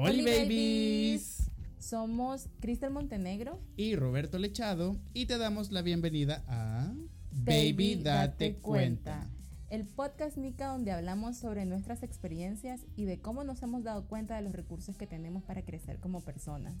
Oli 0.00 0.24
babies. 0.24 1.50
Somos 1.80 2.48
Cristel 2.60 2.90
Montenegro 2.90 3.58
y 3.76 3.96
Roberto 3.96 4.38
Lechado 4.38 4.96
y 5.12 5.26
te 5.26 5.38
damos 5.38 5.72
la 5.72 5.82
bienvenida 5.82 6.44
a 6.46 6.94
Baby, 7.32 7.96
date, 7.96 8.58
cuenta. 8.58 9.28
El 9.70 9.84
podcast 9.86 10.36
Nica 10.36 10.68
donde 10.68 10.92
hablamos 10.92 11.36
sobre 11.36 11.64
nuestras 11.64 12.04
experiencias 12.04 12.86
y 12.94 13.06
de 13.06 13.18
cómo 13.18 13.42
nos 13.42 13.60
hemos 13.64 13.82
dado 13.82 14.06
cuenta 14.06 14.36
de 14.36 14.42
los 14.42 14.52
recursos 14.52 14.96
que 14.96 15.08
tenemos 15.08 15.42
para 15.42 15.64
crecer 15.64 15.98
como 15.98 16.20
personas. 16.20 16.74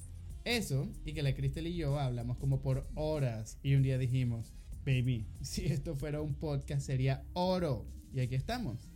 Eso, 0.44 0.86
y 1.04 1.12
que 1.12 1.24
la 1.24 1.34
Cristel 1.34 1.66
y 1.66 1.74
yo 1.74 1.98
hablamos 1.98 2.38
como 2.38 2.60
por 2.60 2.86
horas 2.94 3.58
y 3.64 3.74
un 3.74 3.82
día 3.82 3.98
dijimos, 3.98 4.52
baby, 4.86 5.26
si 5.42 5.66
esto 5.66 5.96
fuera 5.96 6.22
un 6.22 6.34
podcast 6.34 6.86
sería 6.86 7.24
oro. 7.32 7.84
Y 8.14 8.20
aquí 8.20 8.36
estamos. 8.36 8.87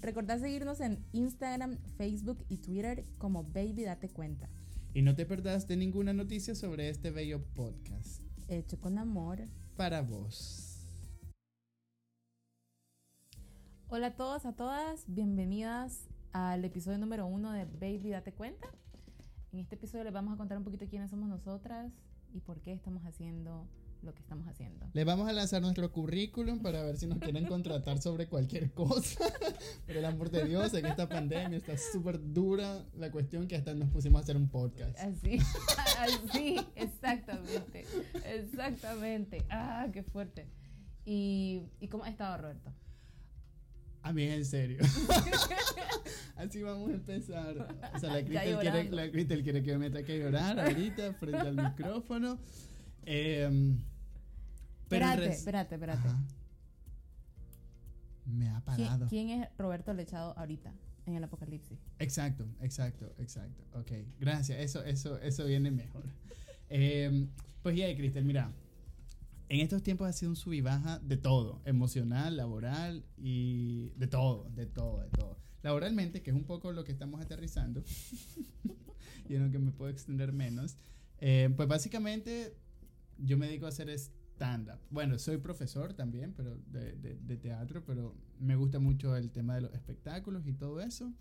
Recordá 0.00 0.38
seguirnos 0.38 0.80
en 0.80 1.04
Instagram, 1.12 1.76
Facebook 1.98 2.42
y 2.48 2.56
Twitter 2.56 3.04
como 3.18 3.44
Baby 3.44 3.84
Date 3.84 4.08
Cuenta. 4.08 4.48
Y 4.94 5.02
no 5.02 5.14
te 5.14 5.26
perdás 5.26 5.68
de 5.68 5.76
ninguna 5.76 6.14
noticia 6.14 6.54
sobre 6.54 6.88
este 6.88 7.10
bello 7.10 7.44
podcast. 7.54 8.22
Hecho 8.48 8.80
con 8.80 8.96
amor. 8.98 9.46
Para 9.76 10.00
vos. 10.00 10.86
Hola 13.88 14.06
a 14.06 14.16
todos, 14.16 14.46
a 14.46 14.54
todas. 14.54 15.04
Bienvenidas 15.06 16.08
al 16.32 16.64
episodio 16.64 16.96
número 16.96 17.26
uno 17.26 17.52
de 17.52 17.66
Baby 17.66 18.08
Date 18.08 18.32
Cuenta. 18.32 18.68
En 19.52 19.58
este 19.58 19.74
episodio 19.74 20.04
les 20.04 20.14
vamos 20.14 20.32
a 20.32 20.38
contar 20.38 20.56
un 20.56 20.64
poquito 20.64 20.86
quiénes 20.88 21.10
somos 21.10 21.28
nosotras 21.28 21.92
y 22.32 22.40
por 22.40 22.62
qué 22.62 22.72
estamos 22.72 23.04
haciendo 23.04 23.68
lo 24.02 24.14
que 24.14 24.20
estamos 24.20 24.46
haciendo. 24.48 24.86
Les 24.92 25.04
vamos 25.04 25.28
a 25.28 25.32
lanzar 25.32 25.60
nuestro 25.62 25.90
currículum 25.92 26.60
para 26.60 26.82
ver 26.82 26.96
si 26.96 27.06
nos 27.06 27.18
quieren 27.18 27.46
contratar 27.46 28.00
sobre 28.00 28.26
cualquier 28.26 28.72
cosa. 28.72 29.24
Por 29.86 29.96
el 29.96 30.04
amor 30.04 30.30
de 30.30 30.44
Dios, 30.44 30.72
en 30.74 30.86
esta 30.86 31.08
pandemia 31.08 31.58
está 31.58 31.76
súper 31.76 32.18
dura 32.32 32.84
la 32.96 33.10
cuestión 33.10 33.46
que 33.46 33.56
hasta 33.56 33.74
nos 33.74 33.90
pusimos 33.90 34.20
a 34.20 34.22
hacer 34.24 34.36
un 34.36 34.48
podcast. 34.48 34.98
Así, 34.98 35.38
así, 35.98 36.56
exactamente, 36.76 37.84
exactamente. 38.24 39.44
Ah, 39.50 39.88
qué 39.92 40.02
fuerte. 40.02 40.46
¿Y, 41.04 41.62
¿y 41.80 41.88
cómo 41.88 42.04
ha 42.04 42.08
estado 42.08 42.36
Roberto? 42.38 42.72
A 44.02 44.12
mí 44.12 44.24
en 44.24 44.44
serio. 44.44 44.78
Así 46.36 46.62
vamos 46.62 46.88
a 46.88 46.94
empezar. 46.94 47.76
O 47.94 47.98
sea, 47.98 48.14
la 48.14 48.24
Cristel, 48.24 48.58
quiere, 48.58 48.90
la 48.90 49.10
Cristel 49.10 49.42
quiere 49.42 49.62
que 49.62 49.72
me 49.72 49.90
meta 49.90 49.98
a 49.98 50.02
llorar 50.02 50.58
ahorita 50.58 51.12
frente 51.14 51.38
al 51.38 51.56
micrófono. 51.56 52.38
Eh, 53.04 53.76
espérate, 54.90 55.28
espérate, 55.28 55.74
espérate. 55.76 56.08
Me 58.26 58.48
ha 58.48 58.60
parado. 58.60 59.06
¿Quién, 59.08 59.30
es 59.30 59.48
Roberto 59.58 59.92
Lechado 59.92 60.36
ahorita 60.36 60.72
en 61.06 61.14
el 61.14 61.24
apocalipsis? 61.24 61.78
Exacto, 61.98 62.46
exacto, 62.60 63.12
exacto. 63.18 63.62
Ok, 63.78 63.92
gracias. 64.18 64.58
Eso, 64.58 64.84
eso, 64.84 65.18
eso 65.20 65.44
viene 65.46 65.70
mejor. 65.70 66.04
Eh, 66.72 67.26
pues 67.64 67.76
ya, 67.76 67.92
Cristel, 67.96 68.24
mira. 68.24 68.52
En 69.48 69.58
estos 69.58 69.82
tiempos 69.82 70.08
ha 70.08 70.12
sido 70.12 70.30
un 70.30 70.36
sub 70.36 70.52
y 70.52 70.60
baja 70.60 71.00
de 71.00 71.16
todo, 71.16 71.60
emocional, 71.64 72.36
laboral 72.36 73.04
y 73.18 73.88
de 73.96 74.06
todo, 74.06 74.48
de 74.54 74.66
todo, 74.66 75.00
de 75.00 75.08
todo. 75.08 75.36
Laboralmente, 75.64 76.22
que 76.22 76.30
es 76.30 76.36
un 76.36 76.44
poco 76.44 76.70
lo 76.70 76.84
que 76.84 76.92
estamos 76.92 77.20
aterrizando, 77.20 77.82
y 79.28 79.34
en 79.34 79.46
lo 79.46 79.50
que 79.50 79.58
me 79.58 79.72
puedo 79.72 79.90
extender 79.90 80.32
menos, 80.32 80.76
eh, 81.18 81.52
pues 81.56 81.68
básicamente 81.68 82.54
yo 83.18 83.36
me 83.36 83.46
dedico 83.46 83.66
a 83.66 83.70
hacer 83.70 83.90
stand-up. 84.40 84.78
Bueno, 84.90 85.18
soy 85.18 85.36
profesor 85.36 85.92
también, 85.92 86.32
pero 86.34 86.56
de, 86.72 86.94
de, 86.94 87.36
teatro, 87.36 87.84
pero 87.84 88.14
me 88.38 88.56
gusta 88.56 88.78
mucho 88.78 89.14
el 89.14 89.30
tema 89.30 89.54
de 89.54 89.60
los 89.60 89.74
espectáculos 89.74 90.46
y 90.46 90.54
todo 90.54 90.80
eso. 90.80 91.12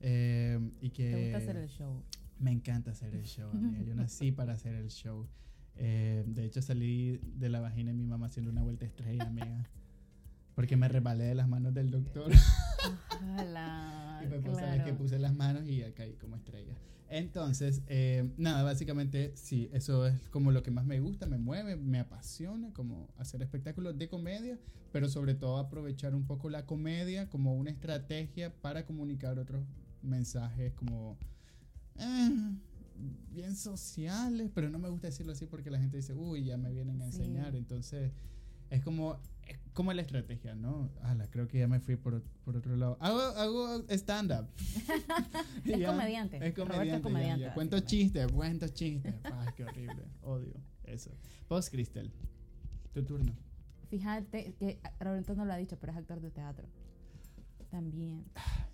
Eh, 0.00 0.60
y 0.80 0.90
que 0.90 1.10
¿Te 1.10 1.22
gusta 1.22 1.38
hacer 1.38 1.56
el 1.56 1.68
show? 1.68 2.04
Me 2.38 2.52
encanta 2.52 2.92
hacer 2.92 3.14
el 3.16 3.24
show, 3.24 3.50
amiga. 3.50 3.82
Yo 3.82 3.94
nací 3.96 4.30
para 4.38 4.52
hacer 4.52 4.76
el 4.76 4.90
show. 4.90 5.26
Eh, 5.74 6.24
de 6.26 6.44
hecho, 6.44 6.62
salí 6.62 7.20
de 7.22 7.48
la 7.48 7.60
vagina 7.60 7.90
de 7.90 7.96
mi 7.96 8.06
mamá 8.06 8.26
haciendo 8.26 8.50
una 8.52 8.62
vuelta 8.62 8.86
estrella, 8.86 9.24
amiga. 9.24 9.68
Porque 10.54 10.76
me 10.76 10.88
resbalé 10.88 11.24
de 11.24 11.34
las 11.34 11.48
manos 11.48 11.74
del 11.74 11.90
doctor. 11.90 12.30
Ojalá. 13.32 14.20
y 14.24 14.28
me 14.28 14.38
puse, 14.38 14.82
que 14.84 14.92
puse 14.92 15.18
las 15.18 15.34
manos 15.34 15.66
y 15.66 15.82
caí 15.92 16.14
como 16.14 16.36
estrella. 16.36 16.74
Entonces, 17.10 17.82
eh, 17.86 18.30
nada, 18.36 18.62
básicamente 18.62 19.32
sí, 19.34 19.70
eso 19.72 20.06
es 20.06 20.20
como 20.28 20.52
lo 20.52 20.62
que 20.62 20.70
más 20.70 20.84
me 20.84 21.00
gusta, 21.00 21.26
me 21.26 21.38
mueve, 21.38 21.76
me 21.76 22.00
apasiona, 22.00 22.72
como 22.74 23.08
hacer 23.16 23.40
espectáculos 23.40 23.96
de 23.96 24.08
comedia, 24.08 24.58
pero 24.92 25.08
sobre 25.08 25.34
todo 25.34 25.56
aprovechar 25.56 26.14
un 26.14 26.26
poco 26.26 26.50
la 26.50 26.66
comedia 26.66 27.30
como 27.30 27.54
una 27.54 27.70
estrategia 27.70 28.52
para 28.60 28.84
comunicar 28.84 29.38
otros 29.38 29.64
mensajes 30.02 30.74
como 30.74 31.16
eh, 31.96 32.30
bien 33.32 33.56
sociales, 33.56 34.50
pero 34.54 34.68
no 34.68 34.78
me 34.78 34.90
gusta 34.90 35.06
decirlo 35.06 35.32
así 35.32 35.46
porque 35.46 35.70
la 35.70 35.78
gente 35.78 35.96
dice, 35.96 36.14
uy, 36.14 36.44
ya 36.44 36.58
me 36.58 36.70
vienen 36.72 37.00
a 37.00 37.06
enseñar, 37.06 37.56
entonces 37.56 38.12
es 38.68 38.82
como 38.82 39.18
como 39.72 39.92
la 39.92 40.02
estrategia, 40.02 40.54
¿no? 40.54 40.90
Ala, 41.02 41.30
creo 41.30 41.46
que 41.46 41.58
ya 41.58 41.68
me 41.68 41.80
fui 41.80 41.96
por, 41.96 42.22
por 42.44 42.56
otro 42.56 42.76
lado. 42.76 42.96
Hago, 43.00 43.20
hago 43.20 43.84
stand-up. 43.90 44.48
es, 45.64 45.86
comediante. 45.86 46.46
es 46.46 46.54
comediante. 46.54 47.00
comediante. 47.00 47.50
Cuento 47.54 47.80
chistes, 47.80 48.30
cuento 48.32 48.68
chistes. 48.68 49.14
Ay, 49.24 49.48
qué 49.56 49.64
horrible. 49.64 50.04
Odio 50.22 50.54
eso. 50.92 51.10
Vos, 51.48 51.70
Cristel, 51.70 52.10
tu 52.92 53.04
turno. 53.04 53.32
Fíjate 53.88 54.54
que 54.58 54.80
Roberto 55.00 55.34
no 55.34 55.44
lo 55.44 55.52
ha 55.52 55.56
dicho, 55.56 55.78
pero 55.78 55.92
es 55.92 55.98
actor 55.98 56.20
de 56.20 56.30
teatro. 56.30 56.68
También. 57.70 58.24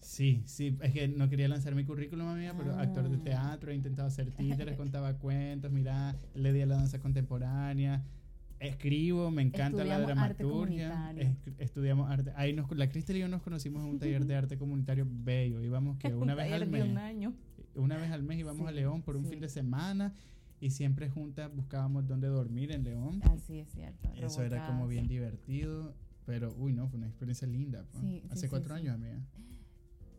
Sí, 0.01 0.43
sí, 0.47 0.79
es 0.81 0.93
que 0.93 1.09
no 1.09 1.29
quería 1.29 1.49
lanzar 1.49 1.75
mi 1.75 1.85
currículum, 1.85 2.29
amiga, 2.29 2.55
pero 2.57 2.75
actor 2.79 3.09
de 3.09 3.17
ah. 3.17 3.25
teatro, 3.25 3.73
he 3.73 3.75
intentado 3.75 4.07
hacer 4.07 4.31
títeres, 4.31 4.77
contaba 4.77 5.15
cuentos, 5.15 5.73
mira, 5.73 6.15
le 6.35 6.53
di 6.53 6.61
a 6.61 6.67
la 6.67 6.77
danza 6.77 7.01
contemporánea, 7.01 8.05
escribo, 8.67 9.31
me 9.31 9.43
encanta 9.43 9.85
la 9.85 10.01
dramaturgia. 10.01 11.15
estudiamos 11.59 12.11
arte. 12.11 12.33
Ahí 12.37 12.53
nos, 12.53 12.71
la 12.77 12.89
Cristel 12.89 13.17
y 13.17 13.21
yo 13.21 13.29
nos 13.29 13.43
conocimos 13.43 13.83
en 13.85 13.91
un 13.91 13.99
taller 13.99 14.25
de 14.27 14.35
arte 14.35 14.59
comunitario 14.59 15.07
bello. 15.09 15.63
Íbamos 15.63 15.99
que 15.99 16.09
una 16.15 16.35
vez 16.35 16.53
al 16.53 16.69
mes. 16.69 16.85
Una 17.75 17.97
vez 17.97 18.11
al 18.11 18.23
mes 18.23 18.39
íbamos 18.39 18.69
a 18.69 18.73
León 18.73 19.03
por 19.03 19.17
un 19.17 19.27
fin 19.27 19.41
de 19.41 19.49
semana 19.49 20.15
y 20.61 20.71
siempre 20.71 21.11
juntas 21.11 21.55
buscábamos 21.55 22.07
dónde 22.07 22.29
dormir 22.29 22.71
en 22.73 22.85
León. 22.85 23.21
Así 23.25 23.59
es 23.59 23.69
cierto. 23.71 24.11
Eso 24.15 24.43
era 24.43 24.67
como 24.67 24.87
bien 24.87 25.09
divertido. 25.09 25.95
Pero, 26.27 26.55
uy, 26.59 26.73
no, 26.73 26.89
fue 26.89 26.99
una 26.99 27.07
experiencia 27.07 27.47
linda. 27.47 27.85
Pues. 27.93 28.23
Hace 28.31 28.49
cuatro 28.49 28.75
años, 28.75 28.95
amiga. 28.95 29.21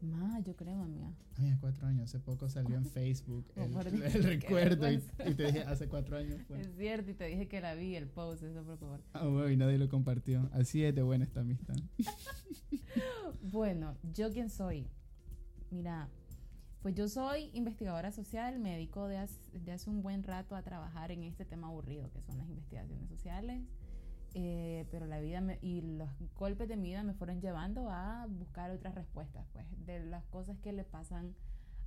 Más, 0.05 0.43
yo 0.43 0.55
creo, 0.55 0.81
amiga. 0.81 1.11
Ay, 1.37 1.55
cuatro 1.59 1.87
años. 1.87 2.03
Hace 2.03 2.19
poco 2.19 2.49
salió 2.49 2.77
en 2.77 2.85
Facebook 2.91 3.45
el, 3.55 3.73
recuerdo 4.23 4.91
y, 4.91 4.99
te 4.99 5.45
dije 5.45 5.61
hace 5.61 5.87
cuatro 5.87 6.17
años. 6.17 6.39
Es 6.49 6.75
cierto, 6.77 7.11
y 7.11 7.13
te 7.13 7.25
dije 7.25 7.47
que 7.47 7.61
la 7.61 7.75
vi, 7.75 7.95
el 7.95 8.07
post, 8.07 8.43
eso 8.43 8.63
por 8.63 8.77
favor. 8.77 9.01
Ah, 9.13 9.25
bueno, 9.25 9.49
y 9.49 9.57
nadie 9.57 9.77
lo 9.77 9.89
compartió. 9.89 10.49
Así 10.53 10.83
es 10.83 10.93
de 10.93 11.01
buena 11.01 11.25
esta 11.25 11.41
amistad. 11.41 11.75
bueno, 13.41 13.97
¿yo 14.13 14.31
quién 14.31 14.49
soy? 14.49 14.87
Mira, 15.71 16.09
pues 16.81 16.93
yo 16.95 17.07
soy 17.07 17.49
investigadora 17.53 18.11
social, 18.11 18.59
me 18.59 18.73
dedico 18.73 19.07
de 19.07 19.17
hace 19.17 19.89
un 19.89 20.03
buen 20.03 20.23
rato 20.23 20.55
a 20.55 20.61
trabajar 20.61 21.11
en 21.11 21.23
este 21.23 21.43
tema 21.43 21.67
aburrido 21.67 22.11
que 22.11 22.21
son 22.21 22.37
las 22.37 22.47
investigaciones 22.47 23.09
sociales. 23.09 23.61
Eh, 24.37 24.85
pero 24.91 25.07
la 25.07 25.21
vida 25.21 25.41
y 25.61 25.79
los 25.79 26.09
golpes 26.37 26.67
de 26.67 26.75
mi 26.75 26.89
vida 26.89 27.03
me 27.03 27.13
fueron 27.13 27.39
llevando 27.39 27.89
a 27.89 28.27
buscar 28.29 28.69
otras 28.69 28.93
respuestas, 28.93 29.45
pues, 29.53 29.65
de 29.85 30.03
las 30.03 30.25
cosas 30.25 30.59
que 30.59 30.73
le 30.73 30.83
pasan 30.83 31.33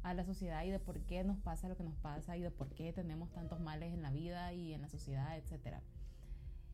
a 0.02 0.14
la 0.14 0.24
sociedad 0.24 0.64
y 0.64 0.70
de 0.70 0.78
por 0.78 0.98
qué 1.00 1.24
nos 1.24 1.36
pasa 1.36 1.68
lo 1.68 1.76
que 1.76 1.84
nos 1.84 1.96
pasa 1.96 2.38
y 2.38 2.40
de 2.40 2.50
por 2.50 2.70
qué 2.70 2.94
tenemos 2.94 3.30
tantos 3.32 3.60
males 3.60 3.92
en 3.92 4.00
la 4.00 4.10
vida 4.10 4.54
y 4.54 4.72
en 4.72 4.80
la 4.80 4.88
sociedad, 4.88 5.36
etc. 5.36 5.76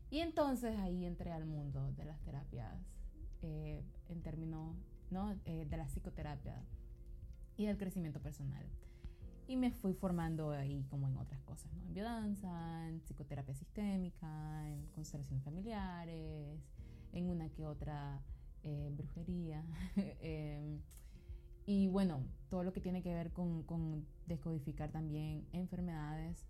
Y 0.09 0.19
entonces 0.19 0.79
ahí 0.79 1.03
entré 1.03 1.33
al 1.33 1.45
mundo 1.45 1.91
de 1.91 2.05
las 2.05 2.21
terapias 2.21 2.73
eh, 3.41 3.83
en 4.07 4.21
términos, 4.21 4.77
¿no? 5.11 5.35
Eh, 5.43 5.65
de 5.69 5.75
la 5.75 5.87
psicoterapia 5.87 6.63
y 7.57 7.65
del 7.65 7.77
crecimiento 7.77 8.21
personal. 8.21 8.65
Y 9.47 9.57
me 9.57 9.71
fui 9.71 9.93
formando 9.93 10.51
ahí 10.51 10.83
como 10.89 11.07
en 11.07 11.17
otras 11.17 11.41
cosas, 11.41 11.71
¿no? 11.73 11.83
En 11.83 11.93
biodanza, 11.93 12.89
en 12.89 12.99
psicoterapia 13.01 13.53
sistémica, 13.53 14.67
en 14.67 14.87
constelaciones 14.87 15.43
familiares, 15.43 16.59
en 17.13 17.29
una 17.29 17.49
que 17.49 17.65
otra 17.65 18.21
eh, 18.63 18.89
brujería. 18.91 19.63
Em, 20.21 20.81
y 21.67 21.87
bueno, 21.87 22.23
todo 22.49 22.63
lo 22.63 22.73
que 22.73 22.81
tiene 22.81 23.01
que 23.01 23.13
ver 23.13 23.31
con, 23.31 23.63
con 23.63 24.05
descodificar 24.27 24.91
también 24.91 25.47
enfermedades, 25.51 26.45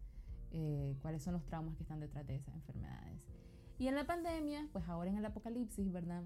eh, 0.52 0.96
cuáles 1.02 1.24
son 1.24 1.34
los 1.34 1.46
traumas 1.46 1.76
que 1.76 1.84
están 1.84 2.00
detrás 2.00 2.26
de 2.26 2.36
esas 2.36 2.56
enfermedades. 2.56 3.20
Y 3.78 3.88
en 3.88 3.96
la 3.96 4.06
pandemia, 4.06 4.70
pues 4.72 4.88
ahora 4.88 5.10
en 5.10 5.18
el 5.18 5.26
apocalipsis, 5.26 5.92
¿verdad? 5.92 6.24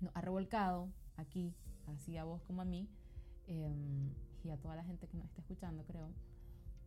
Nos 0.00 0.14
ha 0.14 0.20
revolcado 0.22 0.88
aquí, 1.16 1.54
así 1.86 2.16
a 2.16 2.24
vos 2.24 2.42
como 2.42 2.62
a 2.62 2.64
mí, 2.64 2.88
em, 3.46 4.10
y 4.46 4.50
a 4.50 4.56
toda 4.56 4.76
la 4.76 4.84
gente 4.84 5.06
que 5.08 5.16
nos 5.16 5.26
está 5.26 5.40
escuchando, 5.40 5.84
creo. 5.84 6.08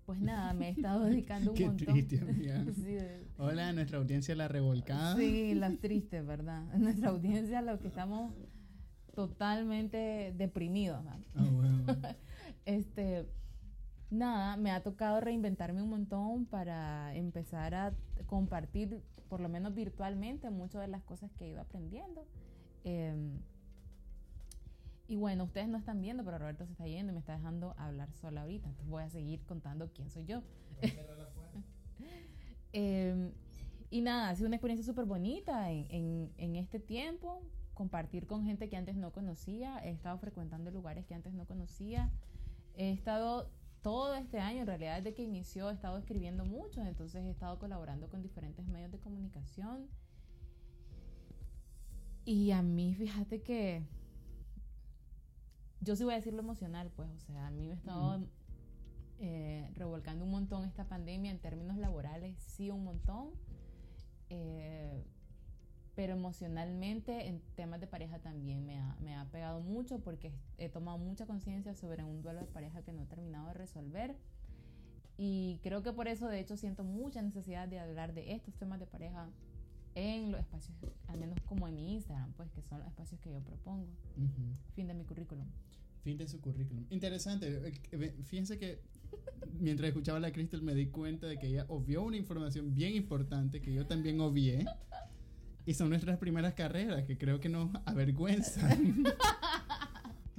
Pues 0.06 0.20
nada, 0.20 0.54
me 0.54 0.70
he 0.70 0.72
estado 0.72 1.04
dedicando 1.06 1.52
un 1.52 1.58
Qué 1.58 1.66
montón. 1.68 1.94
Triste, 1.94 2.20
amiga. 2.20 2.66
Hola, 3.38 3.74
nuestra 3.74 4.00
audiencia 4.00 4.36
la 4.36 4.48
revolcada. 4.48 5.16
Sí, 5.16 5.54
las 5.54 5.78
tristes, 5.80 6.26
¿verdad? 6.26 6.64
Nuestra 6.78 7.10
audiencia, 7.10 7.62
los 7.62 7.80
que 7.80 7.88
estamos 7.88 8.34
totalmente 9.14 10.34
deprimidos. 10.38 11.04
Ah, 11.36 11.44
bueno. 11.52 11.86
este, 12.66 13.28
nada, 14.10 14.58
me 14.58 14.72
ha 14.72 14.82
tocado 14.82 15.20
reinventarme 15.20 15.82
un 15.82 15.90
montón 15.90 16.46
para 16.46 17.14
empezar 17.16 17.76
a 17.76 17.94
compartir, 18.26 19.02
por 19.28 19.42
lo 19.42 19.50
menos 19.50 19.76
virtualmente, 19.76 20.50
muchas 20.50 20.82
de 20.82 20.88
las 20.88 21.04
cosas 21.04 21.32
que 21.34 21.46
he 21.46 21.50
ido 21.50 21.62
aprendiendo. 21.62 22.26
Em, 22.84 23.40
y 25.10 25.16
bueno, 25.16 25.46
ustedes 25.46 25.68
no 25.68 25.80
están 25.80 26.02
viendo, 26.02 26.24
pero 26.24 26.38
Roberto 26.38 26.68
se 26.68 26.74
está 26.74 26.86
yendo 26.86 27.12
y 27.12 27.16
me 27.16 27.20
está 27.20 27.36
dejando 27.36 27.74
hablar 27.80 28.14
sola 28.14 28.42
ahorita. 28.42 28.70
Entonces 28.70 28.88
voy 28.92 29.02
a 29.02 29.10
seguir 29.10 29.44
contando 29.48 29.92
quién 29.92 30.10
soy 30.12 30.26
yo. 30.26 30.44
Em, 32.72 33.32
y 33.90 34.02
nada, 34.02 34.30
ha 34.30 34.36
sido 34.36 34.46
una 34.46 34.58
experiencia 34.58 34.86
súper 34.86 35.06
bonita 35.06 35.72
en, 35.72 36.32
en, 36.38 36.56
este 36.56 36.80
tiempo. 36.80 37.42
Compartir 37.74 38.28
con 38.28 38.46
gente 38.46 38.70
que 38.70 38.78
antes 38.78 38.96
no 38.96 39.12
conocía. 39.12 39.80
He 39.84 39.90
estado 39.90 40.20
frecuentando 40.20 40.70
lugares 40.70 41.08
que 41.08 41.16
antes 41.16 41.34
no 41.34 41.48
conocía. 41.48 42.12
He 42.76 42.92
estado 42.92 43.50
todo 43.82 44.14
este 44.14 44.38
año, 44.40 44.60
en 44.60 44.68
realidad 44.68 44.98
desde 44.98 45.16
que 45.16 45.24
inició, 45.24 45.72
he 45.72 45.74
estado 45.74 45.98
escribiendo 45.98 46.46
mucho. 46.46 46.84
Entonces 46.84 47.24
he 47.26 47.32
estado 47.32 47.58
colaborando 47.58 48.08
con 48.08 48.22
diferentes 48.22 48.68
medios 48.68 48.92
de 48.92 49.00
comunicación. 49.00 49.88
Y 52.24 52.52
a 52.52 52.62
mí, 52.62 52.94
fíjate 52.94 53.42
que 53.42 53.82
yo 55.82 55.96
sí 55.96 56.04
voy 56.04 56.14
a 56.14 56.18
decir 56.18 56.34
lo 56.34 56.40
emocional, 56.40 56.92
pues, 56.96 57.10
o 57.10 57.20
sea, 57.20 57.48
a 57.48 57.52
mí 57.52 57.68
me 57.68 57.74
he 57.74 57.76
estado 57.76 58.22
eh, 59.20 59.70
revolcando 59.76 60.26
un 60.26 60.32
montón 60.32 60.66
esta 60.66 60.86
pandemia 60.86 61.32
en 61.32 61.40
términos 61.40 61.78
laborales, 61.78 62.38
sí, 62.40 62.70
un 62.72 62.84
montón. 62.84 63.32
Eh, 64.30 65.04
pero 65.96 66.14
emocionalmente 66.14 67.28
en 67.28 67.42
temas 67.56 67.82
de 67.82 67.88
pareja 67.88 68.20
también 68.20 68.66
me 68.66 68.80
ha, 68.80 68.96
me 69.02 69.18
ha 69.18 69.26
pegado 69.26 69.60
mucho 69.60 70.00
porque 70.00 70.32
he 70.58 70.70
tomado 70.70 70.98
mucha 70.98 71.26
conciencia 71.26 71.76
sobre 71.76 72.06
un 72.06 72.22
duelo 72.22 72.40
de 72.40 72.46
pareja 72.46 72.82
que 72.84 72.94
no 72.94 73.02
he 73.02 73.06
terminado 73.06 73.48
de 73.48 73.54
resolver. 73.54 74.16
Y 75.18 75.60
creo 75.62 75.84
que 75.84 75.92
por 75.92 76.08
eso, 76.08 76.30
de 76.30 76.40
hecho, 76.40 76.56
siento 76.56 76.86
mucha 76.86 77.22
necesidad 77.22 77.68
de 77.68 77.80
hablar 77.80 78.14
de 78.14 78.32
estos 78.32 78.56
temas 78.56 78.80
de 78.80 78.86
pareja 78.86 79.28
en 79.94 80.32
los 80.32 80.40
espacios, 80.40 80.78
al 81.08 81.20
menos 81.20 81.38
como 81.42 81.68
en 81.68 81.76
mi 81.76 81.94
Instagram, 81.96 82.32
pues 82.38 82.50
que 82.52 82.62
son 82.62 82.80
los 82.80 82.88
espacios 82.88 83.20
que 83.20 83.32
yo 83.32 83.42
propongo. 83.42 83.88
Fin 84.76 84.88
de 84.88 84.94
mi 84.94 85.04
currículum. 85.04 85.48
Fin 86.04 86.18
de 86.18 86.28
su 86.28 86.40
currículum. 86.40 86.86
Interesante. 86.90 87.62
Eh, 87.92 88.14
fíjense 88.26 88.58
que 88.58 88.80
mientras 89.60 89.90
escuchaba 89.90 90.18
a 90.18 90.22
la 90.22 90.32
Crystal 90.32 90.62
me 90.62 90.74
di 90.74 90.88
cuenta 90.88 91.28
de 91.28 91.38
que 91.38 91.48
ella 91.48 91.66
obvió 91.68 92.04
una 92.04 92.18
información 92.18 92.74
bien 92.74 92.96
importante 92.96 93.62
que 93.62 93.74
yo 93.74 93.86
también 93.86 94.20
obvié. 94.22 94.66
Y 95.66 95.74
son 95.74 95.90
nuestras 95.90 96.18
primeras 96.18 96.54
carreras 96.54 97.06
que 97.06 97.18
creo 97.18 97.40
que 97.40 97.50
nos 97.50 97.70
avergüenzan. 97.86 99.04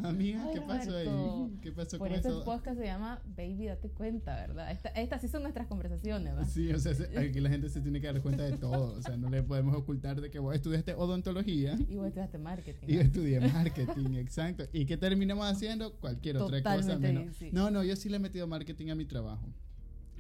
Amiga, 0.05 0.51
¿qué 0.53 0.61
pasó 0.61 0.97
ahí? 0.97 1.59
¿Qué 1.63 1.73
pasó 1.73 1.99
Por 1.99 2.13
eso 2.13 2.39
el 2.39 2.45
podcast 2.45 2.79
se 2.79 2.85
llama 2.85 3.21
Baby, 3.37 3.67
date 3.67 3.91
cuenta, 3.91 4.35
¿verdad? 4.37 4.71
estas 4.95 5.21
sí 5.21 5.29
son 5.29 5.43
nuestras 5.43 5.67
conversaciones, 5.67 6.35
¿verdad? 6.35 6.49
Sí, 6.49 6.73
o 6.73 6.79
sea, 6.79 6.93
aquí 7.21 7.41
la 7.41 7.51
gente 7.51 7.69
se 7.69 7.81
tiene 7.81 8.01
que 8.01 8.07
dar 8.07 8.21
cuenta 8.23 8.45
de 8.45 8.57
todo. 8.57 8.97
O 8.99 9.03
sea, 9.03 9.17
no 9.17 9.29
le 9.29 9.43
podemos 9.43 9.77
ocultar 9.77 10.21
de 10.21 10.31
que 10.31 10.39
vos 10.39 10.55
estudiaste 10.55 10.95
odontología. 10.95 11.79
Y 11.89 11.97
vos 11.97 12.07
estudiaste 12.07 12.39
marketing. 12.39 12.87
Y 12.89 12.95
yo 12.95 13.01
estudié 13.01 13.41
marketing, 13.41 14.15
exacto. 14.15 14.65
¿Y 14.73 14.87
qué 14.87 14.97
terminamos 14.97 15.47
haciendo? 15.47 15.95
Cualquier 15.97 16.39
otra 16.39 16.63
cosa 16.63 16.99
menos. 16.99 17.37
No, 17.53 17.71
no, 17.71 17.85
yo 17.85 17.97
sí 17.97 18.09
le 18.09 18.17
he 18.17 18.21
metido 18.21 18.47
marketing 18.47 18.91
a 18.91 18.95
mi 18.95 19.05
trabajo. 19.05 19.47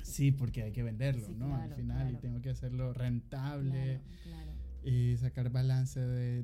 Sí, 0.03 0.33
porque 0.33 0.62
hay 0.62 0.73
que 0.73 0.83
venderlo, 0.83 1.29
¿no? 1.37 1.55
Al 1.55 1.75
final, 1.75 2.12
y 2.12 2.17
tengo 2.17 2.41
que 2.41 2.50
hacerlo 2.50 2.93
rentable. 2.93 4.00
Claro, 4.25 4.50
y 4.83 5.17
sacar 5.19 5.50
balance 5.50 6.00
de 6.00 6.43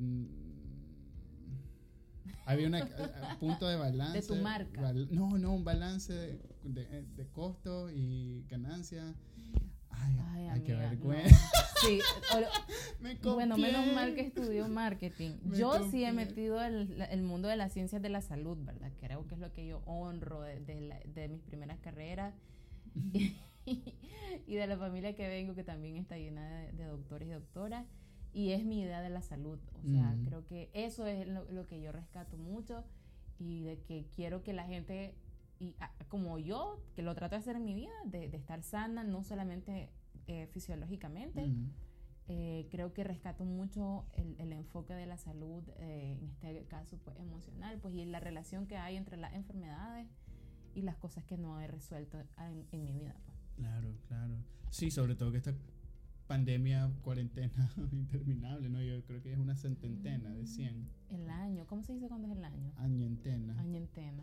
había 2.47 2.69
un 2.69 2.75
eh, 2.77 2.85
eh, 2.85 3.11
punto 3.39 3.69
de 3.69 3.77
balance. 3.77 4.21
De 4.21 4.27
tu 4.27 4.37
marca. 4.37 4.93
no, 5.11 5.37
no, 5.37 5.53
un 5.53 5.65
balance 5.65 6.13
de, 6.13 6.39
de, 6.63 7.03
de 7.03 7.27
costo 7.29 7.91
y 7.91 8.45
ganancia. 8.49 9.15
Ay, 9.91 10.17
ay, 10.33 10.49
ay 10.49 10.61
qué 10.63 10.75
vergüenza. 10.75 11.51
Sí, 11.81 11.99
bueno, 13.25 13.57
menos 13.57 13.93
mal 13.93 14.15
que 14.15 14.23
estudió 14.23 14.69
marketing. 14.69 15.33
yo 15.53 15.91
sí 15.91 16.05
he 16.05 16.13
metido 16.13 16.63
el, 16.63 17.03
el, 17.11 17.23
mundo 17.23 17.49
de 17.49 17.57
las 17.57 17.73
ciencias 17.73 18.01
de 18.01 18.09
la 18.09 18.23
salud, 18.23 18.57
¿verdad? 18.65 18.93
Creo 19.01 19.27
que 19.27 19.35
es 19.35 19.41
lo 19.41 19.53
que 19.53 19.67
yo 19.67 19.83
honro 19.85 20.41
de, 20.41 20.61
de, 21.05 21.29
mis 21.29 21.43
primeras 21.43 21.79
carreras. 21.81 22.35
y, 23.67 24.55
de 24.55 24.67
la 24.67 24.79
familia 24.79 25.15
que 25.15 25.27
vengo, 25.27 25.55
que 25.55 25.65
también 25.65 25.97
está 25.97 26.17
llena 26.17 26.49
de 26.73 26.85
doctores 26.85 27.29
y 27.29 27.33
doctoras 27.33 27.85
y 28.37 28.53
es 28.53 28.67
mi 28.67 28.83
idea 28.83 29.01
de 29.01 29.09
la 29.09 29.23
salud. 29.23 29.59
O 29.83 29.91
sea, 29.91 30.15
creo 30.27 30.45
que 30.45 30.69
eso 30.75 31.07
es 31.07 31.27
lo, 31.27 31.67
que 31.67 31.81
yo 31.81 31.91
rescato 31.91 32.37
mucho 32.37 32.85
y 33.39 33.63
de 33.63 33.81
que 33.81 34.09
quiero 34.15 34.43
que 34.43 34.53
la 34.53 34.67
gente, 34.67 35.15
y 35.59 35.75
como 36.09 36.39
yo, 36.39 36.79
que 36.95 37.01
lo 37.01 37.15
trato 37.15 37.35
de 37.35 37.39
hacer 37.39 37.57
en 37.57 37.65
mi 37.65 37.73
vida, 37.73 37.95
de, 38.05 38.27
estar 38.27 38.63
sana, 38.63 39.05
no 39.05 39.25
solamente 39.25 39.89
eh, 40.27 40.49
fisiológicamente. 40.49 41.49
Eh, 42.29 42.69
creo 42.71 42.93
que 42.93 43.05
rescato 43.05 43.47
mucho 43.47 44.05
el, 44.13 44.53
enfoque 44.53 44.93
de 44.93 45.07
la 45.07 45.17
salud, 45.17 45.63
eh, 45.79 46.19
en 46.21 46.29
este 46.29 46.67
caso 46.67 46.99
pues 46.99 47.19
emocional, 47.19 47.79
pues 47.81 47.95
y 47.95 48.05
la 48.05 48.21
relación 48.21 48.67
que 48.67 48.77
hay 48.77 48.97
entre 48.97 49.17
las 49.17 49.33
enfermedades 49.33 50.09
y 50.75 50.83
las 50.83 50.97
cosas 50.97 51.25
que 51.25 51.39
no 51.39 51.59
he 51.59 51.69
resuelto 51.69 52.19
en, 52.71 52.85
mi 52.85 52.93
vida. 52.93 53.17
Pues. 53.25 53.39
Claro, 53.57 53.95
claro. 54.09 54.35
Sí, 54.69 54.91
sobre 54.91 55.15
todo 55.15 55.33
que 55.33 55.39
esta 55.39 55.55
pandemia, 56.27 56.91
cuarentena 57.03 57.73
interminable, 57.93 58.69
¿no? 58.69 58.83
Yo 58.83 59.03
creo 59.05 59.23
que 59.23 59.33
es 59.33 59.39
una 59.39 59.57
cententena 59.57 60.31
de 60.31 60.47
100. 60.47 60.89
El 61.11 61.31
año, 61.31 61.67
¿cómo 61.67 61.83
se 61.83 61.93
dice 61.93 62.09
cuando 62.09 62.27
es 62.27 62.37
el 62.37 62.45
año? 62.45 62.73
Añentena. 62.77 63.59
Añentena. 63.61 64.23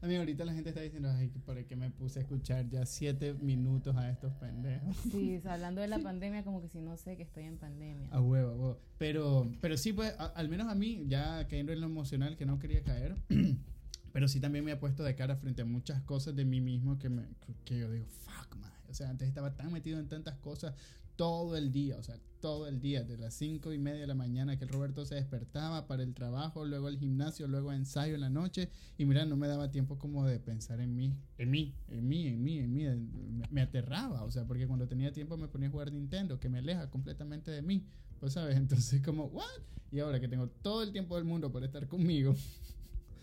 a 0.00 0.06
mí 0.06 0.16
ahorita 0.16 0.44
la 0.44 0.54
gente 0.54 0.70
está 0.70 0.80
diciendo, 0.80 1.10
ay, 1.10 1.28
¿por 1.28 1.62
qué 1.64 1.76
me 1.76 1.90
puse 1.90 2.20
a 2.20 2.22
escuchar 2.22 2.68
ya 2.70 2.86
siete 2.86 3.34
minutos 3.34 3.94
a 3.96 4.10
estos 4.10 4.32
pendejos? 4.34 4.96
Sí, 5.10 5.40
hablando 5.44 5.80
de 5.80 5.88
la 5.88 5.98
pandemia, 6.02 6.42
como 6.42 6.62
que 6.62 6.68
si 6.68 6.80
no 6.80 6.96
sé 6.96 7.16
que 7.16 7.22
estoy 7.22 7.44
en 7.44 7.58
pandemia. 7.58 8.08
A 8.10 8.20
huevo, 8.20 8.50
a 8.50 8.54
huevo. 8.54 8.80
Pero, 8.98 9.50
pero 9.60 9.76
sí, 9.76 9.92
pues, 9.92 10.14
al 10.18 10.48
menos 10.48 10.68
a 10.68 10.74
mí, 10.74 11.04
ya 11.06 11.46
cayendo 11.48 11.72
en 11.72 11.80
lo 11.80 11.86
emocional 11.86 12.36
que 12.36 12.46
no 12.46 12.58
quería 12.58 12.82
caer, 12.82 13.16
pero 14.12 14.26
sí 14.26 14.40
también 14.40 14.64
me 14.64 14.72
ha 14.72 14.80
puesto 14.80 15.04
de 15.04 15.14
cara 15.14 15.36
frente 15.36 15.62
a 15.62 15.66
muchas 15.66 16.00
cosas 16.02 16.34
de 16.34 16.46
mí 16.46 16.60
mismo 16.60 16.98
que, 16.98 17.10
me, 17.10 17.24
que 17.64 17.78
yo 17.78 17.90
digo, 17.90 18.06
fuck, 18.06 18.56
man 18.56 18.70
o 18.90 18.94
sea, 18.94 19.08
antes 19.08 19.28
estaba 19.28 19.56
tan 19.56 19.72
metido 19.72 19.98
en 19.98 20.08
tantas 20.08 20.36
cosas 20.36 20.74
todo 21.20 21.54
el 21.56 21.70
día, 21.70 21.98
o 21.98 22.02
sea, 22.02 22.16
todo 22.40 22.66
el 22.66 22.80
día, 22.80 23.04
de 23.04 23.18
las 23.18 23.34
cinco 23.34 23.74
y 23.74 23.78
media 23.78 24.00
de 24.00 24.06
la 24.06 24.14
mañana 24.14 24.56
que 24.56 24.64
el 24.64 24.70
Roberto 24.70 25.04
se 25.04 25.16
despertaba 25.16 25.86
para 25.86 26.02
el 26.02 26.14
trabajo, 26.14 26.64
luego 26.64 26.86
al 26.86 26.96
gimnasio, 26.96 27.46
luego 27.46 27.72
ensayo 27.72 28.14
en 28.14 28.22
la 28.22 28.30
noche, 28.30 28.70
y 28.96 29.04
mira, 29.04 29.26
no 29.26 29.36
me 29.36 29.46
daba 29.46 29.70
tiempo 29.70 29.98
como 29.98 30.24
de 30.24 30.40
pensar 30.40 30.80
en 30.80 30.96
mí, 30.96 31.14
en 31.36 31.50
mí, 31.50 31.74
en 31.88 32.08
mí, 32.08 32.26
en 32.26 32.42
mí, 32.42 32.58
en 32.58 32.72
mí, 32.72 33.42
me, 33.50 33.60
aterraba, 33.60 34.22
o 34.24 34.30
sea, 34.30 34.46
porque 34.46 34.66
cuando 34.66 34.88
tenía 34.88 35.12
tiempo 35.12 35.36
me 35.36 35.48
ponía 35.48 35.68
a 35.68 35.72
jugar 35.72 35.92
Nintendo, 35.92 36.40
que 36.40 36.48
me 36.48 36.58
aleja 36.58 36.88
completamente 36.88 37.50
de 37.50 37.60
mí, 37.60 37.86
pues 38.18 38.32
sabes, 38.32 38.56
entonces 38.56 39.02
como, 39.02 39.26
¿what? 39.26 39.44
Y 39.92 40.00
ahora 40.00 40.20
que 40.20 40.28
tengo 40.28 40.48
todo 40.48 40.82
el 40.82 40.92
tiempo 40.92 41.16
del 41.16 41.26
mundo 41.26 41.52
para 41.52 41.66
estar 41.66 41.86
conmigo. 41.86 42.34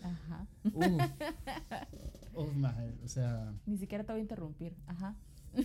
Ajá. 0.02 0.46
o 2.34 3.08
sea. 3.08 3.52
Ni 3.66 3.76
siquiera 3.78 4.04
te 4.04 4.12
voy 4.12 4.20
a 4.20 4.22
interrumpir. 4.22 4.76
Ajá. 4.86 5.16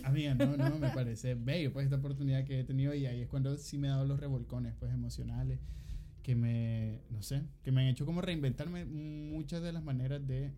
Amiga, 0.04 0.34
no, 0.34 0.56
no, 0.56 0.78
me 0.78 0.90
parece 0.90 1.34
bello 1.34 1.72
pues 1.72 1.84
esta 1.84 1.96
oportunidad 1.96 2.44
que 2.44 2.60
he 2.60 2.64
tenido 2.64 2.94
y 2.94 3.06
ahí 3.06 3.22
es 3.22 3.28
cuando 3.28 3.56
sí 3.56 3.78
me 3.78 3.88
he 3.88 3.90
dado 3.90 4.04
los 4.04 4.18
revolcones 4.18 4.74
pues 4.78 4.92
emocionales 4.92 5.60
que 6.22 6.34
me, 6.34 7.02
no 7.10 7.22
sé, 7.22 7.42
que 7.62 7.70
me 7.70 7.82
han 7.82 7.88
hecho 7.88 8.06
como 8.06 8.22
reinventarme 8.22 8.86
muchas 8.86 9.62
de 9.62 9.72
las 9.72 9.84
maneras 9.84 10.26
de 10.26 10.52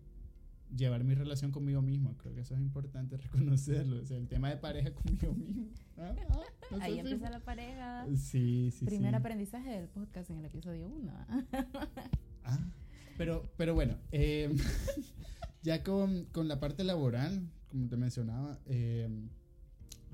llevar 0.75 1.03
mi 1.03 1.13
relación 1.13 1.51
conmigo 1.51 1.81
mismo. 1.81 2.17
Creo 2.17 2.33
que 2.33 2.41
eso 2.41 2.55
es 2.55 2.61
importante 2.61 3.17
reconocerlo. 3.33 4.01
O 4.01 4.05
sea, 4.05 4.17
el 4.17 4.27
tema 4.27 4.49
de 4.49 4.57
pareja 4.57 4.91
conmigo 4.93 5.33
mismo. 5.33 5.67
Ah, 5.97 6.15
ah, 6.29 6.77
ahí 6.81 6.99
empieza 6.99 7.29
la 7.29 7.39
pareja. 7.39 8.05
Sí, 8.15 8.71
sí, 8.71 8.85
Primer 8.85 9.15
aprendizaje 9.15 9.69
del 9.69 9.87
podcast 9.89 10.29
en 10.29 10.37
el 10.37 10.45
episodio 10.45 10.87
1. 10.87 11.13
ah, 12.45 12.59
pero, 13.17 13.51
pero 13.57 13.73
bueno, 13.73 13.97
eh, 14.11 14.55
ya 15.63 15.83
con, 15.83 16.25
con 16.25 16.47
la 16.47 16.59
parte 16.59 16.83
laboral, 16.83 17.49
como 17.77 17.89
te 17.89 17.97
mencionaba, 17.97 18.59
eh, 18.65 19.07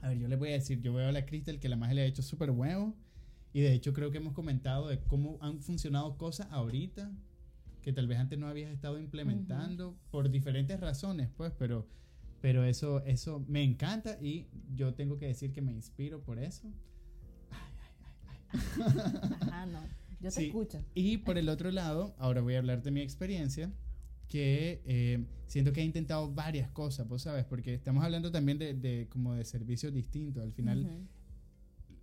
a 0.02 0.10
ver, 0.10 0.20
yo 0.20 0.28
le 0.28 0.36
voy 0.36 0.50
a 0.50 0.54
decir, 0.54 0.82
yo 0.82 0.94
veo 0.94 1.08
a 1.08 1.12
la 1.14 1.26
Crystal 1.26 1.60
que 1.62 1.70
la 1.70 1.78
magia 1.78 1.96
le 1.96 2.02
ha 2.02 2.06
hecho 2.06 2.22
súper 2.22 2.52
huevo. 2.52 2.94
Y 3.54 3.62
de 3.62 3.72
hecho 3.74 3.94
creo 3.94 4.12
que 4.12 4.18
hemos 4.18 4.34
comentado 4.34 4.90
de 4.90 5.00
cómo 5.00 5.38
han 5.40 5.62
funcionado 5.62 6.18
cosas 6.18 6.48
ahorita 6.52 7.12
que 7.82 7.94
tal 7.94 8.08
vez 8.08 8.18
antes 8.18 8.38
no 8.40 8.48
habías 8.48 8.72
estado 8.72 8.98
implementando 8.98 9.98
por 10.10 10.30
diferentes 10.30 10.80
razones, 10.80 11.30
pues, 11.36 11.52
pero, 11.58 11.88
pero 12.42 12.64
eso, 12.64 13.04
eso 13.06 13.46
me 13.48 13.62
encanta 13.62 14.18
y 14.22 14.48
yo 14.74 14.94
tengo 14.94 15.18
que 15.18 15.28
decir 15.28 15.54
que 15.54 15.62
me 15.62 15.72
inspiro 15.72 16.22
por 16.22 16.40
eso. 16.40 16.68
Ay, 17.52 17.74
ay, 18.52 18.60
ay, 18.82 19.42
Ajá, 19.42 19.66
no. 19.68 19.82
Yo 20.20 20.32
te 20.32 20.48
escucho. 20.48 20.84
Y 20.96 21.18
por 21.18 21.38
el 21.38 21.50
otro 21.50 21.72
lado, 21.72 22.16
ahora 22.18 22.42
voy 22.42 22.56
a 22.56 22.60
hablar 22.60 22.82
de 22.82 22.92
mi 22.92 23.02
experiencia 23.02 23.72
que 24.34 24.82
eh, 24.88 25.24
siento 25.46 25.74
que 25.74 25.82
he 25.82 25.86
intentado 25.86 26.34
varias 26.34 26.68
cosas, 26.72 27.06
pues 27.08 27.22
sabes, 27.22 27.46
porque 27.46 27.76
estamos 27.76 28.04
hablando 28.04 28.32
también 28.32 28.58
de, 28.58 28.74
de 28.74 29.08
como 29.08 29.36
de 29.36 29.46
servicios 29.46 29.94
distintos. 29.94 30.42
Al 30.42 30.52
final, 30.54 30.90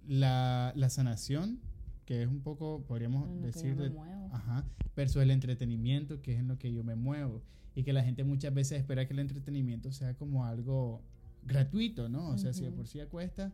la, 0.06 0.72
la, 0.76 0.88
sanación, 0.90 1.58
que 2.06 2.22
es 2.22 2.28
un 2.28 2.40
poco, 2.40 2.84
podríamos 2.86 3.28
En 3.28 3.34
lo 3.34 3.40
que 3.40 3.46
decir, 3.48 3.74
de- 3.76 3.90
muevo. 3.90 4.28
ajá, 4.32 4.64
versus 4.94 5.22
el 5.22 5.32
entretenimiento, 5.32 6.22
que 6.22 6.34
es 6.34 6.38
en 6.38 6.46
lo 6.46 6.56
que 6.56 6.72
yo 6.72 6.84
me 6.84 6.94
muevo. 6.94 7.42
Y 7.74 7.82
que 7.82 7.92
la 7.92 8.04
gente 8.04 8.22
muchas 8.22 8.54
veces 8.54 8.78
espera 8.78 9.08
que 9.08 9.12
el 9.12 9.18
entretenimiento 9.18 9.90
sea 9.90 10.14
como 10.14 10.44
algo 10.44 11.02
gratuito, 11.42 12.08
¿no? 12.08 12.28
O 12.28 12.38
sea, 12.38 12.52
si 12.52 12.62
de 12.62 12.70
por 12.70 12.86
sí 12.86 13.00
cuesta, 13.10 13.52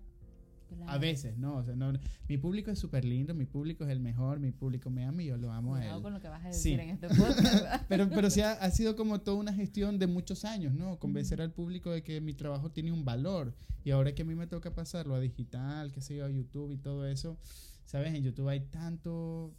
a 0.74 0.78
Claro. 0.84 1.00
veces, 1.00 1.36
¿no? 1.38 1.56
O 1.56 1.64
sea, 1.64 1.76
no, 1.76 1.92
mi 2.28 2.36
público 2.38 2.70
es 2.70 2.78
súper 2.78 3.04
lindo, 3.04 3.34
mi 3.34 3.46
público 3.46 3.84
es 3.84 3.90
el 3.90 4.00
mejor, 4.00 4.40
mi 4.40 4.50
público 4.52 4.90
me 4.90 5.04
ama 5.04 5.22
y 5.22 5.26
yo 5.26 5.36
lo 5.36 5.52
amo 5.52 5.74
a 5.76 5.78
Cuidado 5.78 5.96
él. 5.98 6.02
con 6.02 6.12
lo 6.12 6.20
que 6.20 6.28
vas 6.28 6.44
a 6.44 6.52
Sí. 6.52 6.70
decir 6.76 6.80
en 6.80 6.90
este 6.90 7.08
podcast. 7.08 7.84
Pero, 7.88 8.08
pero 8.10 8.30
sí 8.30 8.40
ha, 8.40 8.52
ha 8.52 8.70
sido 8.70 8.96
como 8.96 9.20
toda 9.20 9.36
una 9.38 9.52
gestión 9.52 9.98
de 9.98 10.06
muchos 10.06 10.44
años, 10.44 10.74
¿no? 10.74 10.98
Convencer 10.98 11.40
al 11.40 11.52
público 11.52 11.90
de 11.90 12.02
que 12.02 12.20
mi 12.20 12.34
trabajo 12.34 12.70
tiene 12.70 12.92
un 12.92 13.04
valor. 13.04 13.54
Y 13.84 13.90
ahora 13.92 14.14
que 14.14 14.22
a 14.22 14.24
mí 14.24 14.34
me 14.34 14.46
toca 14.48 14.74
pasarlo 14.74 15.14
a 15.14 15.20
digital, 15.20 15.92
qué 15.92 16.00
sé 16.00 16.16
yo, 16.16 16.24
a 16.26 16.30
YouTube 16.30 16.72
y 16.72 16.76
todo 16.78 17.06
eso, 17.06 17.38
¿sabes? 17.84 18.12
En 18.14 18.22
YouTube 18.24 18.48
hay 18.48 18.60
tanto, 18.60 19.54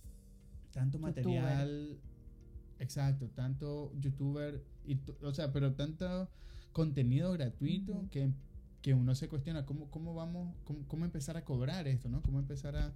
tanto 0.72 1.00
material. 1.00 1.98
Exacto, 2.80 3.30
tanto 3.30 3.92
youtuber, 4.00 4.64
y 4.86 5.00
o 5.24 5.34
sea, 5.34 5.52
pero 5.52 5.74
tanto 5.74 6.30
contenido 6.74 7.32
gratuito 7.32 8.06
que, 8.12 8.32
que 8.88 8.94
uno 8.94 9.16
se 9.16 9.28
cuestiona 9.28 9.66
cómo, 9.66 9.92
cómo 9.92 10.14
vamos, 10.16 10.56
cómo, 10.64 10.88
cómo 10.88 11.04
empezar 11.04 11.36
a 11.36 11.44
cobrar 11.44 11.90
esto, 11.90 12.08
¿no? 12.08 12.22
Cómo 12.22 12.40
empezar 12.40 12.78
a, 12.78 12.94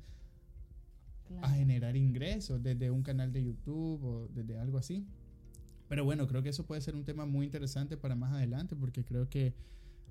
Claro. 1.28 1.46
a 1.46 1.50
generar 1.50 1.98
ingresos 1.98 2.64
desde 2.64 2.90
un 2.92 3.04
canal 3.04 3.34
de 3.34 3.44
YouTube 3.44 4.02
o 4.02 4.28
desde 4.30 4.58
algo 4.58 4.78
así. 4.78 5.06
Pero 5.90 6.06
bueno, 6.06 6.28
creo 6.28 6.42
que 6.44 6.48
eso 6.48 6.66
puede 6.66 6.80
ser 6.80 6.96
un 6.96 7.04
tema 7.04 7.26
muy 7.26 7.46
interesante 7.46 7.98
para 7.98 8.16
más 8.16 8.32
adelante 8.32 8.74
porque 8.78 9.04
creo 9.04 9.28
que 9.30 9.54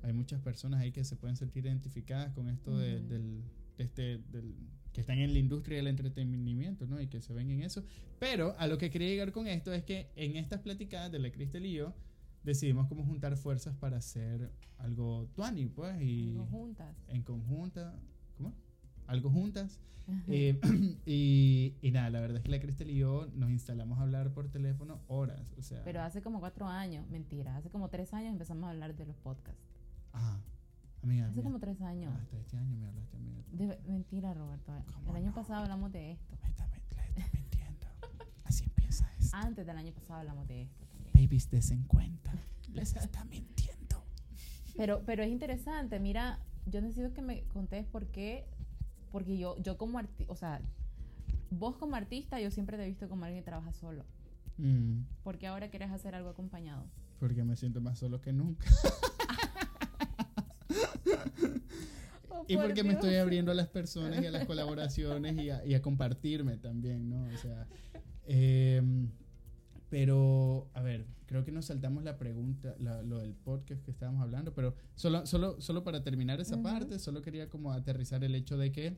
hay 0.02 0.12
muchas 0.12 0.42
personas 0.42 0.80
ahí 0.82 0.92
que 0.92 1.02
se 1.02 1.16
pueden 1.16 1.36
sentir 1.36 1.64
identificadas 1.64 2.30
con 2.34 2.50
esto 2.50 2.76
de- 2.76 2.96
Ujú. 2.98 3.08
del, 3.08 3.42
de 3.78 3.84
este, 3.84 4.02
del, 4.32 4.54
que 4.92 5.00
están 5.00 5.18
en 5.18 5.32
la 5.32 5.38
industria 5.38 5.78
del 5.78 5.86
entretenimiento, 5.86 6.86
¿no? 6.86 7.00
Y 7.00 7.06
que 7.06 7.22
se 7.22 7.32
ven 7.32 7.50
en 7.50 7.62
eso. 7.62 7.82
Pero 8.18 8.54
a 8.58 8.66
lo 8.66 8.76
que 8.76 8.90
quería 8.90 9.08
llegar 9.08 9.32
con 9.32 9.46
esto 9.46 9.72
es 9.72 9.82
que 9.82 10.10
en 10.14 10.36
estas 10.36 10.60
platicadas 10.60 11.10
de 11.10 11.20
la 11.20 11.30
Cristel 11.32 11.64
y 11.64 11.72
yo 11.72 11.94
decidimos 12.44 12.88
como 12.88 13.04
juntar 13.04 13.36
fuerzas 13.36 13.74
para 13.76 13.98
hacer 13.98 14.50
algo 14.78 15.28
tuani, 15.34 15.66
pues, 15.66 16.00
y 16.00 16.30
Algo 16.30 16.46
juntas. 16.46 16.96
en 17.08 17.22
conjunta, 17.22 17.94
¿cómo? 18.36 18.52
Algo 19.06 19.30
juntas. 19.30 19.78
Eh, 20.26 20.58
y, 21.06 21.76
y 21.82 21.90
nada, 21.92 22.10
la 22.10 22.20
verdad 22.20 22.38
es 22.38 22.42
que 22.42 22.48
la 22.50 22.58
Cristel 22.60 22.90
y 22.90 22.96
yo 22.96 23.28
nos 23.34 23.50
instalamos 23.50 23.98
a 23.98 24.02
hablar 24.02 24.32
por 24.32 24.48
teléfono 24.48 25.00
horas. 25.08 25.52
O 25.58 25.62
sea, 25.62 25.84
Pero 25.84 26.02
hace 26.02 26.20
como 26.22 26.40
cuatro 26.40 26.66
años, 26.66 27.08
mentira, 27.10 27.56
hace 27.56 27.70
como 27.70 27.88
tres 27.90 28.12
años 28.12 28.32
empezamos 28.32 28.64
a 28.64 28.70
hablar 28.70 28.96
de 28.96 29.06
los 29.06 29.16
podcasts. 29.18 29.60
ah, 30.12 30.40
amiga, 31.02 31.28
Hace 31.28 31.42
como 31.42 31.60
tres 31.60 31.80
años. 31.82 32.12
hasta 32.20 32.38
este 32.38 32.56
año 32.56 32.76
me 32.76 32.86
hablaste, 32.88 33.16
amiga. 33.16 33.42
De- 33.52 33.78
mentira, 33.88 34.34
Roberto. 34.34 34.72
¿Cómo 34.94 35.10
El 35.10 35.16
año 35.18 35.26
no? 35.28 35.34
pasado 35.34 35.62
hablamos 35.62 35.92
de 35.92 36.12
esto. 36.12 36.36
Me 36.42 36.48
está, 36.48 36.66
me- 36.68 36.76
está 36.78 37.28
mintiendo. 37.32 37.86
Así 38.44 38.64
empieza 38.64 39.08
esto. 39.18 39.36
Antes 39.36 39.64
del 39.66 39.76
año 39.76 39.92
pasado 39.92 40.20
hablamos 40.20 40.48
de 40.48 40.62
esto. 40.62 40.79
Babies, 41.20 41.50
desen 41.50 41.82
cuenta. 41.84 42.32
Les 42.72 42.94
está 42.96 43.24
mintiendo. 43.24 44.02
Pero, 44.76 45.02
pero 45.04 45.22
es 45.22 45.30
interesante, 45.30 45.98
mira, 46.00 46.38
yo 46.66 46.80
necesito 46.80 47.12
que 47.12 47.20
me 47.22 47.42
contés 47.44 47.84
por 47.86 48.06
qué, 48.06 48.46
porque 49.12 49.36
yo, 49.36 49.56
yo 49.62 49.76
como 49.76 49.98
artista, 49.98 50.32
o 50.32 50.36
sea, 50.36 50.60
vos 51.50 51.76
como 51.76 51.96
artista, 51.96 52.40
yo 52.40 52.50
siempre 52.50 52.76
te 52.76 52.84
he 52.84 52.86
visto 52.86 53.08
como 53.08 53.24
alguien 53.24 53.42
que 53.42 53.46
trabaja 53.46 53.72
solo. 53.72 54.04
Mm, 54.56 55.00
¿Por 55.22 55.38
qué 55.38 55.46
ahora 55.48 55.68
quieres 55.70 55.90
hacer 55.90 56.14
algo 56.14 56.30
acompañado? 56.30 56.84
porque 57.18 57.44
me 57.44 57.54
siento 57.54 57.82
más 57.82 57.98
solo 57.98 58.20
que 58.22 58.32
nunca. 58.32 58.66
Oh, 62.32 62.44
Y 62.48 62.54
por 62.56 62.66
porque 62.66 62.82
me 62.84 62.90
Dios. 62.90 63.02
estoy 63.04 63.16
abriendo 63.16 63.50
a 63.50 63.54
las 63.54 63.66
personas 63.68 64.22
y 64.22 64.26
a 64.26 64.30
las 64.30 64.46
colaboraciones 64.46 65.36
y 65.36 65.50
a, 65.50 65.64
y 65.66 65.74
a 65.74 65.82
compartirme 65.82 66.56
también, 66.56 67.10
¿no? 67.10 67.24
O 67.24 67.36
sea, 67.36 67.66
em, 68.26 69.10
pero, 69.90 70.70
a 70.72 70.82
ver, 70.82 71.06
creo 71.26 71.44
que 71.44 71.52
nos 71.52 71.66
saltamos 71.66 72.02
la 72.04 72.16
pregunta, 72.16 72.74
la- 72.78 73.02
lo 73.02 73.18
del 73.18 73.34
podcast 73.34 73.82
que 73.84 73.90
estábamos 73.90 74.22
hablando, 74.22 74.54
pero 74.54 74.74
solo, 74.94 75.26
solo, 75.26 75.60
solo 75.60 75.84
para 75.84 76.02
terminar 76.02 76.40
esa 76.40 76.62
parte, 76.62 76.98
solo 76.98 77.20
quería 77.22 77.48
como 77.50 77.72
aterrizar 77.72 78.24
el 78.24 78.34
hecho 78.34 78.56
de 78.56 78.72
que, 78.72 78.96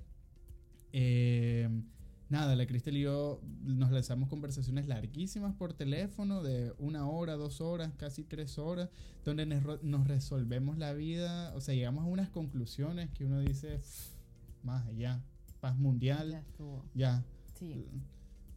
em, 0.92 1.84
nada, 2.28 2.56
la 2.56 2.66
Cristel 2.66 2.96
y 2.96 3.02
yo 3.02 3.40
nos 3.62 3.90
lanzamos 3.90 4.28
conversaciones 4.28 4.86
larguísimas 4.86 5.54
por 5.54 5.72
teléfono, 5.74 6.42
de 6.42 6.72
una 6.78 7.08
hora, 7.08 7.34
dos 7.34 7.60
horas, 7.60 7.92
casi 7.96 8.24
tres 8.24 8.58
horas, 8.58 8.88
donde 9.24 9.44
nos, 9.46 10.06
resolvemos 10.06 10.78
la 10.78 10.92
vida, 10.92 11.52
o 11.54 11.60
sea, 11.60 11.74
llegamos 11.74 12.04
a 12.04 12.08
unas 12.08 12.30
conclusiones 12.30 13.10
que 13.10 13.24
uno 13.26 13.40
dice, 13.40 13.78
"Pff, 13.78 14.64
más 14.64 14.86
allá, 14.86 15.22
paz 15.60 15.74
Ya 15.76 15.80
mundial, 15.82 16.34
estuvo. 16.34 16.84
ya, 16.94 17.24
Sí. 17.54 17.86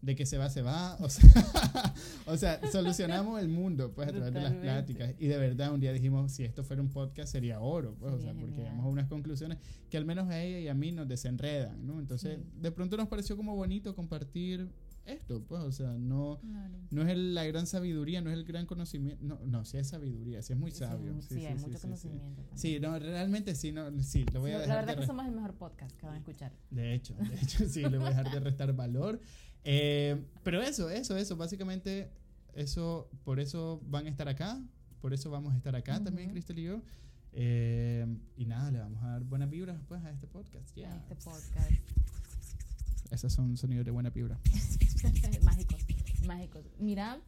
De 0.06 0.16
que 0.16 0.26
se 0.28 0.38
va, 0.38 0.50
se 0.50 0.62
va, 0.62 0.96
o 1.00 1.10
sea, 1.10 1.24
o 2.28 2.38
sea, 2.38 2.62
solucionamos 2.72 3.42
el 3.42 3.48
mundo, 3.50 3.92
pues, 3.94 4.08
a 4.10 4.12
través 4.12 4.34
de 4.34 4.42
las 4.42 4.54
pláticas, 4.54 5.16
y 5.20 5.26
de 5.28 5.38
verdad 5.38 5.74
un 5.74 5.80
día 5.80 5.92
dijimos, 5.94 6.32
si 6.32 6.44
esto 6.44 6.64
fuera 6.64 6.82
un 6.82 6.90
podcast 6.90 7.32
sería 7.32 7.60
oro, 7.60 7.96
pues, 8.00 8.14
o 8.14 8.18
Sería 8.18 8.34
sea, 8.34 8.40
porque 8.42 8.56
llegamos 8.58 8.86
a 8.86 8.90
unas 8.90 9.08
conclusiones 9.08 9.58
que 9.90 9.98
al 9.98 10.06
menos 10.06 10.30
a 10.30 10.40
ella 10.42 10.60
y 10.60 10.68
a 10.68 10.74
mí 10.76 10.92
nos 10.92 11.08
desenredan, 11.08 11.86
¿no? 11.88 12.00
Entonces, 12.00 12.38
Sí. 12.40 12.60
de 12.62 12.72
pronto 12.72 12.98
nos 12.98 13.08
pareció 13.08 13.36
como 13.36 13.56
bonito 13.56 13.96
compartir 13.96 14.70
esto, 15.06 15.44
pues, 15.44 15.62
o 15.64 15.72
sea, 15.72 15.92
no... 15.98 16.40
Claro. 16.42 16.74
No 16.92 17.02
es 17.04 17.10
el- 17.10 17.34
la 17.36 17.44
gran 17.46 17.66
sabiduría, 17.68 18.22
no 18.22 18.30
es 18.32 18.36
el 18.38 18.44
gran 18.44 18.66
conocimiento. 18.66 19.24
No, 19.24 19.40
no, 19.46 19.64
sí 19.66 19.78
es 19.78 19.88
sabiduría, 19.88 20.42
sí 20.42 20.54
es 20.54 20.60
muy 20.60 20.72
Sí, 20.72 20.80
sabio. 20.80 21.20
Sí, 21.22 21.46
hay 21.46 21.56
mucho 21.56 21.80
conocimiento. 21.80 22.44
Sí, 22.56 22.80
no, 22.80 22.98
realmente 23.00 23.54
sí, 23.56 23.72
no, 23.72 23.92
sí, 24.04 24.26
lo 24.34 24.40
voy 24.42 24.52
a 24.52 24.56
Sí, 24.56 24.62
dejar 24.62 24.68
la 24.70 24.82
verdad 24.82 24.96
de 24.96 25.02
que 25.02 25.08
somos 25.08 25.26
el 25.28 25.32
mejor 25.34 25.54
podcast 25.56 25.96
que 25.98 26.06
van 26.08 26.16
a 26.16 26.18
escuchar. 26.20 26.54
De 26.72 26.94
hecho, 26.96 27.16
de 27.16 27.36
hecho, 27.42 27.68
sí, 27.70 27.82
le 27.84 27.98
voy 28.00 28.08
a 28.08 28.10
dejar 28.10 28.32
de 28.32 28.40
restar 28.40 28.74
valor. 28.76 29.20
Eh, 29.66 30.24
pero 30.44 30.62
eso, 30.62 30.90
eso, 30.90 31.18
eso, 31.18 31.36
básicamente, 31.36 32.12
eso, 32.54 33.10
por 33.24 33.40
eso 33.40 33.82
van 33.88 34.06
a 34.06 34.10
estar 34.10 34.30
acá, 34.30 34.62
por 35.02 35.14
eso 35.14 35.30
vamos 35.30 35.54
a 35.54 35.58
estar 35.58 35.76
acá 35.76 36.02
también. 36.04 36.30
Cristel 36.30 36.60
y 36.60 36.64
yo. 36.64 36.82
Eh, 37.34 38.06
y 38.38 38.46
nada, 38.46 38.72
le 38.72 38.80
vamos 38.80 39.04
a 39.04 39.10
dar 39.10 39.24
buenas 39.24 39.50
vibras 39.50 39.78
pues, 39.88 40.04
a 40.06 40.12
este 40.12 40.28
podcast. 40.28 40.72
A 40.72 40.76
yeah. 40.76 40.96
este 40.96 41.16
podcast. 41.16 41.72
Esos 43.12 43.34
son 43.34 43.58
sonidos 43.58 43.86
de 43.86 43.92
buena 43.92 44.10
vibra. 44.10 44.40
mágicos, 45.44 45.86
mágicos. 46.26 46.66
Mira, 46.80 47.20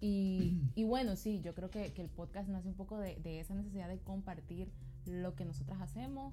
y, 0.00 0.62
y 0.74 0.84
bueno, 0.84 1.16
sí, 1.16 1.40
yo 1.42 1.54
creo 1.54 1.70
que, 1.70 1.92
que 1.92 2.02
el 2.02 2.08
podcast 2.08 2.48
nace 2.48 2.68
un 2.68 2.74
poco 2.74 2.98
de, 2.98 3.16
de 3.16 3.40
esa 3.40 3.54
necesidad 3.54 3.88
de 3.88 3.98
compartir 3.98 4.70
lo 5.04 5.34
que 5.34 5.44
nosotras 5.44 5.80
hacemos, 5.80 6.32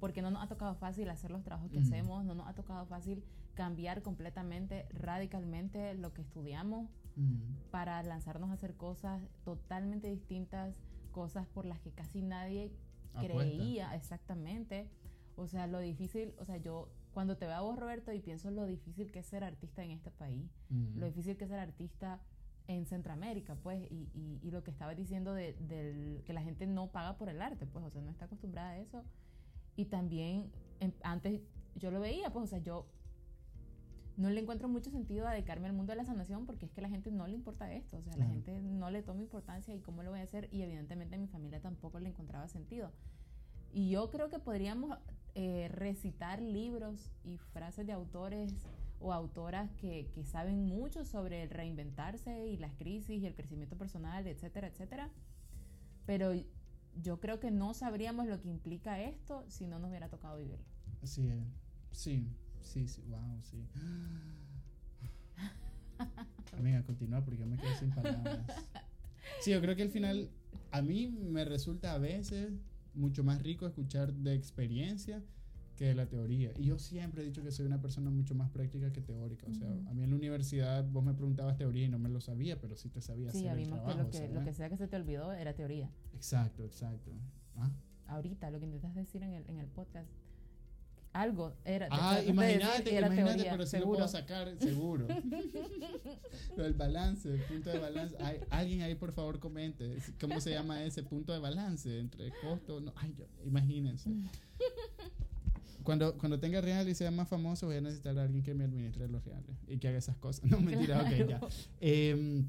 porque 0.00 0.22
no 0.22 0.30
nos 0.30 0.42
ha 0.42 0.48
tocado 0.48 0.74
fácil 0.74 1.08
hacer 1.10 1.30
los 1.30 1.42
trabajos 1.42 1.70
que 1.70 1.78
hacemos, 1.78 2.24
no 2.24 2.34
nos 2.34 2.46
ha 2.46 2.54
tocado 2.54 2.86
fácil 2.86 3.24
cambiar 3.54 4.02
completamente, 4.02 4.86
radicalmente 4.90 5.94
lo 5.94 6.12
que 6.12 6.22
estudiamos 6.22 6.88
para 7.72 8.00
lanzarnos 8.04 8.50
a 8.50 8.52
hacer 8.52 8.76
cosas 8.76 9.20
totalmente 9.44 10.08
distintas, 10.08 10.76
cosas 11.10 11.48
por 11.48 11.66
las 11.66 11.80
que 11.80 11.90
casi 11.90 12.22
nadie 12.22 12.70
apuesta. 13.14 13.36
creía 13.36 13.94
exactamente. 13.96 14.88
O 15.34 15.48
sea, 15.48 15.66
lo 15.66 15.80
difícil, 15.80 16.34
o 16.38 16.44
sea, 16.44 16.58
yo 16.58 16.88
cuando 17.12 17.36
te 17.36 17.46
veo 17.46 17.56
a 17.56 17.60
vos, 17.60 17.76
Roberto, 17.76 18.12
y 18.12 18.20
pienso 18.20 18.50
lo 18.52 18.66
difícil 18.66 19.10
que 19.10 19.18
es 19.20 19.26
ser 19.26 19.42
artista 19.42 19.82
en 19.82 19.90
este 19.90 20.12
país, 20.12 20.48
lo 20.94 21.06
difícil 21.06 21.36
que 21.36 21.44
es 21.44 21.50
ser 21.50 21.58
artista 21.58 22.20
en 22.68 22.86
Centroamérica, 22.86 23.56
pues, 23.56 23.90
y, 23.90 24.08
y, 24.14 24.38
y 24.42 24.50
lo 24.50 24.62
que 24.62 24.70
estabas 24.70 24.96
diciendo 24.96 25.32
de, 25.34 25.54
del, 25.54 26.22
que 26.24 26.32
la 26.32 26.42
gente 26.42 26.66
no 26.66 26.92
paga 26.92 27.16
por 27.16 27.28
el 27.28 27.40
arte, 27.42 27.66
pues, 27.66 27.84
o 27.84 27.90
sea, 27.90 28.02
no 28.02 28.10
está 28.10 28.26
acostumbrada 28.26 28.70
a 28.70 28.78
eso. 28.78 29.04
Y 29.78 29.84
también, 29.84 30.50
em, 30.80 30.90
antes 31.04 31.40
yo 31.76 31.92
lo 31.92 32.00
veía, 32.00 32.30
pues, 32.32 32.44
o 32.44 32.46
sea, 32.48 32.58
yo 32.58 32.84
no 34.16 34.28
le 34.28 34.40
encuentro 34.40 34.68
mucho 34.68 34.90
sentido 34.90 35.28
a 35.28 35.32
dedicarme 35.32 35.68
al 35.68 35.72
mundo 35.72 35.92
de 35.92 35.96
la 35.98 36.04
sanación 36.04 36.46
porque 36.46 36.66
es 36.66 36.72
que 36.72 36.80
a 36.80 36.82
la 36.82 36.88
gente 36.88 37.12
no 37.12 37.28
le 37.28 37.34
importa 37.34 37.72
esto, 37.72 37.98
o 37.98 38.02
sea, 38.02 38.10
la 38.16 38.24
Claro. 38.24 38.32
gente 38.32 38.60
no 38.60 38.90
le 38.90 39.04
toma 39.04 39.20
importancia 39.22 39.72
y 39.72 39.78
cómo 39.80 40.02
lo 40.02 40.10
voy 40.10 40.18
a 40.18 40.24
hacer 40.24 40.48
y 40.52 40.62
evidentemente 40.62 41.14
a 41.14 41.18
mi 41.18 41.28
familia 41.28 41.60
tampoco 41.60 42.00
le 42.00 42.08
encontraba 42.08 42.48
sentido. 42.48 42.90
Y 43.72 43.90
yo 43.90 44.10
creo 44.10 44.28
que 44.30 44.40
podríamos 44.40 44.98
eh, 45.36 45.68
recitar 45.68 46.42
libros 46.42 47.12
y 47.22 47.36
frases 47.38 47.86
de 47.86 47.92
autores 47.92 48.52
o 48.98 49.12
autoras 49.12 49.70
que, 49.76 50.08
que 50.12 50.24
saben 50.24 50.66
mucho 50.66 51.04
sobre 51.04 51.44
el 51.44 51.50
reinventarse 51.50 52.48
y 52.48 52.56
las 52.56 52.74
crisis 52.74 53.22
y 53.22 53.26
el 53.26 53.36
crecimiento 53.36 53.76
personal, 53.78 54.26
etcétera, 54.26 54.66
etcétera. 54.66 55.10
Pero 56.06 56.32
yo 57.02 57.20
creo 57.20 57.40
que 57.40 57.50
no 57.50 57.74
sabríamos 57.74 58.26
lo 58.26 58.40
que 58.40 58.48
implica 58.48 59.00
esto 59.00 59.44
si 59.48 59.66
no 59.66 59.78
nos 59.78 59.90
hubiera 59.90 60.08
tocado 60.08 60.36
vivirlo. 60.36 60.64
Así 61.02 61.28
es. 61.28 61.44
Sí, 61.92 62.26
sí, 62.62 62.88
sí. 62.88 63.02
Wow, 63.08 63.42
sí. 63.42 63.64
Amiga, 66.58 66.82
continúa 66.82 67.24
porque 67.24 67.40
yo 67.40 67.46
me 67.46 67.56
quedo 67.56 67.74
sin 67.78 67.90
palabras. 67.90 68.46
Sí, 69.40 69.52
yo 69.52 69.60
creo 69.60 69.76
que 69.76 69.82
al 69.82 69.90
final 69.90 70.30
a 70.70 70.82
mí 70.82 71.08
me 71.08 71.44
resulta 71.44 71.92
a 71.92 71.98
veces 71.98 72.52
mucho 72.94 73.22
más 73.22 73.42
rico 73.42 73.66
escuchar 73.66 74.12
de 74.12 74.34
experiencia 74.34 75.22
que 75.78 75.94
la 75.94 76.06
teoría. 76.06 76.52
Y 76.58 76.64
yo 76.64 76.78
siempre 76.78 77.22
he 77.22 77.24
dicho 77.24 77.42
que 77.42 77.52
soy 77.52 77.64
una 77.66 77.80
persona 77.80 78.10
mucho 78.10 78.34
más 78.34 78.50
práctica 78.50 78.92
que 78.92 79.00
teórica. 79.00 79.46
O 79.48 79.54
sea, 79.54 79.68
a 79.68 79.94
mí 79.94 80.02
en 80.02 80.10
la 80.10 80.16
universidad 80.16 80.84
vos 80.90 81.04
me 81.04 81.14
preguntabas 81.14 81.56
teoría 81.56 81.84
y 81.84 81.88
no 81.88 81.98
me 82.00 82.08
lo 82.08 82.20
sabía, 82.20 82.60
pero 82.60 82.74
sí 82.76 82.88
te 82.88 83.00
sabía 83.00 83.30
Sí, 83.30 83.46
hacer 83.46 83.50
el 83.52 83.64
vimos 83.64 83.78
que 83.78 83.84
trabajo. 83.84 84.02
lo, 84.02 84.10
que 84.10 84.28
lo 84.28 84.44
que 84.44 84.52
sea 84.52 84.68
que 84.68 84.76
se 84.76 84.88
te 84.88 84.96
olvidó 84.96 85.32
era 85.32 85.54
teoría. 85.54 85.88
Exacto, 86.14 86.64
exacto. 86.64 87.12
Ah, 87.56 87.70
Ahorita, 88.08 88.50
lo 88.50 88.58
que 88.58 88.66
intentas 88.66 88.94
decir 88.94 89.22
en 89.22 89.34
el, 89.34 89.44
en 89.48 89.58
el 89.58 89.66
podcast, 89.68 90.10
Algo 91.12 91.54
era. 91.64 91.86
Ah, 91.90 92.16
de 92.20 92.26
imagínate, 92.26 92.78
decir, 92.78 92.94
era 92.98 93.06
imagínate, 93.06 93.34
teoría, 93.36 93.52
pero 93.52 93.66
si 93.66 93.76
lo 93.76 93.80
seguro. 93.82 93.96
puedo 93.98 94.08
sacar, 94.08 94.56
seguro. 94.58 95.06
Lo 96.56 96.64
del 96.64 96.74
balance, 96.74 97.32
el 97.32 97.40
punto 97.42 97.70
de 97.70 97.78
balance. 97.78 98.16
Ay, 98.20 98.40
alguien 98.50 98.82
ahí, 98.82 98.94
por 98.96 99.12
favor, 99.12 99.38
comente. 99.38 99.96
¿Cómo 100.20 100.40
se 100.40 100.50
llama 100.50 100.82
ese 100.82 101.02
punto 101.04 101.32
de 101.32 101.38
balance 101.38 101.98
entre 102.00 102.30
costo? 102.42 102.80
No, 102.80 102.92
ay, 102.96 103.14
yo- 103.16 103.26
imagínense. 103.44 104.10
Cuando, 105.88 106.18
cuando 106.18 106.38
tenga 106.38 106.60
real 106.60 106.86
y 106.86 106.94
sea 106.94 107.10
más 107.10 107.28
famoso, 107.28 107.64
voy 107.64 107.76
a 107.76 107.80
necesitar 107.80 108.18
a 108.18 108.22
alguien 108.24 108.42
que 108.42 108.52
me 108.52 108.64
administre 108.64 109.08
los 109.08 109.24
reales 109.24 109.56
y 109.66 109.78
que 109.78 109.88
haga 109.88 109.96
esas 109.96 110.16
cosas. 110.18 110.44
No, 110.50 110.60
mentira, 110.60 111.00
ok, 111.00 111.08
ya. 111.16 111.26
Claro. 111.26 111.48
Em, 111.80 112.44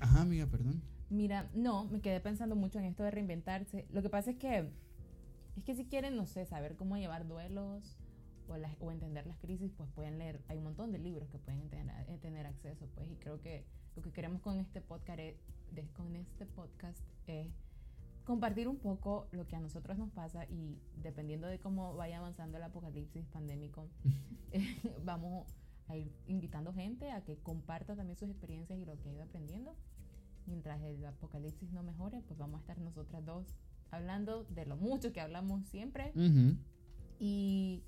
ajá, 0.00 0.22
amiga, 0.22 0.46
perdón. 0.46 0.80
Mira, 1.10 1.50
no, 1.54 1.84
me 1.84 2.00
quedé 2.00 2.20
pensando 2.20 2.56
mucho 2.56 2.78
en 2.78 2.86
esto 2.86 3.02
de 3.02 3.10
reinventarse. 3.10 3.84
Lo 3.92 4.00
que 4.00 4.08
pasa 4.08 4.30
es 4.30 4.36
que, 4.38 4.70
es 5.58 5.64
que 5.64 5.74
si 5.74 5.84
quieren, 5.84 6.16
no 6.16 6.24
sé, 6.24 6.46
saber 6.46 6.74
cómo 6.76 6.96
llevar 6.96 7.28
duelos 7.28 7.98
o, 8.48 8.56
las- 8.56 8.74
o 8.80 8.90
entender 8.90 9.26
las 9.26 9.36
crisis, 9.36 9.70
pues 9.76 9.90
pueden 9.94 10.18
leer. 10.18 10.40
Hay 10.48 10.56
un 10.56 10.64
montón 10.64 10.90
de 10.90 10.98
libros 11.00 11.28
que 11.28 11.36
pueden 11.38 11.68
tener, 11.68 12.08
eh, 12.08 12.16
tener 12.16 12.46
acceso, 12.46 12.88
pues, 12.94 13.10
y 13.10 13.16
creo 13.16 13.42
que 13.42 13.66
lo 13.94 14.00
que 14.00 14.10
queremos 14.10 14.40
con 14.40 14.58
este 14.58 14.80
podcast, 14.80 15.18
es- 15.20 15.36
de- 15.74 15.86
con 15.92 16.16
este 16.16 16.46
podcast 16.46 16.98
es 17.26 17.48
compartir 18.24 18.68
un 18.68 18.78
poco 18.78 19.28
lo 19.32 19.46
que 19.46 19.56
a 19.56 19.60
nosotros 19.60 19.98
nos 19.98 20.10
pasa 20.10 20.44
y 20.46 20.78
dependiendo 21.02 21.46
de 21.46 21.58
cómo 21.58 21.94
vaya 21.94 22.18
avanzando 22.18 22.58
el 22.58 22.62
apocalipsis 22.62 23.26
pandémico, 23.26 23.88
eh, 24.52 24.60
vamos 25.04 25.46
a 25.88 25.96
ir 25.96 26.12
invitando 26.26 26.72
gente 26.72 27.10
a 27.10 27.22
que 27.22 27.36
comparta 27.38 27.96
también 27.96 28.16
sus 28.16 28.30
experiencias 28.30 28.78
y 28.78 28.84
lo 28.84 28.98
que 29.00 29.08
ha 29.08 29.12
ido 29.12 29.24
aprendiendo. 29.24 29.76
Mientras 30.46 30.80
el 30.82 31.04
apocalipsis 31.04 31.70
no 31.72 31.82
mejore, 31.82 32.22
pues 32.26 32.38
vamos 32.38 32.58
a 32.58 32.60
estar 32.60 32.78
nosotras 32.78 33.24
dos 33.24 33.54
hablando 33.90 34.44
de 34.44 34.66
lo 34.66 34.76
mucho 34.76 35.12
que 35.12 35.20
hablamos 35.20 35.64
siempre. 35.66 36.12
Ujú. 36.16 36.56
Y, 37.20 37.84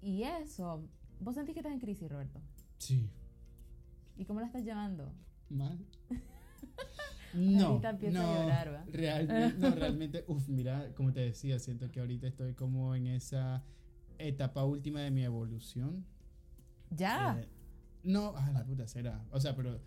y 0.00 0.22
eso, 0.22 0.88
¿vos 1.20 1.34
sentís 1.34 1.54
que 1.54 1.60
estás 1.60 1.72
en 1.72 1.80
crisis, 1.80 2.08
Roberto? 2.08 2.40
Sí. 2.78 3.10
¿Y 4.16 4.24
cómo 4.24 4.40
la 4.40 4.46
estás 4.46 4.64
llevando? 4.64 5.12
Mal. 5.50 5.78
No, 7.34 7.66
Ahorita 7.68 7.90
empieza 7.90 8.18
a 8.18 8.22
no, 8.22 8.42
llorar, 8.44 8.72
¿va? 8.74 8.84
Realmente, 8.92 9.58
no, 9.58 9.70
realmente, 9.74 10.24
uf, 10.26 10.48
mira, 10.48 10.92
como 10.94 11.12
te 11.12 11.20
decía, 11.20 11.58
siento 11.58 11.90
que 11.90 12.00
ahorita 12.00 12.26
estoy 12.26 12.54
como 12.54 12.94
en 12.94 13.06
esa 13.06 13.62
etapa 14.18 14.64
última 14.64 15.00
de 15.00 15.10
mi 15.10 15.22
evolución. 15.24 16.04
Ya. 16.90 17.38
Eh, 17.40 17.48
no, 18.04 18.36
a 18.36 18.50
la 18.50 18.64
puta 18.64 18.86
será. 18.86 19.24
O 19.30 19.40
sea, 19.40 19.54
pero 19.56 19.80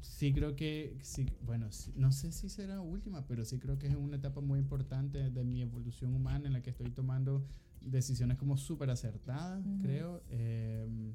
sí 0.00 0.32
creo 0.32 0.56
que, 0.56 0.96
sí, 1.02 1.26
bueno, 1.44 1.70
sí- 1.72 1.92
no 1.96 2.12
sé 2.12 2.32
si 2.32 2.48
será 2.48 2.80
última, 2.80 3.26
pero 3.26 3.44
sí 3.44 3.58
creo 3.58 3.78
que 3.78 3.88
es 3.88 3.94
una 3.96 4.16
etapa 4.16 4.40
muy 4.40 4.58
importante 4.58 5.30
de 5.30 5.44
mi 5.44 5.60
evolución 5.62 6.14
humana 6.14 6.46
en 6.46 6.52
la 6.52 6.62
que 6.62 6.70
estoy 6.70 6.90
tomando 6.90 7.44
decisiones 7.80 8.38
como 8.38 8.56
súper 8.56 8.90
acertadas, 8.90 9.64
creo, 9.82 10.22
em, 10.30 11.14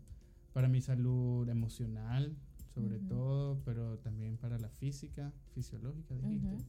para 0.53 0.67
mi 0.67 0.81
salud 0.81 1.47
emocional, 1.49 2.35
sobre 2.73 2.97
Ujú. 2.97 3.07
todo, 3.07 3.61
pero 3.65 3.99
también 3.99 4.37
para 4.37 4.57
la 4.57 4.69
física, 4.69 5.31
fisiológica, 5.53 6.15
dijiste. 6.15 6.47
Ujú. 6.47 6.63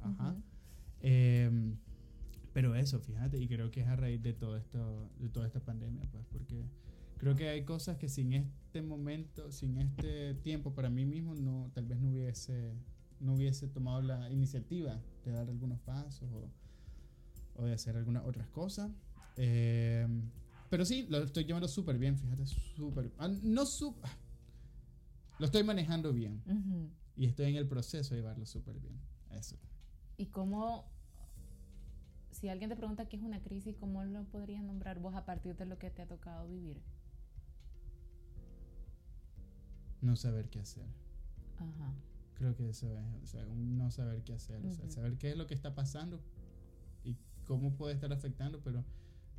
Ajá. 0.00 0.12
ajá. 0.12 0.30
Ujú. 0.32 0.42
Em, 1.02 1.76
pero 2.52 2.74
eso, 2.74 3.00
fíjate, 3.00 3.38
y 3.38 3.48
creo 3.48 3.70
que 3.70 3.80
es 3.80 3.86
a 3.86 3.96
raíz 3.96 4.22
de 4.22 4.32
todo 4.32 4.56
esto, 4.56 5.08
de 5.18 5.28
toda 5.28 5.46
esta 5.46 5.60
pandemia, 5.60 6.04
pues, 6.10 6.24
porque 6.32 6.64
creo 7.18 7.36
que 7.36 7.48
hay 7.48 7.64
cosas 7.64 7.96
que 7.96 8.08
sin 8.08 8.32
este 8.32 8.82
momento, 8.82 9.52
sin 9.52 9.78
este 9.78 10.34
tiempo 10.34 10.74
para 10.74 10.90
mí 10.90 11.04
mismo, 11.04 11.34
no, 11.34 11.70
tal 11.74 11.86
vez 11.86 12.00
no 12.00 12.10
hubiese, 12.10 12.74
no 13.20 13.34
hubiese 13.34 13.68
tomado 13.68 14.02
la 14.02 14.30
iniciativa 14.30 15.00
de 15.24 15.32
dar 15.32 15.48
algunos 15.48 15.80
pasos 15.80 16.28
o, 16.32 16.50
o 17.54 17.64
de 17.64 17.72
hacer 17.72 17.96
algunas 17.96 18.24
otras 18.24 18.48
cosas. 18.48 18.90
Em, 19.36 20.30
pero 20.68 20.84
sí, 20.84 21.06
lo 21.08 21.18
estoy 21.22 21.44
llevando 21.44 21.68
súper 21.68 21.98
bien, 21.98 22.16
fíjate, 22.18 22.46
súper, 22.46 23.12
ah, 23.18 23.28
no 23.42 23.64
súper, 23.64 24.10
lo 25.40 25.46
estoy 25.46 25.64
manejando 25.64 26.12
bien 26.12 26.42
Ujú. 26.44 26.90
y 27.16 27.24
estoy 27.24 27.46
en 27.46 27.56
el 27.56 27.66
proceso 27.66 28.14
de 28.14 28.20
llevarlo 28.20 28.44
súper 28.44 28.78
bien. 28.78 29.00
Eso. 29.30 29.56
¿Y 30.18 30.26
cómo, 30.26 30.84
si 32.30 32.50
alguien 32.50 32.68
te 32.68 32.76
pregunta 32.76 33.08
qué 33.08 33.16
es 33.16 33.22
una 33.22 33.40
crisis, 33.40 33.74
cómo 33.80 34.04
lo 34.04 34.24
podrías 34.24 34.62
nombrar 34.62 35.00
vos 35.00 35.14
a 35.14 35.24
partir 35.24 35.56
de 35.56 35.64
lo 35.64 35.78
que 35.78 35.90
te 35.90 36.02
ha 36.02 36.06
tocado 36.06 36.46
vivir? 36.46 36.82
No 40.02 40.14
saber 40.14 40.50
qué 40.50 40.60
hacer. 40.60 40.86
Ajá. 41.56 41.94
Creo 42.34 42.54
que 42.54 42.68
eso 42.68 42.98
es, 42.98 43.22
o 43.22 43.26
sea, 43.26 43.46
un 43.46 43.78
no 43.78 43.90
saber 43.90 44.22
qué 44.24 44.34
hacer, 44.34 44.62
o 44.64 44.70
sea, 44.70 44.90
saber 44.90 45.16
qué 45.16 45.30
es 45.30 45.38
lo 45.38 45.46
que 45.46 45.54
está 45.54 45.74
pasando 45.74 46.20
y 47.02 47.16
cómo 47.46 47.72
puede 47.76 47.94
estar 47.94 48.12
afectando, 48.12 48.60
pero 48.62 48.84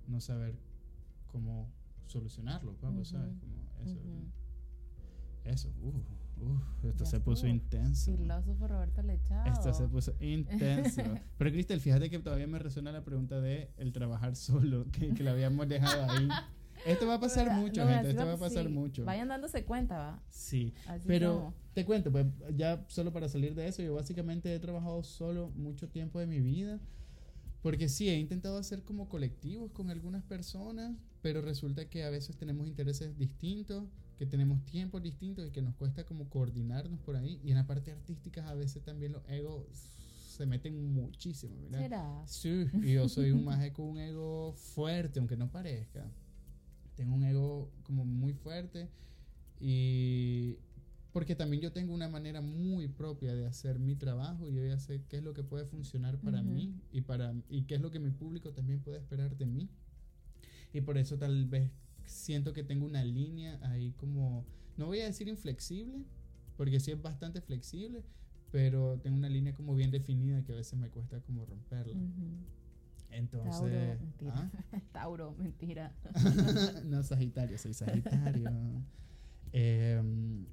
no 0.08 0.20
saber 0.20 0.58
cómo 1.28 1.72
solucionarlo, 2.08 2.76
pues, 2.78 3.10
¿sabes? 3.10 3.36
Como 3.38 3.70
eso. 3.84 4.00
Ujú. 4.00 4.32
Eso, 5.44 5.70
uh, 5.82 5.88
uh, 6.46 6.88
esto 6.90 7.06
se 7.06 7.20
puso 7.20 7.48
intenso. 7.48 8.16
Filósofo 8.16 8.68
Roberto 8.68 9.02
Lechado. 9.02 9.52
Esto 9.52 9.74
se 9.74 9.88
puso 9.88 10.14
intenso. 10.20 11.02
Pero 11.38 11.52
Cristel, 11.52 11.80
fíjate 11.82 12.10
que 12.10 12.20
todavía 12.20 12.48
me 12.48 12.60
resuena 12.60 12.92
la 12.92 13.04
pregunta 13.04 13.42
de 13.42 13.72
el 13.78 13.92
trabajar 13.92 14.36
solo, 14.36 14.86
que, 14.92 15.14
que 15.14 15.24
la 15.24 15.32
habíamos 15.32 15.68
dejado 15.68 16.10
ahí. 16.12 16.28
Esto 16.86 17.06
va 17.08 17.16
a 17.16 17.20
pasar 17.20 17.46
¿Verdad? 17.46 17.62
mucho, 17.62 17.86
No, 17.86 17.92
gente, 17.92 18.10
esto 18.10 18.26
va 18.26 18.34
a 18.34 18.38
pasar 18.38 18.66
sí. 18.66 18.70
mucho. 18.72 19.06
Vayan 19.06 19.28
dándose 19.28 19.64
cuenta, 19.66 19.98
va. 19.98 20.24
Sí, 20.30 20.74
Así 20.88 21.08
Pero 21.08 21.34
somos. 21.36 21.54
te 21.74 21.86
cuento, 21.86 22.12
pues 22.12 22.26
ya 22.56 22.84
solo 22.88 23.14
para 23.14 23.30
salir 23.30 23.54
de 23.54 23.68
eso, 23.68 23.84
yo 23.84 23.94
básicamente 23.94 24.54
he 24.54 24.60
trabajado 24.60 25.04
solo 25.04 25.50
mucho 25.56 25.90
tiempo 25.90 26.20
de 26.20 26.26
mi 26.28 26.40
vida. 26.40 26.80
Porque 27.62 27.88
sí, 27.90 28.10
he 28.10 28.18
intentado 28.18 28.58
hacer 28.58 28.82
como 28.84 29.08
colectivos 29.08 29.70
con 29.72 29.92
algunas 29.92 30.24
personas, 30.24 30.94
pero 31.22 31.42
resulta 31.42 31.88
que 31.88 32.04
a 32.04 32.10
veces 32.10 32.36
tenemos 32.36 32.68
intereses 32.68 33.16
distintos, 33.20 33.84
que 34.22 34.28
tenemos 34.28 34.64
tiempos 34.66 35.02
distintos 35.02 35.48
y 35.48 35.50
que 35.50 35.64
nos 35.64 35.74
cuesta 35.74 36.04
como 36.04 36.30
coordinarnos 36.30 37.00
por 37.00 37.16
ahí. 37.16 37.42
Y 37.44 37.50
en 37.50 37.56
la 37.56 37.66
parte 37.66 37.92
artística 37.92 38.48
a 38.48 38.54
veces 38.54 38.84
también 38.84 39.14
los 39.14 39.28
egos 39.28 39.66
se 40.28 40.46
meten 40.46 40.94
muchísimo, 40.94 41.56
¿verdad? 41.64 41.80
¿Será? 41.80 42.24
Sí, 42.28 42.66
y 42.84 42.94
yo 42.94 43.10
soy 43.10 43.32
un 43.32 43.44
maje 43.44 43.74
con 43.74 43.88
un 43.88 43.98
ego 43.98 44.54
fuerte, 44.54 45.18
aunque 45.18 45.36
no 45.36 45.50
parezca. 45.50 46.08
Tengo 46.96 47.16
un 47.16 47.24
ego 47.24 47.72
como 47.82 48.06
muy 48.06 48.34
fuerte 48.34 48.90
y 49.60 50.58
porque 51.14 51.36
también 51.36 51.64
yo 51.64 51.72
tengo 51.72 51.92
una 51.92 52.08
manera 52.08 52.42
muy 52.42 52.90
propia 52.90 53.34
de 53.34 53.48
hacer 53.48 53.80
mi 53.80 53.96
trabajo 53.96 54.48
y 54.48 54.54
yo 54.54 54.64
ya 54.64 54.78
sé 54.78 55.02
qué 55.10 55.18
es 55.18 55.24
lo 55.24 55.34
que 55.34 55.42
puede 55.42 55.66
funcionar 55.66 56.20
para 56.20 56.42
Ujú. 56.42 56.52
mí 56.52 56.76
y 56.92 57.02
para 57.02 57.34
y 57.50 57.64
qué 57.64 57.74
es 57.74 57.82
lo 57.82 57.90
que 57.90 57.98
mi 57.98 58.12
público 58.12 58.52
también 58.52 58.82
puede 58.82 59.00
esperar 59.00 59.36
de 59.36 59.48
mí. 59.48 59.68
Y 60.74 60.82
por 60.82 61.00
eso 61.00 61.18
tal 61.18 61.48
vez 61.48 61.72
siento 62.12 62.54
que 62.54 62.64
tengo 62.64 62.86
una 62.86 63.04
línea 63.04 63.60
ahí 63.64 63.94
como 63.94 64.46
no 64.78 64.88
voy 64.88 65.02
a 65.02 65.06
decir 65.06 65.28
inflexible, 65.28 66.04
porque 66.58 66.80
sí 66.80 66.92
es 66.92 67.02
bastante 67.02 67.42
flexible, 67.42 68.04
pero 68.52 69.00
tengo 69.00 69.18
una 69.18 69.30
línea 69.30 69.54
como 69.54 69.76
bien 69.76 69.92
definida 69.92 70.44
que 70.44 70.54
a 70.54 70.56
veces 70.56 70.78
me 70.78 70.90
cuesta 70.90 71.20
como 71.22 71.46
romperla. 71.46 72.00
Entonces, 73.10 73.62
Tauro, 73.62 74.00
mentira. 74.00 74.34
¿ah? 74.36 74.82
Tauro, 74.92 75.36
mentira. 75.38 75.96
no, 76.86 77.04
Sagitario, 77.04 77.58
soy 77.58 77.74
Sagitario. 77.74 78.50
Em, 79.54 80.46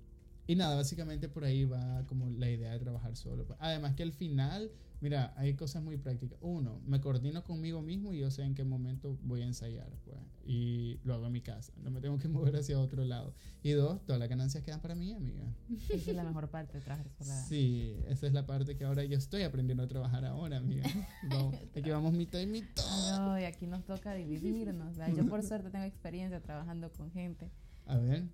y 0.49 0.57
nada, 0.57 0.75
básicamente 0.75 1.29
por 1.29 1.45
ahí 1.45 1.65
va 1.65 2.05
como 2.07 2.31
la 2.31 2.51
idea 2.51 2.73
de 2.73 2.81
trabajar 2.81 3.15
solo. 3.15 3.47
Además 3.61 3.95
que 3.95 4.03
al 4.03 4.13
final, 4.13 4.73
mira, 5.01 5.33
hay 5.37 5.55
cosas 5.55 5.83
muy 5.83 5.97
prácticas. 5.97 6.39
Uno, 6.41 6.81
me 6.87 7.01
coordino 7.01 7.43
conmigo 7.45 7.83
mismo 7.83 8.13
y 8.13 8.19
yo 8.21 8.31
sé 8.31 8.43
en 8.43 8.55
qué 8.55 8.65
momento 8.65 9.17
voy 9.23 9.43
a 9.43 9.47
ensayar, 9.47 9.91
pues. 10.05 10.17
Y 10.47 10.99
lo 11.05 11.15
hago 11.15 11.27
en 11.27 11.33
mi 11.33 11.41
casa. 11.41 11.73
No 11.83 11.91
me 11.91 12.01
tengo 12.01 12.19
que 12.19 12.29
mover 12.29 12.57
hacia 12.57 12.79
otro 12.79 13.05
lado. 13.05 13.35
Y 13.63 13.71
dos, 13.73 14.05
todas 14.07 14.19
las 14.19 14.29
ganancias 14.29 14.63
quedan 14.65 14.81
para 14.81 14.95
mí, 14.95 15.13
amiga. 15.13 15.45
Esa 15.89 16.11
es 16.11 16.17
la 16.17 16.25
mejor 16.25 16.49
parte 16.49 16.79
de 16.79 16.85
trabajar 16.85 17.11
sola. 17.19 17.35
Sí, 17.49 17.97
esa 18.09 18.27
es 18.27 18.33
la 18.33 18.47
parte 18.47 18.77
que 18.77 18.85
ahora 18.85 19.05
yo 19.05 19.17
estoy 19.19 19.43
aprendiendo 19.43 19.83
a 19.83 19.89
trabajar 19.89 20.25
ahora, 20.25 20.57
amiga. 20.59 20.85
Vamos, 21.31 21.55
aquí 21.77 21.91
vamos 21.91 22.13
mitad 22.13 22.41
y 22.41 22.47
mitad. 22.47 23.19
No, 23.19 23.39
y 23.39 23.45
aquí 23.45 23.67
nos 23.67 23.85
toca 23.85 24.15
dividirnos. 24.15 24.97
¿verdad? 24.97 25.15
Yo 25.17 25.27
por 25.29 25.43
suerte 25.43 25.71
tengo 25.71 25.85
experiencia 25.85 26.41
trabajando 26.41 26.91
con 26.93 27.11
gente. 27.11 27.51
A 27.87 27.97
ver. 27.99 28.25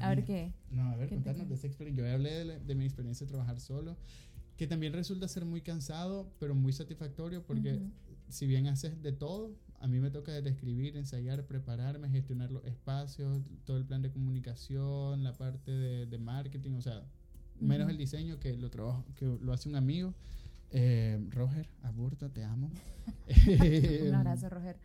A 0.00 0.10
ver 0.10 0.24
qué. 0.24 0.52
No, 0.70 0.90
a 0.90 0.96
ver, 0.96 1.08
¿Qué 1.08 1.16
te 1.16 1.22
contarnos 1.22 1.48
de 1.48 1.54
esa 1.56 1.66
experiencia. 1.66 2.04
Yo 2.06 2.14
hablé 2.14 2.30
de, 2.32 2.44
la- 2.44 2.58
de 2.58 2.74
mi 2.76 2.84
experiencia 2.84 3.26
de 3.26 3.30
trabajar 3.32 3.58
solo, 3.58 3.96
que 4.58 4.66
también 4.66 4.92
resulta 4.92 5.28
ser 5.28 5.44
muy 5.44 5.62
cansado, 5.62 6.30
pero 6.40 6.54
muy 6.54 6.72
satisfactorio 6.72 7.46
porque 7.46 7.80
si 8.28 8.46
bien 8.46 8.66
haces 8.66 9.00
de 9.00 9.12
todo, 9.12 9.54
a 9.80 9.86
mí 9.86 10.00
me 10.00 10.10
toca 10.10 10.36
escribir, 10.36 10.96
ensayar, 10.96 11.46
prepararme, 11.46 12.10
gestionar 12.10 12.50
los 12.50 12.64
espacios, 12.64 13.40
todo 13.64 13.76
el 13.76 13.84
plan 13.84 14.02
de 14.02 14.10
comunicación, 14.10 15.22
la 15.22 15.32
parte 15.32 15.70
de, 15.70 16.06
de 16.06 16.18
marketing, 16.18 16.72
o 16.72 16.82
sea, 16.82 17.04
menos 17.60 17.88
el 17.88 17.96
diseño 17.96 18.40
que 18.40 18.56
lo 18.56 18.68
trabajo, 18.68 19.04
que 19.14 19.26
lo 19.26 19.52
hace 19.52 19.68
un 19.68 19.76
amigo. 19.76 20.12
Eh, 20.70 21.24
Roger, 21.30 21.68
Aburto, 21.82 22.28
te 22.30 22.42
amo. 22.42 22.70
Un 24.06 24.14
abrazo, 24.14 24.48
Roger. 24.50 24.76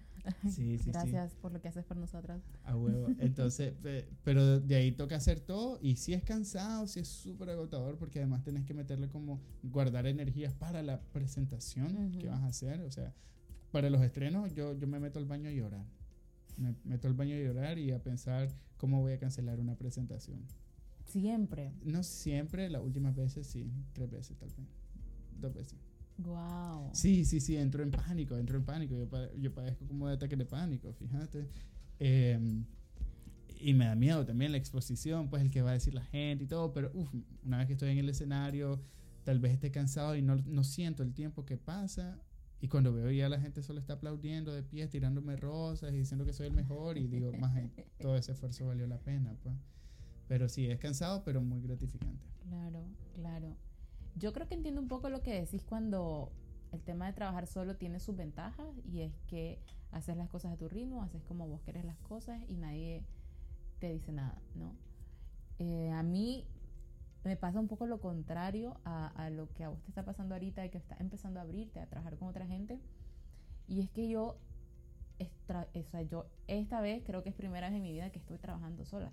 Sí, 0.43 0.77
sí, 0.77 0.77
sí. 0.77 0.89
Gracias 0.91 1.35
por 1.35 1.51
lo 1.51 1.59
que 1.61 1.67
haces 1.67 1.83
por 1.83 1.97
nosotras. 1.97 2.41
A 2.63 2.75
huevo. 2.77 3.07
Entonces, 3.19 3.73
pe- 3.73 4.07
pero 4.23 4.59
de 4.59 4.75
ahí 4.75 4.91
toca 4.93 5.15
hacer 5.17 5.39
todo 5.41 5.79
y 5.81 5.97
si 5.97 6.13
es 6.13 6.23
cansado, 6.23 6.87
si 6.87 7.01
es 7.01 7.07
súper 7.07 7.49
agotador 7.49 7.97
porque 7.97 8.19
además 8.19 8.43
tenés 8.43 8.63
que 8.65 8.73
meterle 8.73 9.09
como 9.09 9.41
guardar 9.63 10.07
energías 10.07 10.53
para 10.53 10.81
la 10.81 11.01
presentación 11.01 12.11
que 12.19 12.29
vas 12.29 12.41
a 12.41 12.47
hacer. 12.47 12.81
O 12.81 12.91
sea, 12.91 13.13
para 13.71 13.89
los 13.89 14.01
estrenos 14.01 14.53
yo, 14.53 14.77
yo 14.77 14.87
me 14.87 14.99
meto 14.99 15.19
al 15.19 15.25
baño 15.25 15.49
a 15.49 15.53
llorar. 15.53 15.85
Me 16.57 16.75
meto 16.85 17.07
al 17.07 17.15
baño 17.15 17.35
a 17.35 17.39
llorar 17.39 17.77
y 17.79 17.91
a 17.91 18.01
pensar 18.01 18.47
cómo 18.77 19.01
voy 19.01 19.13
a 19.13 19.19
cancelar 19.19 19.59
una 19.59 19.75
presentación. 19.75 20.39
Siempre. 21.05 21.73
No 21.83 22.01
siempre, 22.03 22.69
las 22.69 22.81
últimas 22.81 23.13
veces 23.15 23.45
sí, 23.47 23.69
tres 23.93 24.09
veces 24.09 24.37
tal 24.37 24.49
vez, 24.49 24.67
dos 25.39 25.53
veces. 25.53 25.79
Wow. 26.17 26.91
Sí, 26.93 27.25
sí, 27.25 27.39
sí, 27.39 27.57
entro 27.57 27.83
en 27.83 27.91
pánico, 27.91 28.37
entro 28.37 28.57
en 28.57 28.63
pánico. 28.63 28.95
Yo, 28.95 29.07
yo 29.37 29.53
padezco 29.53 29.87
como 29.87 30.07
de 30.07 30.13
ataque 30.13 30.35
de 30.35 30.45
pánico, 30.45 30.93
fíjate. 30.93 31.47
Em, 31.99 32.65
y 33.59 33.73
me 33.73 33.85
da 33.85 33.95
miedo 33.95 34.25
también 34.25 34.51
la 34.51 34.57
exposición, 34.57 35.29
pues 35.29 35.41
el 35.41 35.49
que 35.49 35.61
va 35.61 35.71
a 35.71 35.73
decir 35.73 35.93
la 35.93 36.03
gente 36.03 36.43
y 36.43 36.47
todo, 36.47 36.73
pero 36.73 36.91
uf, 36.93 37.09
una 37.43 37.57
vez 37.57 37.67
que 37.67 37.73
estoy 37.73 37.91
en 37.91 37.97
el 37.97 38.09
escenario, 38.09 38.81
tal 39.23 39.39
vez 39.39 39.53
esté 39.53 39.71
cansado 39.71 40.15
y 40.15 40.21
no, 40.21 40.35
no 40.35 40.63
siento 40.63 41.03
el 41.03 41.13
tiempo 41.13 41.45
que 41.45 41.57
pasa. 41.57 42.19
Y 42.59 42.67
cuando 42.69 42.93
veo 42.93 43.11
ya 43.11 43.27
la 43.27 43.39
gente 43.39 43.61
solo 43.61 43.79
está 43.79 43.93
aplaudiendo 43.93 44.53
de 44.53 44.63
pies, 44.63 44.89
tirándome 44.89 45.35
rosas 45.35 45.93
y 45.93 45.97
diciendo 45.97 46.25
que 46.25 46.31
soy 46.31 46.47
el 46.47 46.53
mejor, 46.53 46.97
y 46.97 47.07
digo, 47.07 47.31
más 47.33 47.53
todo 47.99 48.15
ese 48.15 48.31
esfuerzo 48.31 48.67
valió 48.67 48.87
la 48.87 48.99
pena, 48.99 49.35
pues. 49.43 49.55
Pero 50.29 50.47
sí, 50.47 50.67
es 50.67 50.79
cansado, 50.79 51.23
pero 51.25 51.41
muy 51.41 51.61
gratificante. 51.61 52.25
Claro, 52.47 52.85
claro. 53.15 53.57
Yo 54.15 54.33
creo 54.33 54.47
que 54.47 54.55
entiendo 54.55 54.81
un 54.81 54.87
poco 54.87 55.09
lo 55.09 55.21
que 55.21 55.33
decís 55.33 55.63
cuando 55.63 56.31
el 56.71 56.81
tema 56.81 57.05
de 57.07 57.13
trabajar 57.13 57.47
solo 57.47 57.75
tiene 57.75 57.99
sus 57.99 58.15
ventajas 58.15 58.67
y 58.85 59.01
es 59.01 59.13
que 59.27 59.59
haces 59.91 60.17
las 60.17 60.29
cosas 60.29 60.53
a 60.53 60.57
tu 60.57 60.67
ritmo, 60.69 61.03
haces 61.03 61.23
como 61.23 61.47
vos 61.47 61.61
querés 61.61 61.85
las 61.85 61.97
cosas 61.99 62.41
y 62.47 62.55
nadie 62.55 63.03
te 63.79 63.89
dice 63.89 64.11
nada, 64.11 64.41
¿no? 64.55 64.75
Eh, 65.59 65.91
a 65.91 66.03
mí 66.03 66.47
me 67.23 67.37
pasa 67.37 67.59
un 67.59 67.67
poco 67.67 67.85
lo 67.85 68.01
contrario 68.01 68.77
a, 68.83 69.29
lo 69.29 69.47
que 69.53 69.63
a 69.63 69.69
vos 69.69 69.81
te 69.83 69.89
está 69.89 70.03
pasando 70.03 70.35
ahorita 70.35 70.65
y 70.65 70.69
que 70.69 70.77
estás 70.77 70.99
empezando 70.99 71.39
a 71.39 71.43
abrirte 71.43 71.79
a 71.79 71.87
trabajar 71.87 72.17
con 72.17 72.27
otra 72.27 72.45
gente. 72.45 72.79
Y 73.67 73.79
es 73.79 73.89
que 73.89 74.09
yo, 74.09 74.37
o 75.19 75.83
sea, 75.91 76.01
yo 76.01 76.25
esta 76.47 76.81
vez 76.81 77.01
creo 77.05 77.23
que 77.23 77.29
es 77.29 77.35
primera 77.35 77.69
vez 77.69 77.77
en 77.77 77.83
mi 77.83 77.93
vida 77.93 78.09
que 78.11 78.19
estoy 78.19 78.39
trabajando 78.39 78.83
sola. 78.83 79.11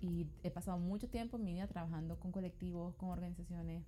Y 0.00 0.26
he 0.42 0.50
pasado 0.50 0.78
mucho 0.78 1.08
tiempo 1.08 1.36
en 1.36 1.44
mi 1.44 1.54
vida 1.54 1.66
trabajando 1.66 2.18
con 2.20 2.32
colectivos, 2.32 2.94
con 2.96 3.10
organizaciones, 3.10 3.82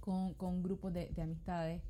con, 0.00 0.34
con 0.34 0.62
grupos 0.62 0.92
de, 0.92 1.08
de 1.08 1.22
amistades. 1.22 1.82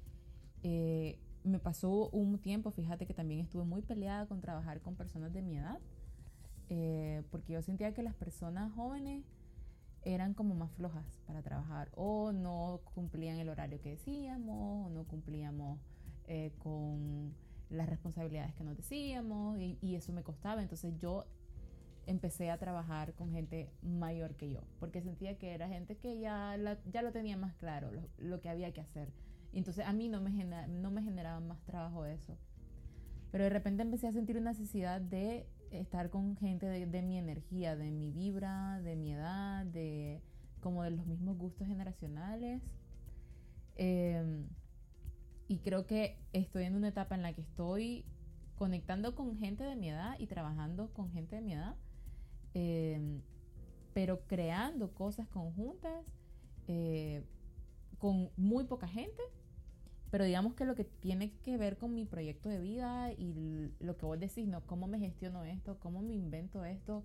Eh, 0.62 1.18
me 1.44 1.58
pasó 1.58 2.10
un 2.10 2.38
tiempo, 2.38 2.70
fíjate 2.70 3.06
que 3.06 3.14
también 3.14 3.40
estuve 3.40 3.64
muy 3.64 3.82
peleada 3.82 4.26
con 4.26 4.40
trabajar 4.40 4.80
con 4.80 4.94
personas 4.94 5.32
de 5.32 5.42
mi 5.42 5.56
edad, 5.56 5.78
eh, 6.68 7.22
porque 7.30 7.54
yo 7.54 7.62
sentía 7.62 7.94
que 7.94 8.02
las 8.02 8.14
personas 8.14 8.72
jóvenes 8.74 9.24
eran 10.02 10.34
como 10.34 10.54
más 10.54 10.70
flojas 10.72 11.20
para 11.26 11.42
trabajar 11.42 11.90
o 11.94 12.32
no 12.32 12.80
cumplían 12.94 13.38
el 13.38 13.48
horario 13.48 13.80
que 13.80 13.90
decíamos, 13.90 14.86
o 14.86 14.90
no 14.90 15.04
cumplíamos 15.04 15.78
eh, 16.26 16.52
con 16.58 17.34
las 17.70 17.88
responsabilidades 17.88 18.54
que 18.54 18.64
nos 18.64 18.76
decíamos 18.76 19.58
y, 19.58 19.78
y 19.80 19.94
eso 19.94 20.12
me 20.12 20.22
costaba. 20.22 20.62
Entonces 20.62 20.96
yo 20.98 21.24
empecé 22.10 22.50
a 22.50 22.58
trabajar 22.58 23.14
con 23.14 23.32
gente 23.32 23.70
mayor 23.82 24.34
que 24.36 24.50
yo, 24.50 24.60
porque 24.78 25.00
sentía 25.00 25.38
que 25.38 25.54
era 25.54 25.68
gente 25.68 25.96
que 25.96 26.18
ya, 26.18 26.56
la- 26.56 26.78
ya 26.90 27.02
lo 27.02 27.12
tenía 27.12 27.36
más 27.36 27.54
claro, 27.54 27.90
lo, 27.92 28.02
lo 28.18 28.40
que 28.40 28.48
había 28.48 28.72
que 28.72 28.80
hacer. 28.80 29.12
Y 29.52 29.58
entonces 29.58 29.86
a 29.86 29.92
mí 29.92 30.08
no 30.08 30.20
me, 30.20 30.30
genera- 30.32 30.66
no 30.66 30.90
me 30.90 31.02
generaba 31.02 31.40
más 31.40 31.62
trabajo 31.64 32.04
eso. 32.06 32.36
Pero 33.30 33.44
de 33.44 33.50
repente 33.50 33.82
empecé 33.82 34.08
a 34.08 34.12
sentir 34.12 34.36
una 34.36 34.50
necesidad 34.50 35.00
de 35.00 35.46
estar 35.70 36.10
con 36.10 36.36
gente 36.36 36.66
de, 36.66 36.86
de 36.86 37.02
mi 37.02 37.16
energía, 37.16 37.76
de 37.76 37.90
mi 37.92 38.10
vibra, 38.10 38.80
de 38.82 38.96
mi 38.96 39.12
edad, 39.12 39.64
de 39.66 40.20
como 40.60 40.82
de 40.82 40.90
los 40.90 41.06
mismos 41.06 41.38
gustos 41.38 41.68
generacionales. 41.68 42.60
Em, 43.76 44.46
y 45.48 45.58
creo 45.58 45.86
que 45.86 46.18
estoy 46.32 46.64
en 46.64 46.74
una 46.74 46.88
etapa 46.88 47.14
en 47.14 47.22
la 47.22 47.32
que 47.32 47.40
estoy 47.42 48.04
conectando 48.56 49.14
con 49.14 49.36
gente 49.38 49.64
de 49.64 49.76
mi 49.76 49.88
edad 49.90 50.16
y 50.18 50.26
trabajando 50.26 50.92
con 50.92 51.10
gente 51.12 51.36
de 51.36 51.42
mi 51.42 51.54
edad, 51.54 51.76
em, 52.54 53.20
pero 53.92 54.20
creando 54.26 54.92
cosas 54.94 55.28
conjuntas 55.28 56.04
eh, 56.68 57.24
con 57.98 58.30
muy 58.36 58.64
poca 58.64 58.88
gente. 58.88 59.22
Pero 60.10 60.24
digamos 60.24 60.54
que 60.54 60.64
lo 60.64 60.74
que 60.74 60.84
tiene 60.84 61.32
que 61.44 61.56
ver 61.56 61.76
con 61.78 61.94
mi 61.94 62.04
proyecto 62.04 62.48
de 62.48 62.58
vida 62.58 63.12
y 63.12 63.70
lo 63.78 63.96
que 63.96 64.06
vos 64.06 64.18
decís, 64.18 64.48
¿no? 64.48 64.60
¿Cómo 64.66 64.88
me 64.88 64.98
gestiono 64.98 65.44
esto? 65.44 65.78
¿Cómo 65.78 66.02
me 66.02 66.14
invento 66.14 66.64
esto? 66.64 67.04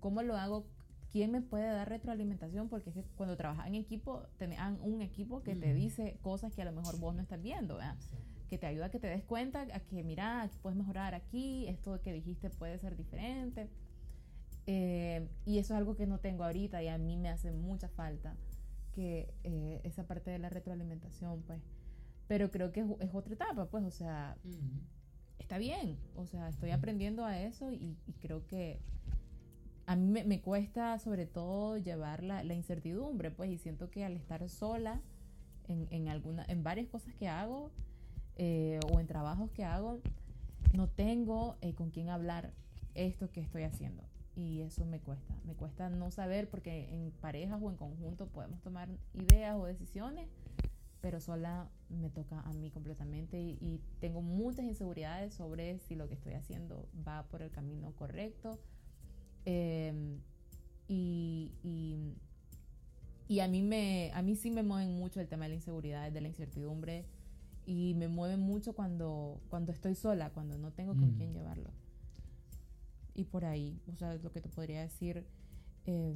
¿Cómo 0.00 0.22
lo 0.22 0.36
hago? 0.36 0.66
¿Quién 1.12 1.32
me 1.32 1.42
puede 1.42 1.66
dar 1.66 1.88
retroalimentación? 1.88 2.68
Porque 2.70 2.90
es 2.90 2.96
que 2.96 3.02
cuando 3.14 3.36
trabajas 3.36 3.66
en 3.66 3.74
equipo, 3.74 4.22
tenés 4.38 4.58
un 4.82 5.02
equipo 5.02 5.42
que 5.42 5.54
te 5.54 5.72
Ujú. 5.72 5.76
dice 5.80 6.18
cosas 6.22 6.54
que 6.54 6.62
a 6.62 6.64
lo 6.64 6.72
mejor 6.72 6.96
vos 6.96 7.14
no 7.14 7.20
estás 7.20 7.42
viendo, 7.42 7.76
¿verdad? 7.76 7.96
que 8.48 8.58
te 8.58 8.66
ayuda 8.66 8.86
a 8.86 8.90
que 8.90 9.00
te 9.00 9.08
des 9.08 9.24
cuenta, 9.24 9.62
a 9.62 9.80
que 9.80 10.02
mira, 10.02 10.42
aquí 10.42 10.56
puedes 10.62 10.76
mejorar 10.76 11.14
aquí, 11.14 11.66
esto 11.68 12.00
que 12.00 12.12
dijiste 12.12 12.50
puede 12.50 12.78
ser 12.78 12.96
diferente. 12.96 13.68
Eh, 14.66 15.28
y 15.44 15.58
eso 15.58 15.74
es 15.74 15.78
algo 15.78 15.96
que 15.96 16.06
no 16.06 16.18
tengo 16.18 16.44
ahorita 16.44 16.82
y 16.82 16.88
a 16.88 16.98
mí 16.98 17.16
me 17.16 17.28
hace 17.28 17.52
mucha 17.52 17.88
falta 17.88 18.34
que 18.92 19.32
eh, 19.44 19.80
esa 19.84 20.06
parte 20.06 20.30
de 20.30 20.38
la 20.38 20.48
retroalimentación, 20.48 21.42
pues. 21.42 21.60
Pero 22.26 22.50
creo 22.50 22.72
que 22.72 22.80
es, 22.80 22.86
es 23.00 23.14
otra 23.14 23.34
etapa, 23.34 23.66
pues, 23.66 23.84
o 23.84 23.90
sea, 23.90 24.36
está 25.38 25.58
bien, 25.58 25.96
o 26.16 26.26
sea, 26.26 26.48
estoy 26.48 26.70
aprendiendo 26.70 27.24
a 27.24 27.40
eso 27.40 27.70
y, 27.70 27.96
y 28.06 28.12
creo 28.14 28.44
que 28.46 28.80
a 29.86 29.94
mí 29.94 30.08
me, 30.08 30.24
me 30.24 30.40
cuesta 30.40 30.98
sobre 30.98 31.26
todo 31.26 31.78
llevar 31.78 32.24
la, 32.24 32.42
la 32.42 32.54
incertidumbre, 32.54 33.30
pues, 33.30 33.50
y 33.50 33.58
siento 33.58 33.90
que 33.90 34.04
al 34.04 34.16
estar 34.16 34.48
sola 34.48 35.00
en, 35.68 35.86
en, 35.90 36.08
alguna, 36.08 36.44
en 36.48 36.64
varias 36.64 36.88
cosas 36.88 37.14
que 37.14 37.28
hago 37.28 37.70
eh, 38.36 38.80
o 38.92 38.98
en 38.98 39.06
trabajos 39.06 39.52
que 39.52 39.64
hago, 39.64 40.00
no 40.74 40.88
tengo 40.88 41.56
con 41.76 41.90
quién 41.90 42.10
hablar 42.10 42.52
esto 42.94 43.30
que 43.30 43.40
estoy 43.40 43.62
haciendo. 43.62 44.02
Y 44.36 44.60
eso 44.60 44.84
me 44.84 44.98
cuesta, 45.00 45.34
me 45.46 45.54
cuesta 45.54 45.88
no 45.88 46.10
saber 46.10 46.48
porque 46.50 46.94
en 46.94 47.10
parejas 47.22 47.58
o 47.62 47.70
en 47.70 47.76
conjunto 47.76 48.26
podemos 48.26 48.60
tomar 48.60 48.88
ideas 49.14 49.56
o 49.56 49.64
decisiones, 49.64 50.28
pero 51.00 51.20
sola 51.20 51.68
me 51.88 52.10
toca 52.10 52.40
a 52.40 52.52
mí 52.52 52.70
completamente 52.70 53.40
y, 53.40 53.56
y 53.62 53.80
tengo 54.00 54.20
muchas 54.20 54.66
inseguridades 54.66 55.32
sobre 55.34 55.78
si 55.78 55.94
lo 55.94 56.08
que 56.08 56.14
estoy 56.14 56.34
haciendo 56.34 56.86
va 57.06 57.22
por 57.30 57.40
el 57.40 57.50
camino 57.50 57.92
correcto. 57.92 58.58
Eh, 59.46 60.18
y, 60.88 61.52
y, 61.64 62.14
y 63.28 63.40
a 63.40 63.48
mí 63.48 63.62
me 63.62 64.10
a 64.14 64.22
mí 64.22 64.36
sí 64.36 64.50
me 64.50 64.62
mueven 64.62 64.98
mucho 64.98 65.20
el 65.20 65.28
tema 65.28 65.44
de 65.46 65.50
la 65.50 65.54
inseguridad, 65.56 66.12
de 66.12 66.20
la 66.20 66.28
incertidumbre 66.28 67.04
y 67.64 67.94
me 67.94 68.06
mueve 68.08 68.36
mucho 68.36 68.74
cuando 68.74 69.40
cuando 69.48 69.72
estoy 69.72 69.94
sola, 69.94 70.30
cuando 70.30 70.58
no 70.58 70.72
tengo 70.72 70.94
con 70.94 71.14
Mm. 71.14 71.16
quién 71.16 71.32
llevarlo. 71.32 71.70
Y 73.16 73.24
por 73.24 73.44
ahí, 73.44 73.80
o 73.92 73.96
sea, 73.96 74.14
es 74.14 74.22
lo 74.22 74.30
que 74.32 74.40
te 74.40 74.48
podría 74.48 74.80
decir. 74.82 75.26
eh, 75.86 76.14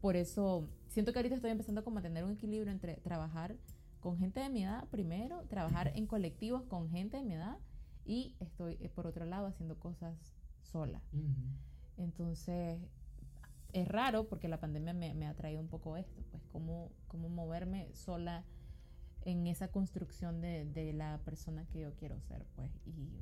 por 0.00 0.16
eso 0.16 0.68
siento 0.88 1.12
que 1.12 1.18
ahorita 1.20 1.36
estoy 1.36 1.50
empezando 1.50 1.84
como 1.84 1.98
a 2.00 2.02
tener 2.02 2.24
un 2.24 2.32
equilibrio 2.32 2.72
entre 2.72 2.96
trabajar 2.96 3.56
con 4.00 4.18
gente 4.18 4.40
de 4.40 4.48
mi 4.50 4.64
edad 4.64 4.88
primero, 4.90 5.44
trabajar 5.48 5.92
en 5.94 6.06
colectivos 6.06 6.64
con 6.64 6.90
gente 6.90 7.18
de 7.18 7.24
mi 7.24 7.34
edad 7.34 7.58
y 8.04 8.34
estoy 8.40 8.78
eh, 8.80 8.88
por 8.88 9.06
otro 9.06 9.24
lado 9.26 9.46
haciendo 9.46 9.78
cosas 9.78 10.34
sola. 10.62 11.02
Entonces, 11.96 12.80
es 13.72 13.88
raro 13.88 14.28
porque 14.28 14.48
la 14.48 14.60
pandemia 14.60 14.92
me, 14.94 15.14
me 15.14 15.26
ha 15.26 15.34
traído 15.34 15.60
un 15.60 15.68
poco 15.68 15.96
esto, 15.96 16.22
pues 16.30 16.42
cómo, 16.52 16.90
cómo 17.08 17.28
moverme 17.28 17.90
sola 17.94 18.44
en 19.22 19.46
esa 19.46 19.68
construcción 19.68 20.40
de, 20.40 20.64
de 20.64 20.92
la 20.92 21.20
persona 21.24 21.66
que 21.66 21.80
yo 21.80 21.94
quiero 21.96 22.20
ser, 22.20 22.44
pues. 22.56 22.70
Y, 22.86 23.20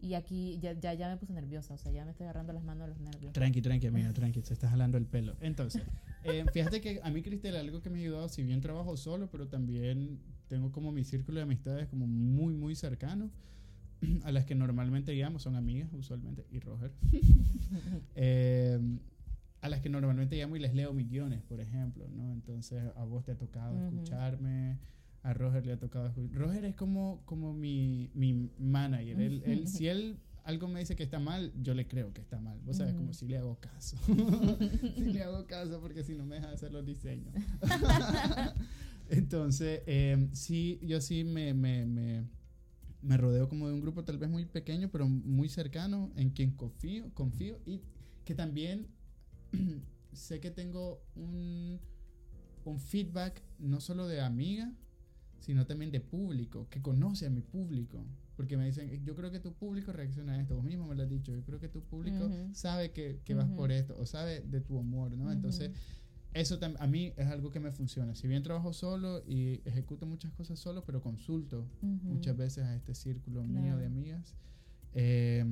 y 0.00 0.14
aquí 0.14 0.58
ya, 0.60 0.72
ya, 0.72 0.94
ya 0.94 1.08
me 1.08 1.16
puse 1.16 1.32
nerviosa, 1.32 1.74
o 1.74 1.78
sea, 1.78 1.92
ya 1.92 2.04
me 2.04 2.10
estoy 2.10 2.24
agarrando 2.24 2.52
las 2.52 2.64
manos 2.64 2.88
de 2.88 2.94
los 2.94 3.00
nervios. 3.00 3.32
Tranqui, 3.32 3.62
tranqui, 3.62 3.86
amigo, 3.86 4.12
tranqui, 4.14 4.42
se 4.42 4.54
está 4.54 4.68
jalando 4.68 4.98
el 4.98 5.06
pelo. 5.06 5.36
Entonces, 5.40 5.82
eh, 6.24 6.44
fíjate 6.52 6.80
que 6.80 7.00
a 7.02 7.10
mí, 7.10 7.22
Cristel, 7.22 7.56
algo 7.56 7.82
que 7.82 7.90
me 7.90 7.98
ha 7.98 8.02
ayudado, 8.02 8.28
si 8.28 8.42
bien 8.42 8.60
trabajo 8.60 8.96
solo, 8.96 9.30
pero 9.30 9.48
también 9.48 10.20
tengo 10.48 10.72
como 10.72 10.92
mi 10.92 11.04
círculo 11.04 11.38
de 11.38 11.42
amistades 11.42 11.88
como 11.88 12.06
muy, 12.06 12.54
muy 12.54 12.74
cercano, 12.74 13.30
a 14.24 14.32
las 14.32 14.44
que 14.44 14.54
normalmente 14.54 15.14
llamo, 15.14 15.38
son 15.38 15.56
amigas 15.56 15.90
usualmente, 15.92 16.46
y 16.50 16.60
Roger, 16.60 16.92
eh, 18.14 18.78
a 19.60 19.68
las 19.68 19.80
que 19.80 19.88
normalmente 19.88 20.36
llamo 20.36 20.56
y 20.56 20.60
les 20.60 20.74
leo 20.74 20.92
mis 20.92 21.08
guiones, 21.08 21.42
por 21.42 21.60
ejemplo, 21.60 22.06
¿no? 22.08 22.32
Entonces, 22.32 22.82
a 22.94 23.04
vos 23.04 23.24
te 23.24 23.32
ha 23.32 23.36
tocado 23.36 23.80
escucharme, 23.86 24.78
a 25.26 25.34
Roger 25.34 25.66
le 25.66 25.72
ha 25.72 25.78
tocado 25.78 26.06
escuchar. 26.06 26.38
Roger 26.38 26.64
es 26.64 26.76
como, 26.76 27.20
como 27.24 27.52
mi, 27.52 28.10
mi 28.14 28.48
manager, 28.58 29.20
él, 29.20 29.42
él, 29.44 29.66
si 29.66 29.88
él 29.88 30.20
algo 30.44 30.68
me 30.68 30.78
dice 30.78 30.94
que 30.94 31.02
está 31.02 31.18
mal, 31.18 31.52
yo 31.60 31.74
le 31.74 31.88
creo 31.88 32.12
que 32.12 32.20
está 32.20 32.38
mal. 32.38 32.60
Vos 32.64 32.76
sabes, 32.76 32.94
como 32.94 33.12
si 33.12 33.26
le 33.26 33.36
hago 33.36 33.58
caso. 33.58 33.96
si 34.94 35.00
le 35.00 35.24
hago 35.24 35.44
caso 35.48 35.80
porque 35.80 36.04
si 36.04 36.14
no 36.14 36.24
me 36.24 36.36
deja 36.36 36.46
de 36.46 36.54
hacer 36.54 36.70
los 36.70 36.86
diseños. 36.86 37.34
Entonces, 39.10 39.82
eh, 39.86 40.28
sí, 40.32 40.78
yo 40.82 41.00
sí 41.00 41.24
me, 41.24 41.52
me, 41.54 41.84
me, 41.86 42.24
me 43.02 43.16
rodeo 43.16 43.48
como 43.48 43.66
de 43.66 43.74
un 43.74 43.80
grupo 43.80 44.04
tal 44.04 44.18
vez 44.18 44.30
muy 44.30 44.44
pequeño, 44.44 44.90
pero 44.92 45.08
muy 45.08 45.48
cercano, 45.48 46.12
en 46.14 46.30
quien 46.30 46.52
confío, 46.52 47.12
confío 47.14 47.58
y 47.66 47.80
que 48.24 48.36
también 48.36 48.86
sé 50.12 50.38
que 50.38 50.52
tengo 50.52 51.02
un, 51.16 51.80
un 52.64 52.78
feedback 52.78 53.42
no 53.58 53.80
solo 53.80 54.06
de 54.06 54.20
amiga, 54.20 54.72
sino 55.40 55.66
también 55.66 55.90
de 55.90 56.00
público, 56.00 56.68
que 56.70 56.80
conoce 56.82 57.26
a 57.26 57.30
mi 57.30 57.42
público. 57.42 58.04
Porque 58.36 58.56
me 58.56 58.66
dicen, 58.66 59.02
yo 59.04 59.14
creo 59.14 59.30
que 59.30 59.40
tu 59.40 59.54
público 59.54 59.92
reacciona 59.92 60.34
a 60.34 60.40
esto, 60.40 60.56
vos 60.56 60.64
mismo 60.64 60.86
me 60.86 60.94
lo 60.94 61.02
has 61.02 61.08
dicho, 61.08 61.32
yo 61.32 61.42
creo 61.42 61.58
que 61.58 61.68
tu 61.68 61.82
público 61.82 62.26
Ujú. 62.26 62.54
sabe 62.54 62.92
que, 62.92 63.20
que 63.24 63.34
vas 63.34 63.46
Ujú. 63.46 63.56
por 63.56 63.72
esto, 63.72 63.96
o 63.98 64.04
sabe 64.04 64.40
de 64.40 64.60
tu 64.60 64.76
humor, 64.76 65.16
¿no? 65.16 65.32
Entonces, 65.32 65.70
eso 66.34 66.58
a 66.78 66.86
mí 66.86 67.14
es 67.16 67.26
algo 67.28 67.50
que 67.50 67.60
me 67.60 67.72
funciona. 67.72 68.14
Si 68.14 68.28
bien 68.28 68.42
trabajo 68.42 68.74
solo 68.74 69.22
y 69.26 69.62
ejecuto 69.64 70.04
muchas 70.06 70.32
cosas 70.32 70.58
solo, 70.58 70.84
pero 70.84 71.00
consulto 71.00 71.66
muchas 72.02 72.36
veces 72.36 72.64
a 72.64 72.74
este 72.76 72.94
círculo 72.94 73.42
mío 73.44 73.62
Claro. 73.62 73.78
de 73.78 73.86
amigas. 73.86 74.36
Eh, 74.92 75.44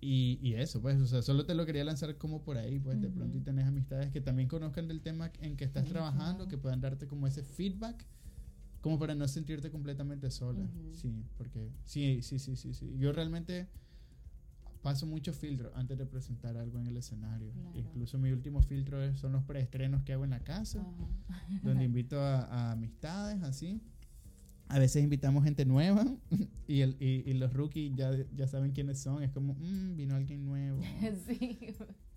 y, 0.00 0.38
y 0.42 0.54
eso, 0.54 0.80
pues, 0.80 1.00
o 1.00 1.06
sea, 1.06 1.22
solo 1.22 1.44
te 1.44 1.54
lo 1.54 1.66
quería 1.66 1.84
lanzar 1.84 2.16
como 2.18 2.42
por 2.42 2.56
ahí, 2.56 2.78
pues, 2.78 3.00
de 3.00 3.08
pronto 3.10 3.36
y 3.36 3.40
tenés 3.40 3.66
amistades 3.66 4.10
que 4.10 4.20
también 4.20 4.48
conozcan 4.48 4.86
del 4.86 5.00
tema 5.00 5.32
en 5.40 5.56
que 5.56 5.64
estás 5.64 5.86
trabajando, 5.86 6.46
que 6.48 6.56
puedan 6.56 6.80
darte 6.80 7.06
como 7.08 7.26
ese 7.26 7.42
feedback, 7.42 8.06
como 8.80 8.98
para 8.98 9.14
no 9.14 9.26
sentirte 9.26 9.70
completamente 9.70 10.30
sola. 10.30 10.60
Ujú. 10.64 10.94
Sí, 10.94 11.24
porque 11.36 11.72
sí, 11.84 12.22
sí, 12.22 12.38
sí, 12.38 12.54
sí, 12.56 12.74
sí. 12.74 12.94
Yo 12.98 13.12
realmente 13.12 13.68
paso 14.82 15.06
mucho 15.06 15.32
filtro 15.32 15.72
antes 15.74 15.98
de 15.98 16.06
presentar 16.06 16.56
algo 16.56 16.78
en 16.78 16.86
el 16.86 16.96
escenario. 16.96 17.52
Claro. 17.52 17.70
Incluso 17.74 18.18
mi 18.18 18.30
último 18.30 18.62
filtro 18.62 19.14
son 19.16 19.32
los 19.32 19.42
preestrenos 19.42 20.02
que 20.04 20.12
hago 20.12 20.24
en 20.24 20.30
la 20.30 20.40
casa 20.44 20.86
donde 21.62 21.84
invito 21.84 22.20
a, 22.20 22.42
a 22.44 22.72
amistades 22.72 23.42
así. 23.42 23.82
A 24.68 24.78
veces 24.78 25.02
invitamos 25.02 25.44
gente 25.44 25.64
nueva 25.64 26.04
y, 26.68 26.80
el, 26.80 26.96
y, 27.00 27.28
y 27.28 27.32
los 27.34 27.52
rookies 27.52 27.92
ya, 27.96 28.10
ya 28.36 28.46
saben 28.46 28.72
quiénes 28.72 28.98
son. 28.98 29.22
Es 29.22 29.30
como, 29.30 29.54
"Mm, 29.54 29.96
vino 29.96 30.14
alguien 30.14 30.44
nuevo. 30.44 30.80
sí. 31.26 31.58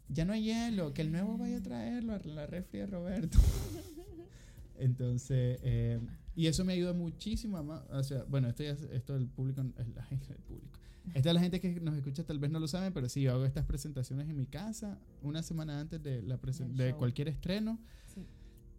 Ya 0.10 0.26
no 0.26 0.34
hay 0.34 0.44
hielo, 0.44 0.94
que 0.94 1.02
el 1.04 1.12
nuevo 1.12 1.38
vaya 1.38 1.58
a 1.58 1.64
traerlo 1.64 2.14
a 2.14 2.20
la 2.20 2.46
refri 2.46 2.80
de 2.80 2.88
Roberto. 2.88 3.38
Entonces, 4.80 5.60
eh, 5.64 6.00
y 6.36 6.48
eso 6.48 6.66
me 6.66 6.74
ayuda 6.74 6.94
muchísimo. 6.94 7.58
a 7.58 7.62
o 7.98 8.04
sea, 8.04 8.24
bueno, 8.26 8.50
esto 8.50 8.64
ya 8.64 8.72
es- 8.72 8.82
esto 8.92 9.14
del 9.14 9.28
público, 9.28 9.64
la 9.96 10.04
gente 10.04 10.28
del 10.28 10.38
público. 10.44 10.80
Esta 11.14 11.30
es 11.30 11.34
la 11.36 11.42
gente 11.42 11.60
que 11.60 11.80
nos 11.80 11.96
escucha, 11.96 12.24
tal 12.24 12.38
vez 12.40 12.52
no 12.52 12.60
lo 12.60 12.68
saben, 12.68 12.94
pero 12.94 13.10
sí, 13.10 13.22
yo 13.22 13.32
hago 13.34 13.46
estas 13.46 13.66
presentaciones 13.66 14.30
en 14.30 14.38
mi 14.38 14.46
casa 14.46 15.00
una 15.24 15.42
semana 15.42 15.80
antes 15.80 16.02
de, 16.04 16.22
la 16.22 16.38
de 16.38 16.94
cualquier 16.96 17.28
estreno. 17.28 17.80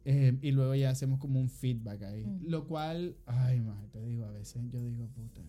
Eh, 0.05 0.37
y 0.43 0.51
luego 0.51 0.75
ya 0.75 0.91
hacemos 0.91 1.19
como 1.21 1.41
un 1.41 1.49
feedback 1.49 2.03
ahí. 2.03 2.25
Ujú. 2.25 2.39
Lo 2.51 2.67
cual, 2.67 3.17
ay, 3.27 3.61
más 3.61 3.89
te 3.91 4.03
digo, 4.03 4.25
a 4.25 4.33
veces 4.33 4.63
yo 4.71 4.83
digo, 4.83 5.07
puta, 5.09 5.43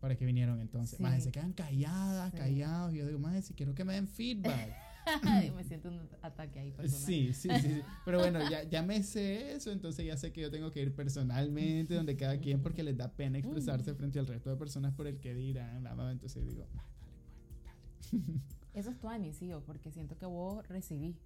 ¿para 0.00 0.16
qué 0.16 0.24
vinieron 0.24 0.60
entonces? 0.60 0.96
Sí. 0.96 1.02
Más 1.02 1.24
se 1.24 1.32
quedan 1.32 1.52
calladas, 1.52 2.30
Sí. 2.30 2.36
callados. 2.38 2.94
Y 2.94 2.98
yo 2.98 3.06
digo, 3.06 3.18
más 3.18 3.44
si 3.44 3.54
quiero 3.54 3.74
que 3.74 3.84
me 3.84 3.94
den 3.94 4.06
feedback. 4.06 4.70
me 5.56 5.64
siento 5.64 5.88
un 5.88 6.00
ataque 6.22 6.60
ahí 6.60 6.70
personal. 6.72 7.04
sí, 7.06 7.32
sí, 7.34 7.48
sí, 7.60 7.60
sí. 7.60 7.82
Pero 8.04 8.20
bueno, 8.20 8.38
ya, 8.48 8.62
ya 8.62 8.82
me 8.82 9.02
sé 9.02 9.52
eso, 9.54 9.70
entonces 9.72 10.06
ya 10.06 10.16
sé 10.16 10.32
que 10.32 10.40
yo 10.40 10.50
tengo 10.50 10.70
que 10.70 10.80
ir 10.80 10.94
personalmente 10.94 11.94
donde 11.94 12.16
cada 12.16 12.38
quien 12.40 12.60
porque 12.62 12.82
les 12.82 12.96
da 12.96 13.12
pena 13.12 13.38
expresarse 13.38 13.90
Ujú. 13.90 13.98
frente 13.98 14.18
al 14.18 14.26
resto 14.26 14.50
de 14.50 14.56
personas 14.56 14.94
por 14.94 15.06
el 15.06 15.18
que 15.18 15.34
dirán. 15.34 15.80
bla, 15.82 15.94
bla, 15.94 16.10
Entonces 16.12 16.46
digo, 16.46 16.66
"Ah, 16.76 16.86
dale, 17.00 17.16
pues, 17.28 18.22
dale". 18.22 18.34
Eso 18.72 18.90
es 18.90 18.98
tu 18.98 19.08
anicio, 19.08 19.62
porque 19.66 19.90
siento 19.90 20.16
que 20.16 20.26
vos 20.26 20.66
recibí. 20.68 21.16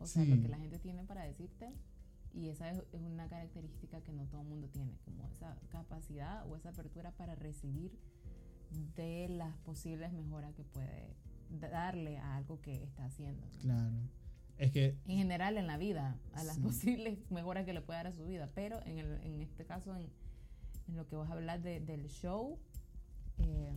O 0.00 0.06
sea, 0.06 0.24
Sí. 0.24 0.30
lo 0.34 0.40
que 0.40 0.48
la 0.48 0.58
gente 0.58 0.78
tiene 0.78 1.04
para 1.04 1.22
decirte. 1.24 1.72
Y 2.34 2.48
esa 2.50 2.70
es, 2.70 2.82
es 2.92 3.00
una 3.00 3.28
característica 3.28 4.00
que 4.02 4.12
no 4.12 4.26
todo 4.26 4.42
el 4.42 4.46
mundo 4.48 4.68
tiene, 4.68 4.96
como 5.04 5.26
esa 5.28 5.56
capacidad 5.70 6.46
o 6.48 6.56
esa 6.56 6.68
apertura 6.70 7.10
para 7.12 7.34
recibir 7.34 7.98
de 8.96 9.28
las 9.30 9.56
posibles 9.58 10.12
mejoras 10.12 10.54
que 10.54 10.62
puede 10.62 11.16
da- 11.50 11.68
darle 11.70 12.18
a 12.18 12.36
algo 12.36 12.60
que 12.60 12.82
está 12.84 13.06
haciendo. 13.06 13.46
¿no? 13.46 13.58
Claro. 13.62 13.96
Es 14.58 14.72
que 14.72 14.98
En 15.06 15.16
general 15.16 15.56
en 15.56 15.66
la 15.66 15.78
vida, 15.78 16.18
a 16.34 16.44
las 16.44 16.56
Sí. 16.56 16.60
posibles 16.62 17.18
mejoras 17.30 17.64
que 17.64 17.72
le 17.72 17.80
puede 17.80 17.96
dar 17.98 18.08
a 18.08 18.12
su 18.12 18.26
vida. 18.26 18.50
Pero 18.54 18.84
en, 18.84 18.98
el, 18.98 19.20
en 19.22 19.40
este 19.40 19.64
caso, 19.64 19.96
en, 19.96 20.10
en 20.88 20.96
lo 20.96 21.06
que 21.06 21.16
vas 21.16 21.30
a 21.30 21.32
hablar 21.32 21.62
de- 21.62 21.80
del 21.80 22.08
show, 22.08 22.58
eh, 23.38 23.72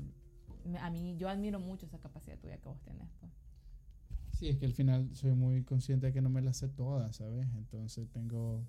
a 0.80 0.90
mí 0.90 1.16
yo 1.18 1.30
admiro 1.30 1.60
mucho 1.60 1.86
esa 1.86 2.00
capacidad 2.00 2.38
tuya 2.38 2.58
que 2.58 2.68
vos 2.68 2.82
tenés. 2.84 3.10
pues. 3.22 3.32
Sí, 4.42 4.50
es 4.50 4.58
que 4.58 4.66
al 4.66 4.74
final 4.74 5.08
soy 5.14 5.36
muy 5.36 5.64
consciente 5.64 6.08
de 6.08 6.14
que 6.14 6.20
no 6.20 6.32
me 6.32 6.42
las 6.42 6.58
sé 6.58 6.68
todas, 6.68 7.16
¿sabes? 7.16 7.48
Entonces 7.56 8.10
tengo, 8.10 8.66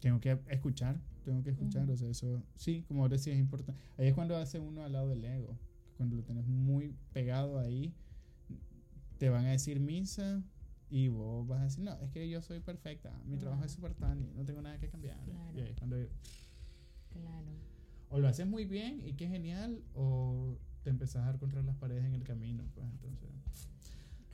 tengo 0.00 0.18
que 0.18 0.38
escuchar, 0.48 0.98
tengo 1.26 1.42
que 1.42 1.50
escuchar, 1.50 1.90
o 1.90 1.94
sea, 1.94 2.08
eso, 2.08 2.42
sí, 2.56 2.86
como 2.88 3.02
ahora 3.02 3.18
sí 3.18 3.30
es 3.30 3.38
importante. 3.38 3.78
Ahí 3.98 4.06
es 4.08 4.14
cuando 4.14 4.34
hace 4.34 4.58
uno 4.58 4.82
al 4.82 4.92
lado 4.92 5.10
del 5.10 5.22
ego, 5.22 5.58
cuando 5.98 6.16
lo 6.16 6.24
tenés 6.24 6.46
muy 6.46 6.96
pegado 7.12 7.58
ahí, 7.58 7.92
te 9.18 9.28
van 9.28 9.44
a 9.44 9.50
decir 9.50 9.78
misa 9.78 10.42
y 10.88 11.08
vos 11.08 11.46
vas 11.46 11.60
a 11.60 11.64
decir, 11.64 11.84
no, 11.84 12.00
es 12.00 12.10
que 12.10 12.26
yo 12.30 12.40
soy 12.40 12.60
perfecta, 12.60 13.12
mi 13.26 13.36
trabajo 13.36 13.62
es 13.62 13.72
súper 13.72 13.92
tan 13.92 14.22
y 14.22 14.32
no 14.32 14.46
tengo 14.46 14.62
nada 14.62 14.78
que 14.78 14.88
cambiar. 14.88 15.22
Claro. 15.22 15.52
Y 15.54 15.60
ahí 15.60 15.68
es 15.68 15.76
cuando 15.76 15.96
Claro. 17.10 17.52
o 18.08 18.20
lo 18.20 18.26
haces 18.26 18.46
muy 18.46 18.64
bien 18.64 19.02
y 19.06 19.12
qué 19.12 19.28
genial, 19.28 19.82
o 19.92 20.56
te 20.82 20.88
empezás 20.88 21.16
a 21.16 21.26
dar 21.26 21.38
contra 21.38 21.62
las 21.62 21.76
paredes 21.76 22.06
en 22.06 22.14
el 22.14 22.24
camino, 22.24 22.64
pues 22.74 22.86
entonces... 22.88 23.28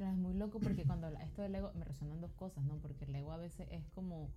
Claro, 0.00 0.14
es 0.14 0.18
muy 0.18 0.32
loco 0.32 0.60
porque 0.60 0.86
cuando 0.86 1.08
esto 1.08 1.42
del 1.42 1.54
ego 1.56 1.72
me 1.74 1.84
resonan 1.84 2.22
dos 2.22 2.32
cosas, 2.32 2.64
¿no? 2.64 2.78
Porque 2.78 3.04
el 3.04 3.14
ego 3.14 3.32
a 3.32 3.36
veces 3.36 3.68
es 3.70 3.84
como 3.90 4.30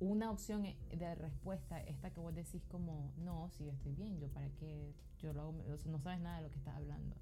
una 0.00 0.30
opción 0.30 0.64
e- 0.64 0.78
de 0.96 1.14
respuesta, 1.14 1.78
esta 1.82 2.10
que 2.10 2.20
vos 2.20 2.34
decís 2.34 2.64
como, 2.70 3.12
no, 3.18 3.50
si 3.50 3.66
yo 3.66 3.72
estoy 3.72 3.92
bien, 3.94 4.18
yo 4.18 4.28
para 4.30 4.48
qué, 4.48 4.94
yo 5.18 5.34
lo 5.34 5.42
hago, 5.42 5.62
o 5.70 5.76
sea, 5.76 5.92
no 5.92 5.98
sabes 5.98 6.20
nada 6.20 6.38
de 6.38 6.44
lo 6.44 6.50
que 6.50 6.56
estás 6.56 6.74
hablando, 6.76 7.16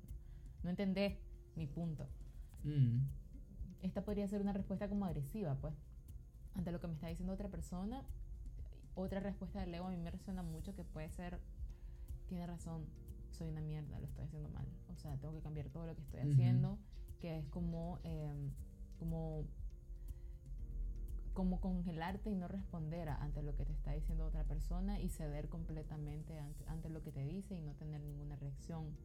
no 0.63 0.71
entendés 0.71 1.19
mi 1.57 1.67
punto. 1.67 2.07
mm, 2.65 3.01
Esta 3.83 4.05
podría 4.05 4.29
ser 4.29 4.41
una 4.43 4.53
respuesta 4.53 4.89
como 4.89 5.05
agresiva, 5.07 5.57
pues, 5.57 5.75
ante 6.55 6.71
lo 6.71 6.79
que 6.81 6.87
me 6.87 6.95
está 6.95 7.09
diciendo 7.09 7.33
otra 7.33 7.49
persona. 7.49 8.05
Otra 8.95 9.21
respuesta 9.21 9.61
del 9.61 9.75
ego 9.75 9.87
a 9.87 9.91
mí 9.91 9.97
me 9.97 10.11
resuena 10.11 10.43
mucho 10.43 10.75
que 10.77 10.85
puede 10.85 11.09
ser, 11.11 11.41
tiene 12.29 12.47
razón, 12.47 12.87
soy 13.31 13.49
una 13.49 13.61
mierda, 13.61 13.99
lo 13.99 14.07
estoy 14.07 14.25
haciendo 14.25 14.49
mal. 14.51 14.67
O 14.95 14.97
sea, 14.97 15.17
tengo 15.17 15.35
que 15.35 15.41
cambiar 15.41 15.69
todo 15.71 15.87
lo 15.87 15.95
que 15.97 16.03
estoy 16.03 16.21
Ujú. 16.21 16.33
haciendo, 16.33 16.79
que 17.23 17.39
es 17.39 17.47
como, 17.51 18.01
eh, 18.03 18.35
como, 18.99 19.45
como 21.33 21.61
congelarte 21.61 22.31
y 22.31 22.35
no 22.35 22.49
responder 22.49 23.09
ante 23.09 23.43
lo 23.45 23.55
que 23.55 23.65
te 23.65 23.73
está 23.73 23.93
diciendo 23.93 24.27
otra 24.27 24.43
persona 24.43 25.01
y 25.01 25.09
ceder 25.09 25.49
completamente 25.49 26.37
ante, 26.41 26.65
ante 26.67 26.91
lo 26.91 27.01
que 27.05 27.13
te 27.13 27.25
dice 27.25 27.55
y 27.55 27.63
no 27.63 27.75
tener 27.75 28.03
ninguna 28.03 28.35
reacción. 28.35 28.97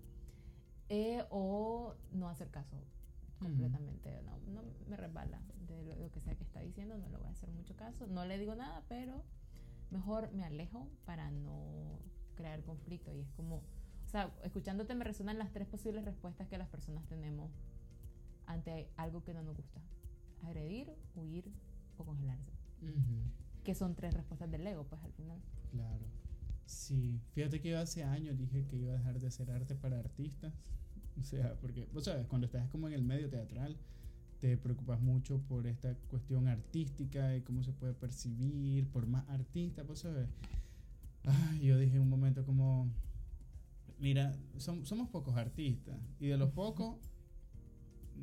Eh, 0.89 1.23
o 1.29 1.93
no 2.11 2.27
hacer 2.27 2.49
caso 2.49 2.75
completamente. 3.37 4.19
No, 4.23 4.39
no 4.51 4.63
me 4.87 4.97
resbala 4.97 5.39
de 5.67 5.83
lo, 5.83 5.95
lo 5.95 6.11
que 6.11 6.19
sea 6.19 6.35
que 6.35 6.43
está 6.43 6.61
diciendo, 6.61 6.97
no 6.97 7.07
le 7.09 7.17
voy 7.17 7.27
a 7.27 7.31
hacer 7.31 7.51
mucho 7.51 7.75
caso. 7.75 8.07
No 8.07 8.25
le 8.25 8.39
digo 8.39 8.55
nada, 8.55 8.83
pero 8.89 9.23
mejor 9.91 10.33
me 10.33 10.43
alejo 10.43 10.89
para 11.05 11.29
no 11.29 11.99
crear 12.33 12.63
conflicto. 12.63 13.13
Y 13.13 13.19
es 13.19 13.31
como, 13.33 13.57
o 13.57 14.09
sea, 14.09 14.33
escuchándote 14.43 14.95
me 14.95 15.05
resuenan 15.05 15.37
las 15.37 15.51
tres 15.51 15.67
posibles 15.67 16.03
respuestas 16.03 16.47
que 16.47 16.57
las 16.57 16.67
personas 16.67 17.05
tenemos 17.05 17.51
ante 18.47 18.89
algo 18.97 19.23
que 19.23 19.33
no 19.33 19.43
nos 19.43 19.55
gusta. 19.55 19.79
Agredir, 20.43 20.91
huir 21.15 21.45
o 21.97 22.03
congelarse. 22.05 22.51
ujú. 22.81 23.63
Que 23.63 23.75
son 23.75 23.95
tres 23.95 24.13
respuestas 24.13 24.49
del 24.49 24.65
ego, 24.65 24.85
pues 24.85 25.01
al 25.03 25.11
final. 25.13 25.39
Claro. 25.71 26.05
Sí, 26.65 27.19
fíjate 27.33 27.59
que 27.61 27.69
yo 27.69 27.79
hace 27.79 28.03
años 28.03 28.37
dije 28.37 28.65
que 28.67 28.75
iba 28.77 28.91
a 28.93 28.97
dejar 28.97 29.19
de 29.19 29.27
hacer 29.27 29.49
arte 29.51 29.75
para 29.75 29.99
artistas. 29.99 30.53
O 31.19 31.23
sea, 31.23 31.55
porque, 31.59 31.87
vos 31.93 32.03
sabes, 32.05 32.27
cuando 32.27 32.45
estás 32.45 32.67
como 32.69 32.87
en 32.87 32.93
el 32.93 33.03
medio 33.03 33.29
teatral, 33.29 33.77
te 34.39 34.55
preocupas 34.57 35.01
mucho 35.01 35.39
por 35.47 35.65
esta 35.65 35.95
cuestión 36.09 36.47
artística 36.47 37.35
y 37.35 37.41
cómo 37.41 37.63
se 37.63 37.73
puede 37.73 37.93
percibir 37.93 38.87
por 38.89 39.07
más 39.07 39.27
artistas, 39.29 39.85
vos 39.87 39.99
sabes. 39.99 40.27
Ay, 41.23 41.61
yo 41.61 41.77
dije 41.79 41.95
en 41.95 42.03
un 42.03 42.09
momento 42.09 42.45
como, 42.45 42.87
mira, 43.99 44.33
som- 44.57 44.85
somos 44.85 45.09
pocos 45.09 45.35
artistas 45.35 45.97
y 46.19 46.27
de 46.27 46.37
los 46.37 46.51
pocos, 46.51 46.97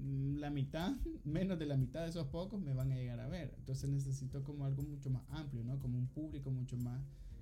la 0.03 0.51
mitad, 0.51 0.97
menos 1.25 1.59
de 1.59 1.67
la 1.67 1.77
mitad 1.77 2.03
de 2.03 2.11
esos 2.11 2.27
pocos 2.29 2.61
me 2.61 2.73
van 2.73 2.93
a 2.93 2.97
llegar 2.97 3.21
a 3.21 3.29
ver. 3.29 3.55
Entonces 3.59 3.89
necesito 3.91 4.43
como 4.43 4.65
algo 4.67 4.83
mucho 4.83 5.11
más 5.11 5.23
amplio, 5.31 5.65
¿no? 5.65 5.79
Como 5.79 5.99
un 5.99 6.09
público 6.09 6.51
mucho 6.51 6.77
más 6.77 7.01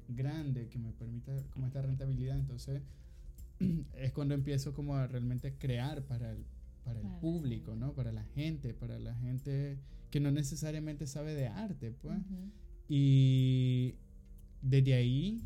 grande 0.08 0.68
que 0.68 0.78
me 0.78 0.92
permita 0.92 1.32
como 1.50 1.66
esta 1.66 1.82
rentabilidad. 1.82 2.38
Entonces 2.38 2.82
es 3.94 4.12
cuando 4.12 4.34
empiezo 4.34 4.72
como 4.72 4.96
a 4.96 5.06
realmente 5.06 5.54
crear 5.58 6.02
para 6.04 6.32
el, 6.32 6.44
para 6.84 7.00
el 7.00 7.06
Para 7.06 7.20
público. 7.20 7.74
¿no? 7.74 7.94
Para 7.94 8.12
la 8.12 8.24
gente, 8.24 8.74
para 8.74 8.98
la 8.98 9.14
gente 9.14 9.78
que 10.10 10.20
no 10.20 10.30
necesariamente 10.30 11.06
sabe 11.06 11.34
de 11.34 11.48
arte, 11.48 11.90
pues. 11.90 12.18
Y 12.88 13.94
desde 14.60 14.94
ahí 14.94 15.42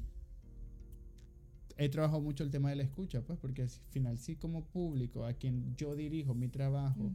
he 1.76 1.88
trabajado 1.88 2.20
mucho 2.20 2.42
el 2.44 2.50
tema 2.50 2.70
de 2.70 2.76
la 2.76 2.82
escucha, 2.82 3.22
pues, 3.22 3.38
porque 3.38 3.62
al 3.62 3.68
final 3.68 4.18
sí 4.18 4.36
como 4.36 4.64
público 4.64 5.24
a 5.24 5.32
quien 5.34 5.74
yo 5.76 5.94
dirijo 5.94 6.34
mi 6.34 6.48
trabajo, 6.48 7.12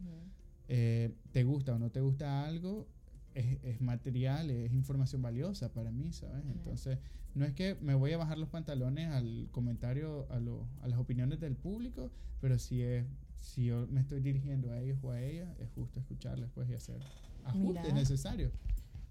eh, 0.68 1.14
te 1.32 1.44
gusta 1.44 1.76
o 1.76 1.80
no 1.80 1.90
te 1.90 2.02
gusta 2.02 2.46
algo, 2.46 2.88
es, 3.34 3.58
es 3.64 3.82
material, 3.82 4.50
es 4.50 4.72
información 4.74 5.22
valiosa 5.22 5.74
para 5.74 5.92
mí, 5.92 6.12
¿sabes? 6.12 6.42
Claro. 6.42 6.58
Entonces, 6.58 7.00
no 7.34 7.46
es 7.46 7.54
que 7.54 7.76
me 7.82 7.96
voy 7.96 8.12
a 8.12 8.18
bajar 8.18 8.38
los 8.38 8.50
pantalones 8.50 9.08
al 9.10 9.48
comentario, 9.52 10.28
a, 10.32 10.40
lo, 10.40 10.68
a 10.82 10.88
las 10.88 11.00
opiniones 11.00 11.40
del 11.40 11.56
público, 11.56 12.12
pero 12.40 12.60
si 12.60 12.82
es 12.82 13.06
si 13.42 13.66
yo 13.66 13.88
me 13.88 14.02
estoy 14.02 14.22
dirigiendo 14.22 14.72
a 14.72 14.80
ellos 14.80 15.00
o 15.02 15.12
a 15.12 15.22
ellas, 15.22 15.50
es 15.60 15.70
justo 15.72 16.00
escucharles 16.00 16.50
pues 16.54 16.70
y 16.70 16.74
hacer 16.74 17.00
ajustes 17.44 17.84
Mira. 17.84 17.96
necesarios. 17.96 18.54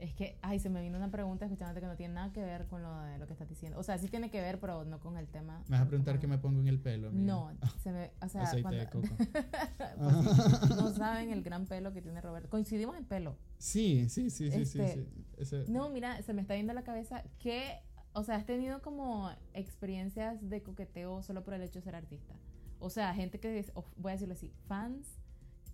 Es 0.00 0.14
que, 0.14 0.38
ay, 0.40 0.58
se 0.58 0.70
me 0.70 0.80
vino 0.80 0.96
una 0.96 1.10
pregunta 1.10 1.44
escuchándote 1.44 1.80
que 1.80 1.86
no 1.86 1.94
tiene 1.94 2.14
nada 2.14 2.32
que 2.32 2.42
ver 2.42 2.66
con 2.66 2.82
lo 2.82 3.00
de 3.02 3.18
lo 3.18 3.26
que 3.26 3.34
estás 3.34 3.48
diciendo. 3.50 3.78
O 3.78 3.82
sea, 3.82 3.98
sí 3.98 4.08
tiene 4.08 4.30
que 4.30 4.40
ver, 4.40 4.58
pero 4.58 4.84
no 4.86 4.98
con 4.98 5.18
el 5.18 5.28
tema. 5.28 5.62
Me 5.68 5.76
vas 5.76 5.82
a 5.86 5.88
preguntar 5.88 6.18
qué 6.18 6.26
me 6.26 6.38
pongo 6.38 6.60
en 6.60 6.68
el 6.68 6.80
pelo. 6.80 7.08
amiga? 7.08 7.22
No, 7.26 7.50
se 7.82 7.92
me, 7.92 8.10
o 8.22 8.28
sea, 8.28 8.42
Aceite 8.44 8.62
cuando- 8.62 8.80
de 8.80 8.88
coco. 8.88 9.08
Pues 9.98 10.76
no 10.76 10.92
saben 10.94 11.30
el 11.30 11.42
gran 11.42 11.66
pelo 11.66 11.92
que 11.92 12.00
tiene 12.02 12.20
Roberto. 12.20 12.48
Coincidimos 12.48 12.96
en 12.96 13.04
pelo. 13.04 13.36
Sí, 13.58 14.08
sí, 14.08 14.30
sí, 14.30 14.50
sí, 14.50 14.64
sí, 14.64 14.80
Este, 14.80 14.94
sí. 14.94 15.08
Ese- 15.36 15.64
No, 15.70 15.90
mira, 15.90 16.22
se 16.22 16.32
me 16.32 16.40
está 16.42 16.56
yendo 16.56 16.72
la 16.72 16.82
cabeza 16.82 17.22
que, 17.38 17.78
o 18.12 18.22
sea, 18.24 18.36
has 18.36 18.46
tenido 18.46 18.80
como 18.82 19.30
experiencias 19.52 20.48
de 20.48 20.62
coqueteo 20.62 21.22
solo 21.22 21.44
por 21.44 21.54
el 21.54 21.62
hecho 21.62 21.78
de 21.80 21.82
ser 21.84 21.94
artista. 21.94 22.34
O 22.78 22.88
sea, 22.90 23.12
gente 23.14 23.38
que, 23.38 23.58
es- 23.58 23.72
voy 23.96 24.10
a 24.10 24.14
decirlo 24.14 24.34
así, 24.34 24.50
fans 24.66 25.06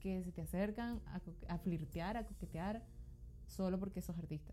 que 0.01 0.23
se 0.25 0.33
te 0.33 0.43
acercan 0.43 1.01
a, 1.07 1.21
a 1.55 1.59
flirtear, 1.59 2.17
a 2.17 2.27
coquetear, 2.27 2.83
solo 3.47 3.79
porque 3.79 4.03
sos 4.03 4.19
artista. 4.19 4.53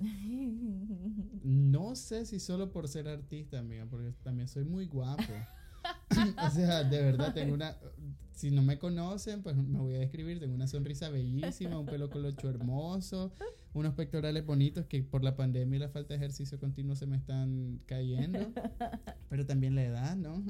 No 1.42 1.94
sé 1.94 2.24
si 2.24 2.40
solo 2.40 2.72
por 2.72 2.88
ser 2.88 3.08
artista, 3.08 3.58
amiga, 3.58 3.86
porque 3.90 4.12
también 4.22 4.48
soy 4.48 4.64
muy 4.64 4.86
guapo. 4.86 5.22
o 6.46 6.50
sea, 6.50 6.84
de 6.84 7.02
verdad, 7.02 7.34
tengo 7.34 7.54
una... 7.54 7.76
Si 8.32 8.50
no 8.50 8.62
me 8.62 8.78
conocen, 8.78 9.42
pues 9.42 9.54
me 9.56 9.78
voy 9.78 9.94
a 9.94 9.98
describir. 9.98 10.40
Tengo 10.40 10.54
una 10.54 10.66
sonrisa 10.66 11.08
bellísima, 11.08 11.78
un 11.78 11.86
pelo 11.86 12.10
colocho 12.10 12.48
hermoso, 12.48 13.32
unos 13.74 13.94
pectorales 13.94 14.44
bonitos 14.44 14.86
que 14.86 15.02
por 15.02 15.22
la 15.22 15.36
pandemia 15.36 15.76
y 15.76 15.80
la 15.80 15.88
falta 15.88 16.14
de 16.14 16.16
ejercicio 16.16 16.58
continuo 16.58 16.96
se 16.96 17.06
me 17.06 17.16
están 17.16 17.80
cayendo. 17.86 18.40
Pero 19.28 19.46
también 19.46 19.74
la 19.74 19.84
edad, 19.84 20.16
¿no? 20.16 20.42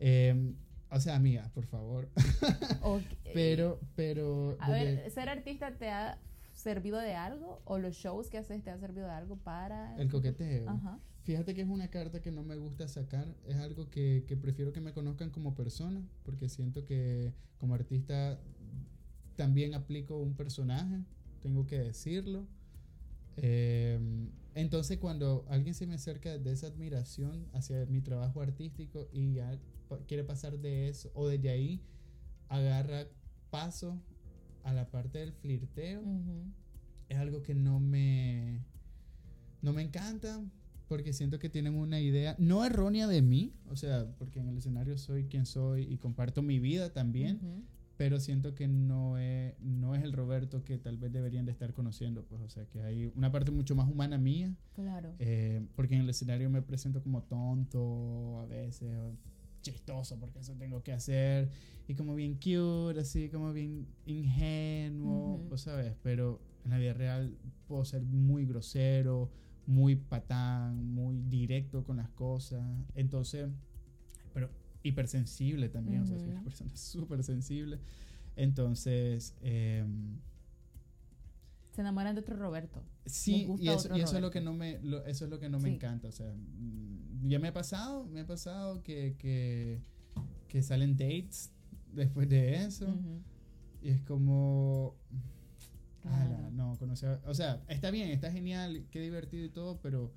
Eh, 0.00 0.54
o 0.90 1.00
sea, 1.00 1.16
amiga, 1.16 1.50
por 1.54 1.66
favor. 1.66 2.08
Ok. 2.82 3.02
Pero, 3.34 3.80
pero... 3.96 4.56
A 4.60 4.70
desde- 4.72 4.96
ver, 5.02 5.10
¿ser 5.10 5.28
artista 5.28 5.70
te 5.76 5.90
ha 5.90 6.18
servido 6.54 6.98
de 6.98 7.14
algo? 7.14 7.60
¿O 7.64 7.78
los 7.78 7.94
shows 7.96 8.28
que 8.30 8.38
haces 8.38 8.62
te 8.62 8.70
han 8.70 8.80
servido 8.80 9.06
de 9.06 9.12
algo 9.12 9.36
para...? 9.36 9.96
el 9.96 10.10
coqueteo. 10.10 10.68
Ajá. 10.68 10.98
Fíjate 11.22 11.54
que 11.54 11.60
es 11.60 11.68
una 11.68 11.88
carta 11.88 12.22
que 12.22 12.30
no 12.32 12.42
me 12.42 12.56
gusta 12.56 12.88
sacar, 12.88 13.26
es 13.46 13.56
algo 13.56 13.90
que, 13.90 14.24
que 14.26 14.36
prefiero 14.36 14.72
que 14.72 14.80
me 14.80 14.92
conozcan 14.94 15.28
como 15.30 15.54
persona, 15.54 16.02
porque 16.24 16.48
siento 16.48 16.86
que 16.86 17.34
como 17.58 17.74
artista 17.74 18.40
también 19.36 19.74
aplico 19.74 20.16
un 20.16 20.34
personaje, 20.34 21.04
tengo 21.42 21.66
que 21.66 21.78
decirlo. 21.80 22.46
Eh, 23.36 24.00
entonces 24.54 24.98
cuando 24.98 25.44
alguien 25.48 25.74
se 25.74 25.86
me 25.86 25.94
acerca 25.94 26.38
de 26.38 26.50
esa 26.50 26.66
admiración 26.68 27.46
hacia 27.52 27.84
mi 27.86 28.00
trabajo 28.00 28.40
artístico 28.40 29.08
y 29.12 29.34
ya 29.34 29.56
quiere 30.06 30.24
pasar 30.24 30.58
de 30.58 30.88
eso, 30.88 31.10
o 31.14 31.26
desde 31.28 31.50
ahí 31.50 31.80
agarra 32.48 33.06
paso 33.50 34.00
a 34.62 34.72
la 34.72 34.90
parte 34.90 35.18
del 35.18 35.32
flirteo, 35.32 36.00
Ujú. 36.02 36.52
es 37.08 37.16
algo 37.18 37.42
que 37.42 37.54
no 37.54 37.80
me 37.80 38.60
no 39.62 39.72
me 39.72 39.82
encanta 39.82 40.40
porque 40.88 41.12
siento 41.12 41.38
que 41.38 41.48
tienen 41.50 41.74
una 41.74 42.00
idea 42.00 42.34
no 42.38 42.64
errónea 42.64 43.06
de 43.06 43.20
mí, 43.22 43.52
o 43.68 43.76
sea, 43.76 44.06
porque 44.18 44.40
en 44.40 44.48
el 44.48 44.56
escenario 44.58 44.96
soy 44.96 45.24
quien 45.26 45.44
soy 45.46 45.82
y 45.82 45.98
comparto 45.98 46.40
mi 46.42 46.58
vida 46.60 46.92
también, 46.92 47.36
Ujú. 47.36 47.64
pero 47.98 48.20
siento 48.20 48.54
que 48.54 48.68
no 48.68 49.18
es, 49.18 49.54
no 49.60 49.94
es 49.94 50.02
el 50.02 50.12
Roberto 50.14 50.64
que 50.64 50.78
tal 50.78 50.96
vez 50.96 51.12
deberían 51.12 51.44
de 51.44 51.52
estar 51.52 51.74
conociendo, 51.74 52.24
pues, 52.24 52.40
o 52.40 52.48
sea, 52.48 52.64
que 52.66 52.80
hay 52.82 53.12
una 53.16 53.30
parte 53.32 53.50
mucho 53.50 53.74
más 53.74 53.88
humana 53.90 54.16
mía, 54.16 54.54
Claro. 54.74 55.14
eh, 55.18 55.66
porque 55.76 55.94
en 55.96 56.02
el 56.02 56.08
escenario 56.10 56.48
me 56.48 56.62
presento 56.62 57.02
como 57.02 57.22
tonto 57.24 58.38
a 58.40 58.46
veces, 58.46 58.96
o 58.96 59.12
chistoso, 59.72 60.18
porque 60.18 60.38
eso 60.40 60.54
tengo 60.54 60.82
que 60.82 60.92
hacer, 60.92 61.48
y 61.86 61.94
como 61.94 62.14
bien 62.14 62.34
cute, 62.34 63.00
así 63.00 63.28
como 63.28 63.52
bien 63.52 63.86
ingenuo, 64.06 65.36
Ujú. 65.36 65.48
vos 65.50 65.60
sabes, 65.62 65.94
pero 66.02 66.40
en 66.64 66.70
la 66.70 66.78
vida 66.78 66.92
real 66.94 67.36
puedo 67.66 67.84
ser 67.84 68.02
muy 68.02 68.46
grosero, 68.46 69.30
muy 69.66 69.96
patán, 69.96 70.84
muy 70.94 71.20
directo 71.28 71.84
con 71.84 71.96
las 71.96 72.08
cosas, 72.10 72.62
entonces, 72.94 73.48
pero 74.34 74.48
hipersensible 74.82 75.68
también, 75.68 76.02
o 76.02 76.06
sea, 76.06 76.18
soy 76.18 76.32
una 76.32 76.42
persona 76.42 76.70
súper 76.76 77.22
sensible, 77.22 77.78
entonces... 78.36 79.34
em, 79.42 80.18
Se 81.78 81.82
enamoran 81.82 82.12
de 82.16 82.22
otro 82.22 82.34
Roberto. 82.36 82.82
Sí, 83.06 83.44
gusta 83.44 83.64
y, 83.64 83.68
eso, 83.68 83.96
y 83.96 84.00
eso 84.00 84.16
es 84.16 84.20
lo 84.22 84.32
que 84.32 84.40
no 84.40 84.52
me, 84.52 84.80
lo- 84.82 85.06
eso 85.06 85.26
es 85.26 85.30
lo 85.30 85.38
que 85.38 85.48
no 85.48 85.60
me 85.60 85.68
encanta. 85.72 86.08
O 86.08 86.10
sea, 86.12 86.34
mm, 86.34 87.28
ya 87.28 87.38
me 87.38 87.46
ha 87.46 87.52
pasado, 87.52 88.04
me 88.06 88.18
ha 88.22 88.26
pasado 88.26 88.82
que, 88.82 89.14
que, 89.16 89.80
que 90.48 90.60
salen 90.64 90.96
dates 90.96 91.52
después 91.94 92.28
de 92.28 92.56
eso. 92.64 92.92
Y 93.80 93.90
es 93.90 94.00
como. 94.02 94.96
ala, 96.02 96.26
Claro. 96.26 96.50
no, 96.50 96.76
conocer. 96.78 97.20
O 97.26 97.34
sea, 97.34 97.62
está 97.68 97.92
bien, 97.92 98.10
está 98.10 98.32
genial, 98.32 98.84
qué 98.90 99.00
divertido 99.00 99.44
y 99.44 99.50
todo, 99.50 99.78
pero. 99.80 100.12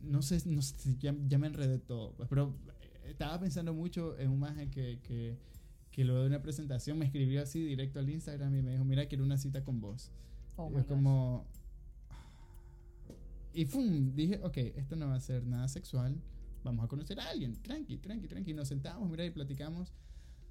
No 0.00 0.22
sé, 0.22 0.42
no 0.46 0.60
sé 0.60 0.96
ya, 0.98 1.14
ya 1.28 1.38
me 1.38 1.46
enredé 1.46 1.78
todo. 1.78 2.14
pues, 2.16 2.28
pero 2.28 2.52
eh, 2.80 3.10
estaba 3.10 3.38
pensando 3.38 3.72
mucho 3.74 4.18
en 4.18 4.30
un 4.30 4.40
maje 4.40 4.70
que, 4.70 4.98
que, 5.04 5.36
que 5.92 6.04
luego 6.04 6.22
de 6.22 6.26
una 6.26 6.42
presentación 6.42 6.98
me 6.98 7.04
escribió 7.04 7.40
así 7.42 7.62
directo 7.62 8.00
al 8.00 8.10
Instagram 8.10 8.56
y 8.56 8.62
me 8.62 8.72
dijo: 8.72 8.84
Mira, 8.84 9.06
quiero 9.06 9.22
una 9.22 9.36
cita 9.38 9.62
con 9.62 9.80
vos. 9.80 10.10
Oh 10.58 10.76
es 10.76 10.84
como. 10.86 11.46
Y 13.54 13.64
¡fum! 13.64 14.14
Dije, 14.14 14.40
ok, 14.42 14.56
esto 14.56 14.96
no 14.96 15.06
va 15.06 15.14
a 15.14 15.20
ser 15.20 15.46
nada 15.46 15.68
sexual. 15.68 16.20
Vamos 16.64 16.84
a 16.84 16.88
conocer 16.88 17.18
a 17.20 17.28
alguien. 17.28 17.54
Tranqui, 17.62 17.96
tranqui, 17.98 18.26
tranqui. 18.26 18.52
Nos 18.54 18.66
sentamos, 18.68 19.08
mira, 19.08 19.24
y 19.24 19.30
platicamos 19.30 19.94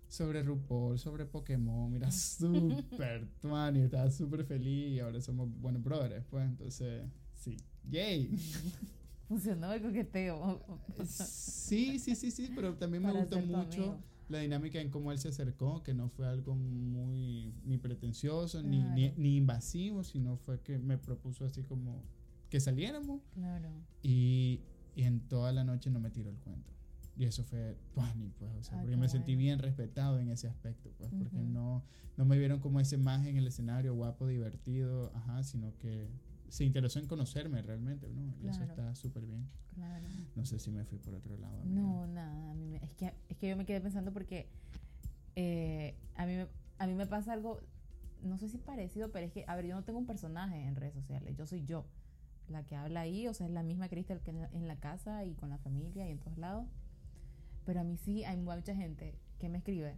sobre 0.08 0.44
RuPaul, 0.44 0.98
sobre 0.98 1.26
Pokémon. 1.26 1.92
Mira, 1.92 2.10
súper 2.12 3.28
tuani. 3.42 3.82
Estaba 3.82 4.10
súper 4.10 4.46
feliz 4.46 4.94
y 4.94 5.00
ahora 5.00 5.20
somos 5.20 5.50
buenos 5.60 5.84
brothers, 5.84 6.26
pues. 6.30 6.46
Entonces, 6.46 7.04
sí. 7.36 7.58
¡Yay! 7.90 8.32
Funcionó 9.28 9.74
el 9.74 9.82
coqueteo. 9.82 10.80
Sí, 11.06 12.00
sí, 12.00 12.16
sí, 12.16 12.32
sí, 12.32 12.50
pero 12.56 12.76
también 12.76 13.04
me 13.04 13.10
Para 13.10 13.26
gustó 13.26 13.42
mucho. 13.42 14.00
La 14.30 14.40
dinámica 14.40 14.80
en 14.82 14.90
cómo 14.90 15.12
él 15.12 15.20
se 15.20 15.30
acercó, 15.30 15.84
que 15.84 15.94
no 15.94 16.10
fue 16.10 16.28
algo 16.28 16.54
muy 16.56 17.54
ni 17.66 17.78
pretencioso 17.78 18.62
ni, 18.64 18.80
Claro. 18.82 18.96
ni, 18.96 19.10
ni 19.18 19.38
invasivo, 19.38 20.04
sino 20.04 20.38
fue 20.38 20.60
que 20.62 20.80
me 20.80 20.98
propuso 20.98 21.46
así 21.46 21.64
como 21.64 22.04
que 22.50 22.60
saliéramos 22.60 23.22
Claro. 23.34 23.70
y, 24.04 24.62
y 24.96 25.04
en 25.04 25.20
toda 25.22 25.52
la 25.52 25.64
noche 25.64 25.90
no 25.90 26.00
me 26.00 26.10
tiró 26.10 26.30
el 26.30 26.38
cuento. 26.38 26.72
Y 27.20 27.26
eso 27.26 27.44
fue 27.44 27.76
tuani, 27.96 28.30
pues, 28.38 28.52
o 28.56 28.64
sea, 28.64 28.78
Ah, 28.78 28.82
porque 28.82 28.96
me 28.96 29.10
sentí 29.10 29.32
bueno. 29.34 29.40
bien 29.46 29.60
respetado 29.60 30.20
en 30.20 30.30
ese 30.30 30.48
aspecto, 30.48 30.92
pues, 31.00 31.10
porque 31.18 31.40
no, 31.40 31.84
no 32.16 32.26
me 32.26 32.38
vieron 32.38 32.60
como 32.60 32.80
ese 32.80 32.98
maje 32.98 33.30
en 33.30 33.38
el 33.38 33.48
escenario 33.48 33.96
guapo, 33.96 34.28
divertido, 34.28 35.12
ajá, 35.16 35.42
sino 35.44 35.76
que 35.80 36.10
se 36.50 36.64
interesó 36.66 37.00
en 37.00 37.08
conocerme 37.08 37.62
realmente, 37.62 38.08
¿no? 38.10 38.34
Y 38.42 38.48
eso 38.48 38.58
Claro. 38.60 38.72
está 38.72 38.96
súper 38.96 39.26
bien. 39.26 39.48
Claro. 39.76 40.06
No 40.36 40.46
sé 40.46 40.60
si 40.60 40.72
me 40.72 40.84
fui 40.86 40.98
por 40.98 41.14
otro 41.14 41.38
lado. 41.38 41.62
amiga. 41.62 41.82
No, 41.82 42.08
nada. 42.08 42.52
A 42.52 42.54
mí 42.54 42.68
me- 42.68 42.78
es, 42.78 42.92
que, 42.94 43.14
es 43.30 43.38
que 43.38 43.50
yo 43.50 43.58
me 43.58 43.66
quedé 43.66 43.82
pensando 43.82 44.12
porque 44.14 44.48
eh, 45.36 45.96
a, 46.16 46.26
mí 46.26 46.34
a 46.80 46.88
mí 46.88 46.94
me 46.96 47.06
pasa 47.06 47.34
algo, 47.34 47.60
no 48.24 48.38
sé 48.38 48.50
si 48.50 48.58
parecido, 48.58 49.12
pero 49.12 49.26
es 49.28 49.32
que, 49.32 49.44
a 49.48 49.56
ver, 49.56 49.66
yo 49.68 49.76
no 49.76 49.84
tengo 49.84 50.00
un 50.00 50.06
personaje 50.08 50.64
en 50.64 50.76
redes 50.76 50.94
sociales. 50.94 51.36
Yo 51.36 51.46
soy 51.46 51.66
yo. 51.66 51.86
La 52.50 52.64
que 52.64 52.76
habla 52.76 53.02
ahí, 53.02 53.28
o 53.28 53.34
sea, 53.34 53.46
es 53.48 53.52
la 53.54 53.62
misma 53.64 53.90
Cristel 53.90 54.22
que 54.22 54.32
en 54.32 54.40
la, 54.42 54.50
en 54.54 54.68
la 54.68 54.78
casa 54.78 55.26
y 55.26 55.34
con 55.36 55.50
la 55.50 55.58
familia 55.58 56.08
y 56.08 56.12
en 56.12 56.20
todos 56.20 56.38
lados. 56.38 56.66
Pero 57.66 57.82
a 57.82 57.84
mí 57.84 57.98
sí 57.98 58.24
hay 58.24 58.38
mucha 58.38 58.74
gente 58.74 59.16
que 59.40 59.50
me 59.50 59.58
escribe 59.58 59.98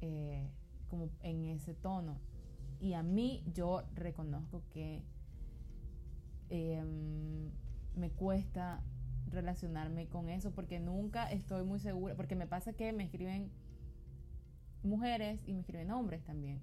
eh, 0.00 0.48
como 0.88 1.10
en 1.22 1.44
ese 1.44 1.74
tono. 1.74 2.18
Y 2.80 2.94
a 2.94 3.02
mí 3.02 3.42
yo 3.54 3.82
reconozco 3.94 4.62
que 4.70 5.02
em, 6.50 7.50
me 7.96 8.10
cuesta 8.10 8.82
relacionarme 9.28 10.08
con 10.08 10.28
eso 10.28 10.52
porque 10.52 10.80
nunca 10.80 11.30
estoy 11.32 11.64
muy 11.64 11.80
segura, 11.80 12.14
porque 12.14 12.36
me 12.36 12.46
pasa 12.46 12.72
que 12.74 12.92
me 12.92 13.04
escriben 13.04 13.50
mujeres 14.82 15.42
y 15.46 15.52
me 15.52 15.60
escriben 15.60 15.90
hombres 15.90 16.22
también. 16.24 16.60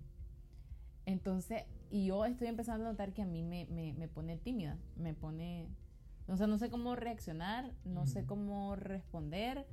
Entonces, 1.05 1.63
y 1.89 2.05
yo 2.07 2.25
estoy 2.25 2.47
empezando 2.47 2.85
a 2.87 2.91
notar 2.91 3.13
que 3.13 3.21
a 3.21 3.25
mí 3.25 3.43
me, 3.43 3.65
me, 3.65 3.93
me 3.93 4.07
pone 4.07 4.37
tímida, 4.37 4.77
me 4.95 5.13
pone, 5.13 5.67
o 6.27 6.37
sea, 6.37 6.47
no 6.47 6.57
sé 6.57 6.69
cómo 6.69 6.95
reaccionar, 6.95 7.71
no 7.85 8.05
sé 8.05 8.21
Ujú. 8.21 8.27
cómo 8.27 8.75
responder, 8.75 9.67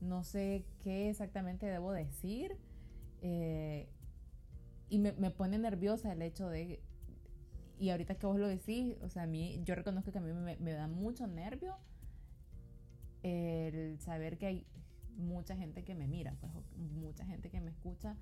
no 0.00 0.22
sé 0.22 0.64
qué 0.82 1.10
exactamente 1.10 1.66
debo 1.66 1.92
decir. 1.92 2.56
eh, 3.22 3.88
y 4.88 4.98
me, 4.98 5.12
me 5.12 5.30
pone 5.30 5.58
nerviosa 5.58 6.12
el 6.12 6.22
hecho 6.22 6.48
de, 6.48 6.80
y 7.78 7.90
ahorita 7.90 8.14
que 8.16 8.26
vos 8.26 8.38
lo 8.38 8.48
decís, 8.48 8.96
o 9.02 9.08
sea, 9.08 9.22
a 9.22 9.26
mí, 9.26 9.60
yo 9.64 9.74
reconozco 9.74 10.12
que 10.12 10.18
a 10.18 10.20
mí 10.20 10.32
me, 10.32 10.56
me 10.56 10.72
da 10.72 10.86
mucho 10.86 11.26
nervio 11.26 11.76
el 13.22 13.98
saber 13.98 14.38
que 14.38 14.46
hay 14.46 14.66
mucha 15.16 15.56
gente 15.56 15.84
que 15.84 15.94
me 15.94 16.06
mira, 16.06 16.36
pues, 16.40 16.52
mucha 16.76 17.24
gente 17.26 17.50
que 17.50 17.60
me 17.60 17.70
escucha, 17.70 18.16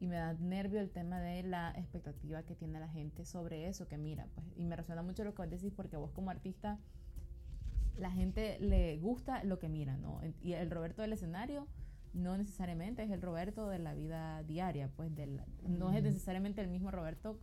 y 0.00 0.06
me 0.06 0.16
da 0.16 0.32
nervio 0.34 0.80
el 0.80 0.90
tema 0.90 1.20
de 1.20 1.42
la 1.42 1.72
expectativa 1.76 2.42
que 2.42 2.54
tiene 2.54 2.80
la 2.80 2.88
gente 2.88 3.24
sobre 3.26 3.68
eso 3.68 3.86
que 3.86 3.98
mira, 3.98 4.26
pues, 4.34 4.46
y 4.56 4.64
me 4.64 4.74
resuena 4.76 5.02
mucho 5.02 5.24
lo 5.24 5.34
que 5.34 5.42
vos 5.42 5.50
decís, 5.50 5.72
porque 5.74 5.96
vos 5.96 6.10
como 6.12 6.30
artista, 6.30 6.78
la 7.96 8.10
gente 8.10 8.58
le 8.60 8.96
gusta 8.96 9.44
lo 9.44 9.58
que 9.58 9.68
mira, 9.68 9.98
¿no? 9.98 10.20
Y 10.42 10.54
el 10.54 10.70
Roberto 10.70 11.02
del 11.02 11.12
escenario 11.12 11.68
no 12.14 12.36
necesariamente 12.36 13.02
es 13.02 13.10
el 13.10 13.20
Roberto 13.20 13.68
de 13.68 13.78
la 13.78 13.94
vida 13.94 14.42
diaria, 14.44 14.88
pues 14.96 15.14
del, 15.14 15.42
no 15.68 15.92
es 15.92 16.02
necesariamente 16.02 16.62
el 16.62 16.68
mismo 16.68 16.90
Roberto 16.90 17.38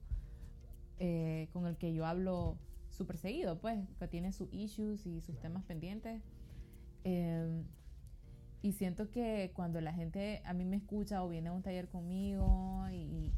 eh, 1.00 1.50
con 1.54 1.68
el 1.68 1.78
que 1.78 1.94
yo 1.94 2.06
hablo 2.06 2.58
súper 2.90 3.18
seguido, 3.18 3.60
pues, 3.60 3.80
que 4.00 4.08
tiene 4.08 4.32
sus 4.32 4.52
issues 4.54 5.06
y 5.06 5.22
sus 5.22 5.40
temas 5.40 5.64
pendientes. 5.64 6.22
Eh, 7.04 7.64
y 8.62 8.72
siento 8.74 9.12
que 9.12 9.52
cuando 9.56 9.80
la 9.82 9.94
gente 9.94 10.42
a 10.46 10.54
mí 10.54 10.66
me 10.66 10.78
escucha 10.78 11.24
o 11.24 11.30
viene 11.30 11.50
a 11.50 11.54
un 11.54 11.62
taller 11.62 11.88
conmigo 11.90 12.86
y, 12.92 12.96
y 12.96 13.34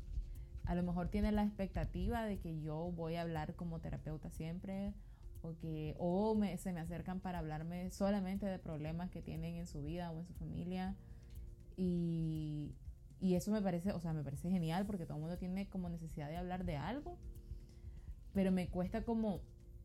a 0.66 0.76
lo 0.76 0.84
mejor 0.84 1.10
tiene 1.10 1.32
la 1.32 1.44
expectativa 1.44 2.24
de 2.26 2.40
que 2.40 2.62
yo 2.62 2.92
voy 2.96 3.16
a 3.16 3.22
hablar 3.24 3.56
como 3.56 3.80
terapeuta 3.80 4.30
siempre 4.30 4.94
o 5.42 5.56
que 5.58 5.96
o 6.00 6.36
me- 6.36 6.58
se 6.58 6.72
me 6.74 6.80
acercan 6.80 7.20
para 7.20 7.40
hablarme 7.40 7.90
solamente 7.92 8.46
de 8.46 8.60
problemas 8.60 9.10
que 9.10 9.22
tienen 9.22 9.56
en 9.56 9.68
su 9.68 9.84
vida 9.84 10.12
o 10.12 10.20
en 10.20 10.26
su 10.26 10.34
familia 10.34 10.96
y, 11.78 12.74
y 13.20 13.36
eso 13.36 13.52
me 13.52 13.62
parece, 13.62 13.92
o 13.94 14.00
sea, 14.00 14.14
me 14.14 14.24
parece 14.24 14.50
genial 14.50 14.86
porque 14.86 15.06
todo 15.06 15.16
el 15.18 15.22
mundo 15.22 15.38
tiene 15.38 15.68
como 15.68 15.90
necesidad 15.90 16.30
de 16.30 16.38
hablar 16.38 16.66
de 16.66 16.78
algo, 16.78 17.18
pero 18.40 18.54
me 18.54 18.70
cuesta 18.70 19.04
como 19.04 19.42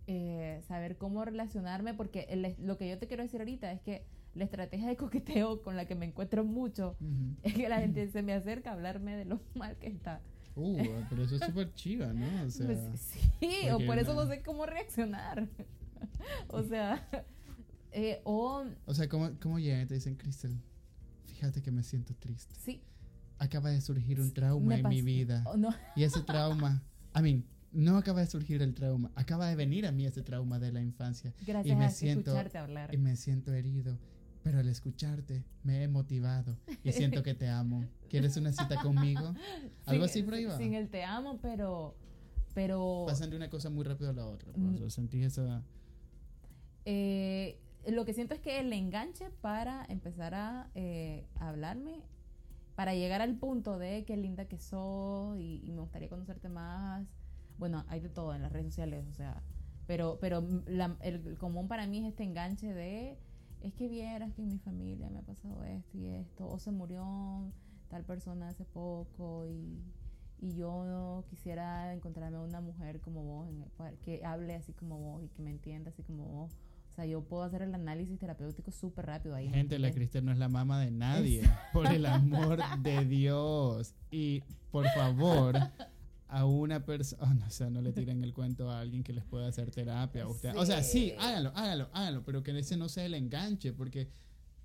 eh, 0.06 0.62
saber 0.68 0.96
cómo 0.96 1.24
relacionarme 1.24 1.92
porque 1.92 2.20
el- 2.30 2.54
lo 2.64 2.78
que 2.78 2.88
yo 2.88 2.98
te 2.98 3.08
quiero 3.08 3.24
decir 3.24 3.40
ahorita 3.40 3.72
es 3.72 3.80
que 3.80 4.04
la 4.36 4.44
estrategia 4.44 4.86
de 4.86 4.94
coqueteo 4.96 5.60
con 5.60 5.74
la 5.76 5.86
que 5.86 5.96
me 5.96 6.06
encuentro 6.06 6.44
mucho 6.44 6.96
Ujú. 7.00 7.34
es 7.42 7.52
que 7.54 7.68
la 7.68 7.80
gente 7.80 8.06
se 8.06 8.22
me 8.22 8.32
acerca 8.32 8.70
a 8.70 8.74
hablarme 8.74 9.16
de 9.16 9.24
lo 9.24 9.40
mal 9.56 9.76
que 9.78 9.88
está. 9.88 10.20
Uh, 10.54 10.76
pero 11.10 11.24
eso 11.24 11.34
es 11.34 11.42
súper 11.44 11.74
chiva, 11.74 12.12
¿no? 12.12 12.44
O 12.46 12.48
sea, 12.50 12.66
Pues, 12.66 12.78
sí, 13.40 13.68
o 13.72 13.84
por 13.84 13.98
eso 13.98 14.14
no 14.14 14.24
sé 14.28 14.40
cómo 14.40 14.66
reaccionar. 14.66 15.48
o 16.48 16.62
sea, 16.62 17.08
eh, 17.90 18.20
o 18.22 18.66
o 18.86 18.94
sea 18.94 19.08
¿cómo, 19.08 19.30
cómo 19.42 19.58
llegan 19.58 19.80
y 19.82 19.86
te 19.86 19.94
dicen, 19.94 20.14
Crystal, 20.14 20.52
fíjate 21.26 21.60
que 21.60 21.72
me 21.72 21.82
siento 21.82 22.14
triste. 22.14 22.54
sí, 22.54 22.80
Acaba 23.40 23.70
de 23.70 23.80
surgir 23.80 24.20
un 24.20 24.32
trauma 24.32 24.76
en 24.76 24.88
mi 24.88 25.02
vida. 25.02 25.42
o 25.44 25.56
no, 25.56 25.70
Y 25.96 26.04
ese 26.04 26.20
trauma, 26.22 26.84
I 27.16 27.20
mean, 27.20 27.44
no 27.74 27.96
acaba 27.98 28.20
de 28.20 28.26
surgir 28.26 28.62
el 28.62 28.72
trauma, 28.74 29.10
acaba 29.14 29.48
de 29.48 29.56
venir 29.56 29.86
a 29.86 29.92
mí 29.92 30.06
ese 30.06 30.22
trauma 30.22 30.58
de 30.58 30.72
la 30.72 30.80
infancia. 30.80 31.34
gracias 31.46 31.76
me 31.78 31.84
a 31.84 31.90
siento- 31.90 32.30
escucharte 32.30 32.58
hablar. 32.58 32.94
Y 32.94 32.98
me 32.98 33.16
siento 33.16 33.52
herido. 33.52 33.98
Pero 34.42 34.58
al 34.58 34.68
escucharte 34.68 35.42
me 35.62 35.82
he 35.82 35.88
motivado 35.88 36.58
y 36.82 36.92
siento 36.92 37.22
que 37.22 37.32
te 37.34 37.48
amo. 37.48 37.84
¿Quieres 38.10 38.36
una 38.36 38.52
cita 38.52 38.76
conmigo? 38.82 39.34
Algo 39.86 40.04
Sin- 40.06 40.10
así 40.10 40.22
por 40.22 40.34
ahí 40.34 40.44
va. 40.44 40.58
Sin 40.58 40.74
el 40.74 40.88
te 40.90 41.02
amo, 41.02 41.38
pero 41.40 41.96
pero 42.54 43.04
Pasan 43.08 43.30
de 43.30 43.36
una 43.36 43.48
cosa 43.50 43.68
muy 43.70 43.84
rápido 43.84 44.10
a 44.10 44.12
la 44.12 44.26
otra. 44.26 44.52
Por 44.52 44.60
Mm. 44.60 44.90
sentí 44.90 45.22
esa... 45.22 45.62
eh, 46.84 47.58
lo 47.88 48.04
que 48.04 48.12
siento 48.14 48.34
es 48.34 48.40
que 48.40 48.60
el 48.60 48.72
enganche 48.72 49.30
para 49.40 49.84
empezar 49.88 50.34
a 50.34 50.70
eh, 50.74 51.26
hablarme, 51.36 52.02
para 52.76 52.94
llegar 52.94 53.20
al 53.22 53.36
punto 53.36 53.78
de 53.78 54.04
qué 54.04 54.16
linda 54.16 54.46
que 54.46 54.58
sos 54.58 55.38
y, 55.38 55.62
y 55.64 55.72
me 55.72 55.80
gustaría 55.80 56.08
conocerte 56.08 56.48
más. 56.48 57.06
Bueno, 57.58 57.84
hay 57.88 58.00
de 58.00 58.08
todo 58.08 58.34
en 58.34 58.42
las 58.42 58.52
redes 58.52 58.66
sociales, 58.66 59.06
o 59.08 59.12
sea, 59.12 59.42
pero, 59.86 60.18
pero 60.20 60.42
la- 60.66 60.96
el 61.02 61.36
común 61.38 61.68
para 61.68 61.86
mí 61.86 61.98
es 61.98 62.06
este 62.06 62.24
enganche 62.24 62.72
de, 62.72 63.18
es 63.62 63.72
que 63.74 63.88
vieras 63.88 64.32
que 64.34 64.42
en 64.42 64.48
mi 64.48 64.58
familia 64.58 65.08
me 65.10 65.18
ha 65.18 65.22
pasado 65.22 65.62
esto 65.64 65.96
y 65.98 66.06
esto, 66.06 66.48
o 66.48 66.58
se 66.58 66.70
murió 66.70 67.52
tal 67.88 68.04
persona 68.04 68.48
hace 68.48 68.64
poco 68.64 69.46
y, 69.46 69.82
y 70.40 70.54
yo 70.56 71.22
quisiera 71.30 71.92
encontrarme 71.94 72.38
una 72.38 72.60
mujer 72.60 73.00
como 73.00 73.22
vos, 73.22 73.48
en 73.48 73.62
el- 73.62 73.70
pa- 73.70 73.92
que 74.02 74.24
hable 74.24 74.54
así 74.54 74.72
como 74.72 74.98
vos 74.98 75.22
y 75.22 75.28
que 75.28 75.42
me 75.42 75.50
entienda 75.50 75.90
así 75.90 76.02
como 76.02 76.24
vos. 76.24 76.52
O 76.90 76.94
sea, 76.94 77.06
yo 77.06 77.22
puedo 77.24 77.42
hacer 77.42 77.62
el 77.62 77.74
análisis 77.74 78.18
terapéutico 78.20 78.70
súper 78.70 79.06
rápido 79.06 79.34
ahí. 79.34 79.48
¿me 79.48 79.56
Gente, 79.56 79.78
la? 79.80 79.90
Cristel 79.90 80.24
no 80.24 80.30
es 80.30 80.38
la 80.38 80.48
mamá 80.48 80.80
de 80.80 80.92
nadie. 80.92 81.42
Por 81.72 81.86
el 81.88 82.06
amor 82.06 82.60
de 82.82 83.04
Dios. 83.04 83.94
Y 84.12 84.44
por 84.70 84.86
favor, 84.90 85.56
a 86.36 86.44
una 86.46 86.84
persona, 86.84 87.32
no, 87.34 87.46
o 87.46 87.50
sea, 87.50 87.70
no 87.70 87.80
le 87.80 87.92
tiren 87.92 88.22
el 88.24 88.32
cuento 88.34 88.70
a 88.70 88.80
alguien 88.80 89.02
que 89.04 89.12
les 89.12 89.24
pueda 89.24 89.46
hacer 89.48 89.70
terapia. 89.70 90.24
a 90.24 90.28
usted. 90.28 90.56
O 90.56 90.66
sea, 90.66 90.82
sí, 90.82 91.10
Sí. 91.10 91.14
háganlo, 91.18 91.52
háganlo, 91.54 91.88
háganlo, 91.92 92.24
pero 92.24 92.42
que 92.42 92.58
ese 92.58 92.76
no 92.76 92.88
sea 92.88 93.04
el 93.06 93.14
enganche, 93.14 93.72
porque 93.72 94.08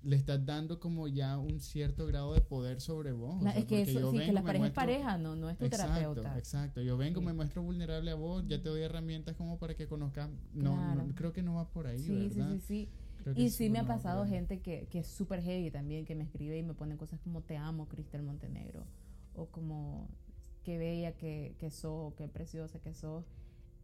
le 0.02 0.16
estás 0.16 0.44
dando 0.46 0.80
como 0.80 1.08
ya 1.08 1.36
un 1.36 1.60
cierto 1.60 2.06
grado 2.06 2.32
de 2.32 2.40
poder 2.40 2.80
sobre 2.80 3.12
vos. 3.12 3.36
o 3.40 3.44
La- 3.44 3.52
sea, 3.52 3.60
es 3.60 3.66
que, 3.66 3.82
eso, 3.82 4.00
yo 4.00 4.10
sí, 4.12 4.18
que 4.18 4.32
la 4.32 4.42
pareja 4.42 4.66
es 4.66 4.72
pareja, 4.72 5.18
no, 5.18 5.36
no 5.36 5.50
es 5.50 5.58
tu 5.58 5.66
Exacto, 5.66 5.92
terapeuta. 5.94 6.38
exacto. 6.38 6.80
Yo 6.80 6.96
vengo, 6.96 7.20
Sí. 7.20 7.26
me 7.26 7.32
muestro 7.34 7.62
vulnerable 7.62 8.10
a 8.10 8.14
vos, 8.14 8.42
ya 8.48 8.60
te 8.62 8.68
doy 8.70 8.80
herramientas 8.80 9.36
como 9.36 9.58
para 9.58 9.74
que 9.74 9.86
conozcas. 9.86 10.30
No, 10.54 10.74
Claro. 10.74 11.04
no, 11.06 11.14
creo 11.14 11.32
que 11.32 11.42
no 11.42 11.54
va 11.56 11.68
por 11.68 11.86
ahí, 11.86 11.98
Sí, 11.98 12.30
sí, 12.30 12.38
¿verdad? 12.40 12.52
sí, 12.54 12.60
sí. 12.60 12.88
Que 13.34 13.42
Y 13.42 13.50
sí 13.50 13.68
me 13.68 13.78
ha 13.78 13.86
pasado 13.86 14.24
gente 14.26 14.60
que, 14.60 14.88
que 14.90 15.00
es 15.00 15.06
súper 15.06 15.42
heavy 15.42 15.70
también, 15.70 16.06
que 16.06 16.14
me 16.14 16.24
escribe 16.24 16.56
y 16.56 16.62
me 16.62 16.72
pone 16.72 16.96
cosas 16.96 17.20
como 17.20 17.42
te 17.42 17.58
amo, 17.58 17.86
Cristel 17.86 18.22
Montenegro. 18.22 18.86
O 19.34 19.46
como 19.46 20.08
qué 20.62 20.78
bella 20.78 21.12
que, 21.12 21.54
que 21.58 21.70
sos, 21.70 22.14
qué 22.14 22.28
preciosa 22.28 22.80
que 22.80 22.94
sos. 22.94 23.24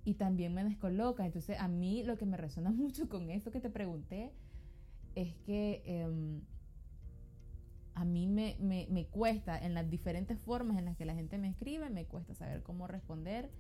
Y 0.05 0.15
también 0.15 0.55
me 0.55 0.65
descoloca. 0.65 1.25
Entonces 1.25 1.59
a 1.59 1.69
mí 1.69 2.05
lo 2.05 2.17
que 2.17 2.27
me 2.27 2.37
resuena 2.37 2.71
mucho 2.73 3.09
con 3.09 3.31
esto 3.31 3.51
que 3.51 3.61
te 3.61 3.71
pregunté 3.71 4.33
es 5.15 5.35
que 5.47 5.83
em, 5.87 6.43
a 7.95 8.05
mí 8.05 8.27
me, 8.27 8.57
me, 8.61 8.87
me 8.91 9.07
cuesta 9.07 9.59
en 9.59 9.75
las 9.75 9.89
diferentes 9.91 10.39
formas 10.39 10.79
en 10.79 10.85
las 10.85 10.97
que 10.97 11.07
la 11.07 11.15
gente 11.15 11.39
me 11.39 11.49
escribe, 11.49 11.89
me 11.91 12.05
cuesta 12.05 12.35
saber 12.35 12.63
cómo 12.63 12.87
responder. 12.87 13.51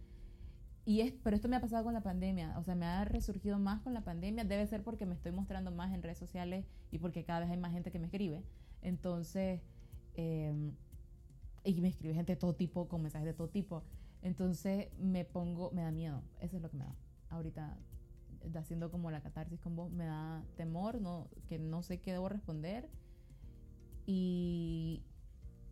Y 0.84 1.00
es, 1.00 1.12
pero 1.24 1.34
esto 1.34 1.48
me 1.48 1.56
ha 1.56 1.60
pasado 1.60 1.82
con 1.82 1.94
la 1.94 2.02
pandemia, 2.02 2.56
o 2.58 2.62
sea, 2.62 2.76
me 2.76 2.86
ha 2.86 3.04
resurgido 3.04 3.58
más 3.58 3.80
con 3.80 3.92
la 3.92 4.02
pandemia, 4.02 4.44
debe 4.44 4.64
ser 4.68 4.84
porque 4.84 5.04
me 5.04 5.14
estoy 5.14 5.32
mostrando 5.32 5.72
más 5.72 5.92
en 5.92 6.00
redes 6.00 6.18
sociales 6.18 6.64
y 6.92 6.98
porque 6.98 7.24
cada 7.24 7.40
vez 7.40 7.50
hay 7.50 7.56
más 7.56 7.72
gente 7.72 7.90
que 7.90 7.98
me 7.98 8.06
escribe. 8.06 8.44
Entonces, 8.82 9.62
eh, 10.14 10.54
y 11.66 11.80
me 11.80 11.88
escribe 11.88 12.14
gente 12.14 12.32
de 12.32 12.36
todo 12.36 12.54
tipo, 12.54 12.88
con 12.88 13.02
mensajes 13.02 13.26
de 13.26 13.34
todo 13.34 13.48
tipo. 13.48 13.82
Entonces 14.22 14.88
me 14.98 15.24
pongo, 15.24 15.70
me 15.72 15.82
da 15.82 15.90
miedo, 15.90 16.22
eso 16.40 16.56
es 16.56 16.62
lo 16.62 16.70
que 16.70 16.76
me 16.76 16.84
da. 16.84 16.94
Ahorita, 17.28 17.76
eh, 18.42 18.52
haciendo 18.56 18.90
como 18.90 19.10
la 19.10 19.20
catarsis 19.20 19.60
con 19.60 19.76
vos, 19.76 19.90
me 19.90 20.06
da 20.06 20.44
temor, 20.56 21.00
no, 21.00 21.28
que 21.48 21.58
no 21.58 21.82
sé 21.82 22.00
qué 22.00 22.12
debo 22.12 22.28
responder. 22.28 22.88
Y, 24.06 25.02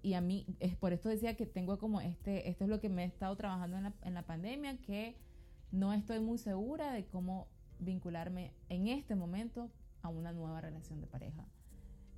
y 0.03 0.15
a 0.15 0.21
mí, 0.21 0.47
es 0.61 0.77
por 0.77 0.93
esto 0.93 1.09
decía 1.09 1.37
que 1.37 1.47
tengo 1.47 1.79
como 1.79 2.01
este, 2.01 2.49
esto 2.49 2.65
es 2.65 2.71
lo 2.71 2.81
que 2.81 2.89
me 2.89 3.05
he 3.05 3.07
estado 3.07 3.37
trabajando 3.37 3.77
en 3.77 3.85
la, 3.85 3.95
en 4.03 4.15
la 4.15 4.23
pandemia, 4.23 4.77
que 4.79 5.17
no 5.71 5.93
estoy 5.93 6.21
muy 6.21 6.39
segura 6.39 6.93
de 6.93 7.07
cómo 7.07 7.49
vincularme 7.79 8.53
en 8.69 8.89
este 8.89 9.15
momento 9.15 9.71
a 10.03 10.09
una 10.09 10.33
nueva 10.33 10.61
relación 10.61 11.01
de 11.01 11.07
pareja. 11.07 11.47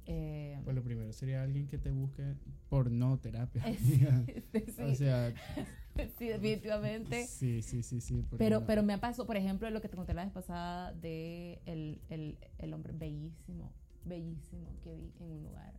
Eh, 0.07 0.61
Pues 0.65 0.77
lo 0.77 0.83
primero 0.83 1.13
sería 1.13 1.43
alguien 1.43 1.67
que 1.67 1.79
te 1.79 1.91
busque 1.91 2.35
por 2.69 2.91
no 2.91 3.19
terapia. 3.19 3.63
sí, 3.79 4.07
O 4.81 4.95
sea, 4.95 5.33
sí, 6.19 6.29
definitivamente. 6.29 7.27
sí, 7.27 7.63
sí, 7.63 7.83
sí, 7.83 8.01
sí. 8.01 8.25
Pero, 8.39 8.61
no- 8.61 8.67
pero 8.67 8.83
me 8.83 8.93
ha 8.93 8.99
pasado, 9.01 9.27
por 9.27 9.37
ejemplo, 9.37 9.69
lo 9.71 9.81
que 9.81 9.89
te 9.89 9.97
conté 9.97 10.15
la 10.15 10.25
vez 10.25 10.33
pasada 10.33 10.93
de 10.93 11.61
el, 11.67 12.01
el, 12.09 12.39
el 12.59 12.73
hombre 12.75 12.93
bellísimo, 12.93 13.73
bellísimo 14.05 14.69
que 14.85 14.95
vi 14.97 15.13
en 15.21 15.31
un 15.33 15.43
lugar 15.43 15.73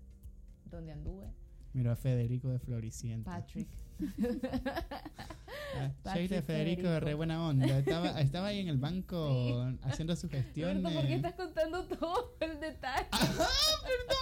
donde 0.66 0.92
anduve, 0.92 1.28
Mira 1.74 1.92
a 1.94 1.96
Federico 1.96 2.50
de 2.50 2.60
Floricienta. 2.60 3.32
Patrick. 3.32 3.68
Ah, 5.76 5.92
Cheite 6.14 6.42
Federico, 6.42 6.82
Federico. 6.84 7.00
re 7.00 7.14
buena 7.14 7.46
onda. 7.48 7.66
Estaba, 7.80 8.20
estaba 8.22 8.48
ahí 8.48 8.60
en 8.60 8.68
el 8.70 8.78
banco 8.78 9.66
haciendo 9.84 10.16
sus 10.16 10.30
gestiones. 10.32 10.84
Roberto, 10.84 11.00
¿por 11.00 11.08
qué 11.08 11.16
estás 11.16 11.34
contando 11.34 11.84
todo 11.86 12.36
el 12.40 12.60
detalle? 12.60 13.08
Ajá, 13.12 13.28
perdón, 13.84 14.18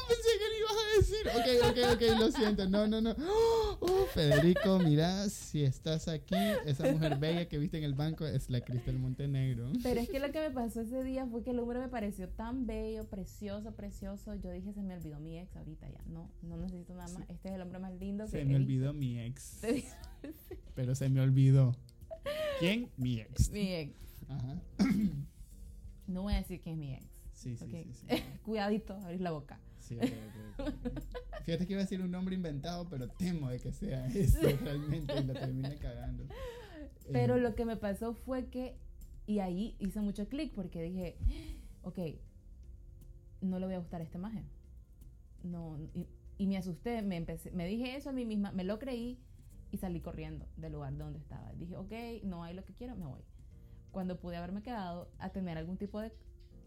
decir. 1.10 1.28
Ok, 1.28 1.72
ok, 1.72 1.78
ok, 1.94 2.20
lo 2.20 2.32
siento. 2.32 2.70
No, 2.70 2.88
no, 2.88 3.02
no. 3.02 3.16
Oh, 3.80 4.06
Federico, 4.14 4.80
mira, 4.80 5.30
si 5.30 5.64
estás 5.64 6.08
aquí, 6.08 6.36
esa 6.66 6.92
mujer 6.92 7.18
bella 7.18 7.48
que 7.48 7.58
viste 7.58 7.78
en 7.78 7.84
el 7.84 7.94
banco 7.94 8.26
es 8.26 8.50
la 8.50 8.62
Cristel 8.62 9.00
Montenegro. 9.00 9.72
Pero 9.84 10.00
es 10.00 10.10
que 10.10 10.20
lo 10.20 10.32
que 10.32 10.40
me 10.40 10.52
pasó 10.52 10.82
ese 10.82 11.04
día 11.04 11.26
fue 11.26 11.44
que 11.44 11.52
el 11.52 11.60
hombre 11.60 11.80
me 11.80 11.90
pareció 11.90 12.30
tan 12.30 12.66
bello, 12.66 13.06
precioso, 13.06 13.72
precioso. 13.74 14.36
Yo 14.36 14.52
dije, 14.52 14.74
se 14.74 14.82
me 14.82 14.96
olvidó 14.96 15.20
mi 15.20 15.38
ex 15.40 15.56
ahorita 15.56 15.90
ya. 15.90 16.02
No, 16.08 16.30
no 16.42 16.58
necesito 16.58 16.94
nada 16.94 17.12
más. 17.14 17.30
Este 17.30 17.50
es 17.50 17.56
el 17.56 17.62
hombre 17.62 17.80
más 17.80 17.94
lindo 17.94 18.26
que 18.26 18.32
Se 18.32 18.46
me 18.46 18.56
olvidó 18.56 18.94
mi 18.94 19.20
ex. 19.20 19.62
Pero 20.76 20.96
se 20.96 21.10
me 21.10 21.22
olvidó. 21.22 21.76
¿Quién? 22.60 22.90
Mi 22.98 23.20
ex. 23.20 23.52
mi 23.52 23.74
ex. 23.74 23.94
Ajá. 24.28 24.62
No 26.08 26.24
voy 26.24 26.34
a 26.34 26.38
decir 26.38 26.62
quién 26.62 26.76
es 26.76 26.80
mi 26.80 26.94
ex. 26.94 27.06
Sí, 27.34 27.58
sí. 27.58 27.66
sí. 27.94 28.08
Cuidadito, 28.44 28.94
abrir 28.94 29.22
la 29.22 29.32
boca. 29.32 29.60
Sí, 29.88 29.98
ok, 29.98 30.04
ok, 30.04 30.60
ok, 30.60 30.68
ok. 30.68 31.44
Fíjate 31.46 31.68
que 31.68 31.74
iba 31.74 31.82
a 31.82 31.84
decir 31.86 32.02
un 32.02 32.10
nombre 32.12 32.34
inventado, 32.36 32.88
pero 32.90 33.08
temo 33.08 33.50
de 33.50 33.60
que 33.60 33.72
sea 33.72 34.08
eso 34.08 34.40
realmente 34.64 35.14
y 35.20 35.24
lo 35.24 35.34
termine 35.34 35.78
cagando. 35.78 36.26
Pero 37.12 37.36
Eh, 37.36 37.40
lo 37.40 37.54
que 37.54 37.66
me 37.66 37.78
pasó 37.78 38.14
fue 38.16 38.48
que, 38.48 38.76
y 39.28 39.40
ahí 39.40 39.76
hice 39.80 40.02
mucho 40.02 40.28
clic 40.28 40.54
porque 40.56 40.82
dije, 40.82 41.18
ok, 41.84 42.00
no 43.42 43.60
le 43.60 43.66
voy 43.68 43.76
a 43.76 43.80
gustar 43.80 44.02
a 44.02 44.04
este 44.04 44.18
maje. 44.18 44.44
No, 45.44 45.78
y, 45.94 46.08
y 46.40 46.48
me 46.48 46.58
asusté, 46.58 47.04
me, 47.04 47.18
empecé, 47.18 47.52
me 47.52 47.68
dije 47.68 47.96
eso 47.96 48.10
a 48.10 48.14
mí 48.14 48.26
misma, 48.26 48.52
me 48.52 48.64
lo 48.64 48.80
creí 48.80 49.20
y 49.72 49.78
salí 49.78 50.02
corriendo 50.02 50.48
del 50.58 50.74
lugar 50.74 50.98
donde 50.98 51.20
estaba. 51.20 51.54
Dije, 51.54 51.78
ok, 51.78 51.92
no 52.24 52.44
hay 52.44 52.56
lo 52.56 52.66
que 52.66 52.74
quiero, 52.74 52.96
me 52.96 53.06
voy. 53.06 53.22
Cuando 53.92 54.20
pude 54.20 54.36
haberme 54.38 54.64
quedado 54.64 55.12
a 55.20 55.30
tener 55.30 55.58
algún 55.60 55.78
tipo 55.78 56.00
de 56.02 56.12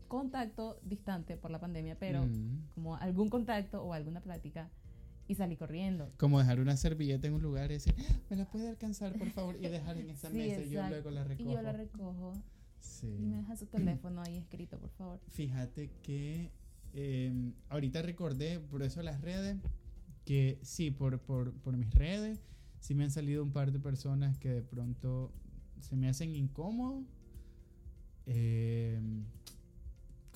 contacto 0.09 0.81
distante 0.83 1.37
por 1.37 1.51
la 1.51 1.61
pandemia, 1.61 1.97
pero 1.99 2.25
Mm. 2.25 2.69
como 2.75 2.97
algún 2.97 3.29
contacto 3.29 3.83
o 3.83 3.93
alguna 3.93 4.21
plática 4.21 4.71
y 5.29 5.35
salí 5.35 5.57
corriendo. 5.57 6.11
Como 6.17 6.39
dejar 6.39 6.59
una 6.61 6.77
servilleta 6.77 7.27
en 7.27 7.35
un 7.35 7.43
lugar 7.43 7.71
y 7.71 7.75
decir, 7.75 7.95
"Ah, 7.99 8.17
¿me 8.31 8.37
la 8.37 8.47
puede 8.51 8.69
alcanzar, 8.69 9.17
por 9.19 9.31
favor? 9.31 9.57
Y 9.57 9.69
dejar 9.69 9.99
en 9.99 10.11
esa 10.11 10.31
Sí, 10.31 10.37
mesa 10.39 10.63
y 10.63 10.71
yo 10.71 10.89
luego 10.89 11.11
la 11.11 11.21
Y 11.21 11.25
recojo. 11.29 11.53
yo 11.53 11.63
la 11.63 11.73
recojo 11.73 12.33
Sí. 12.81 13.07
y 13.21 13.27
me 13.27 13.37
deja 13.37 13.55
su 13.57 13.67
teléfono 13.67 14.23
ahí 14.23 14.37
escrito, 14.39 14.79
por 14.79 14.91
favor. 14.91 15.21
Fíjate 15.29 15.91
que 16.03 16.51
eh, 16.95 17.53
ahorita 17.69 18.01
recordé, 18.01 18.59
por 18.61 18.83
eso 18.83 19.03
las 19.03 19.21
redes, 19.21 19.59
que 20.25 20.59
sí, 20.63 20.91
por, 20.91 21.21
por, 21.21 21.53
por 21.61 21.77
mis 21.77 21.91
redes, 21.93 22.41
sí 22.81 22.95
me 22.95 23.05
han 23.05 23.11
salido 23.11 23.43
un 23.45 23.53
par 23.53 23.73
de 23.73 23.79
personas 23.79 24.39
que 24.39 24.49
de 24.49 24.63
pronto 24.63 25.31
se 25.81 25.97
me 25.97 26.09
hacen 26.09 26.35
incómodos. 26.35 27.05
Eh, 28.27 28.99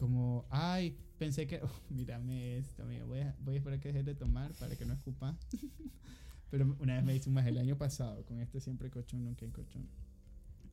como, 0.02 0.46
ay, 0.50 0.98
pensé 1.16 1.46
que, 1.46 1.60
oh, 1.62 1.70
mírame 1.90 2.56
esto, 2.58 2.82
amigo, 2.82 3.06
voy 3.06 3.20
a, 3.20 3.36
voy 3.38 3.54
a 3.54 3.58
esperar 3.58 3.78
que 3.78 3.88
dejes 3.92 4.04
de 4.04 4.16
tomar 4.16 4.52
para 4.54 4.74
que 4.74 4.84
no 4.84 4.94
escupa. 4.94 5.38
Pero 6.50 6.76
una 6.80 6.96
vez 6.96 7.04
me 7.04 7.12
dice 7.12 7.30
más 7.30 7.46
el 7.46 7.56
año 7.56 7.78
pasado, 7.78 8.24
con 8.24 8.40
este 8.40 8.58
siempre 8.60 8.90
cochón, 8.90 9.22
nunca 9.22 9.44
hay 9.44 9.52
cochón. 9.52 9.88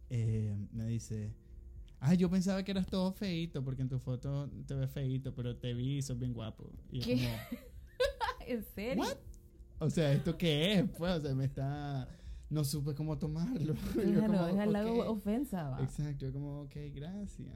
Eh, 0.09 0.57
me 0.71 0.88
dice, 0.88 1.32
ah, 1.99 2.15
yo 2.15 2.27
pensaba 2.32 2.63
que 2.63 2.71
eras 2.71 2.88
todo 2.88 3.11
feito, 3.13 3.63
porque 3.63 3.84
en 3.84 3.89
tu 3.89 3.99
foto 3.99 4.49
te 4.65 4.73
ves 4.73 4.89
feito, 4.89 5.36
pero 5.36 5.55
te 5.55 5.75
vi 5.75 5.97
y 5.97 6.01
sos 6.01 6.17
bien 6.17 6.34
guapo. 6.34 6.73
Y 6.89 6.99
¿Qué? 7.01 7.13
como, 7.17 7.30
¿En 8.47 8.63
serio? 8.63 9.03
¿What? 9.03 9.17
O 9.77 9.89
sea, 9.91 10.11
¿esto 10.11 10.36
qué 10.39 10.80
es? 10.80 10.89
Pues, 10.97 11.19
o 11.19 11.21
sea, 11.21 11.36
me 11.36 11.45
está... 11.45 12.07
No 12.49 12.63
supe 12.63 12.95
cómo 12.95 13.15
tomarlo. 13.19 13.75
Y 13.93 14.11
yo 14.11 14.25
Claro, 14.25 14.34
como, 14.34 14.47
es 14.47 14.57
al 14.57 14.73
lado 14.73 14.91
"Ok". 15.11 15.17
ofensa, 15.19 15.69
va. 15.69 15.84
Exacto, 15.84 16.25
yo 16.25 16.34
como, 16.34 16.61
ok, 16.63 16.75
gracias. 16.95 17.53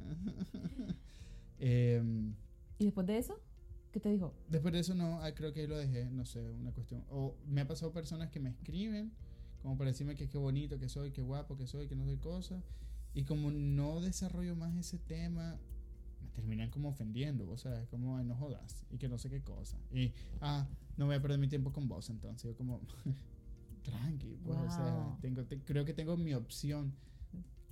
Em, 1.65 2.33
¿Y 2.77 2.85
después 2.85 3.07
de 3.07 3.17
eso? 3.17 3.39
¿Qué 3.93 3.99
te 4.01 4.09
dijo? 4.09 4.33
después 4.49 4.73
de 4.73 4.79
eso 4.79 4.95
no, 4.95 5.21
ah, 5.21 5.33
creo 5.33 5.53
que 5.53 5.61
ahí 5.61 5.67
lo 5.67 5.77
dejé, 5.77 6.09
no 6.09 6.25
sé, 6.25 6.41
una 6.51 6.71
cuestión. 6.73 7.05
O 7.09 7.35
me 7.47 7.61
ha 7.61 7.67
pasado 7.67 7.93
personas 7.93 8.29
que 8.31 8.39
me 8.41 8.49
escriben, 8.49 9.11
como 9.61 9.77
para 9.77 9.91
decirme 9.91 10.15
que 10.15 10.27
qué 10.27 10.37
bonito 10.37 10.77
que 10.77 10.89
soy, 10.89 11.11
qué 11.11 11.21
guapo 11.21 11.55
que 11.55 11.67
soy, 11.67 11.87
que 11.87 11.95
no 11.95 12.03
soy 12.05 12.17
cosa. 12.17 12.61
Y 13.13 13.23
como 13.23 13.49
no 13.51 14.01
desarrollo 14.01 14.55
más 14.57 14.75
ese 14.75 14.97
tema, 14.97 15.57
me 16.21 16.29
terminan 16.31 16.69
como 16.69 16.89
ofendiendo, 16.89 17.49
o 17.49 17.57
sea, 17.57 17.85
como, 17.91 18.17
ay, 18.17 18.25
no 18.25 18.35
jodas, 18.35 18.83
y 18.91 18.97
que 18.97 19.07
no 19.07 19.17
sé 19.17 19.29
qué 19.29 19.41
cosa. 19.41 19.77
Y, 19.91 20.11
ah, 20.41 20.67
no 20.97 21.05
voy 21.05 21.15
a 21.15 21.21
perder 21.21 21.37
mi 21.39 21.47
tiempo 21.47 21.71
con 21.71 21.87
vos, 21.87 22.09
entonces 22.09 22.43
yo 22.51 22.57
como, 22.57 22.81
tranqui, 23.83 24.37
pues, 24.43 24.59
o 24.59 24.69
sea, 24.69 24.91
Wow. 24.91 25.17
tengo, 25.21 25.43
te- 25.45 25.59
creo 25.59 25.85
que 25.85 25.93
tengo 25.93 26.17
mi 26.17 26.33
opción 26.33 26.93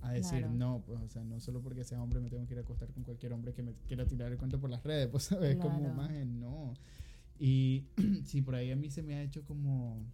a 0.02 0.12
decir 0.12 0.40
Claro. 0.40 0.54
no, 0.54 0.82
pues, 0.86 1.00
o 1.00 1.08
sea, 1.08 1.22
no 1.24 1.40
solo 1.40 1.60
porque 1.62 1.84
sea 1.84 2.02
hombre 2.02 2.20
me 2.20 2.28
tengo 2.28 2.46
que 2.46 2.54
ir 2.54 2.58
a 2.58 2.62
acostar 2.62 2.90
con 2.92 3.02
cualquier 3.04 3.32
hombre 3.32 3.52
que 3.54 3.62
me 3.62 3.74
quiera 3.86 4.04
tirar 4.06 4.30
el 4.32 4.38
cuento 4.38 4.60
por 4.60 4.68
las 4.70 4.82
redes, 4.82 5.06
pues, 5.12 5.24
¿sabes? 5.24 5.56
Como, 5.56 5.78
Claro. 5.78 5.94
más 5.94 6.10
no. 6.26 6.74
Y 7.38 7.86
sí, 8.24 8.42
por 8.42 8.54
ahí 8.54 8.70
a 8.70 8.76
mí 8.76 8.90
se 8.90 9.02
me 9.02 9.14
ha 9.14 9.22
hecho 9.22 9.44
como, 9.44 10.04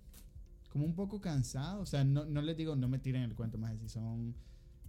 como 0.71 0.85
un 0.85 0.95
poco 0.95 1.21
cansado, 1.21 1.81
o 1.83 1.87
sea, 1.87 2.05
no, 2.05 2.25
no 2.25 2.43
les 2.43 2.57
digo, 2.57 2.77
no 2.77 2.89
me 2.89 2.99
tiren 2.99 3.23
el 3.23 3.35
cuento 3.35 3.59
más, 3.59 3.79
si 3.79 3.89
son, 3.89 4.35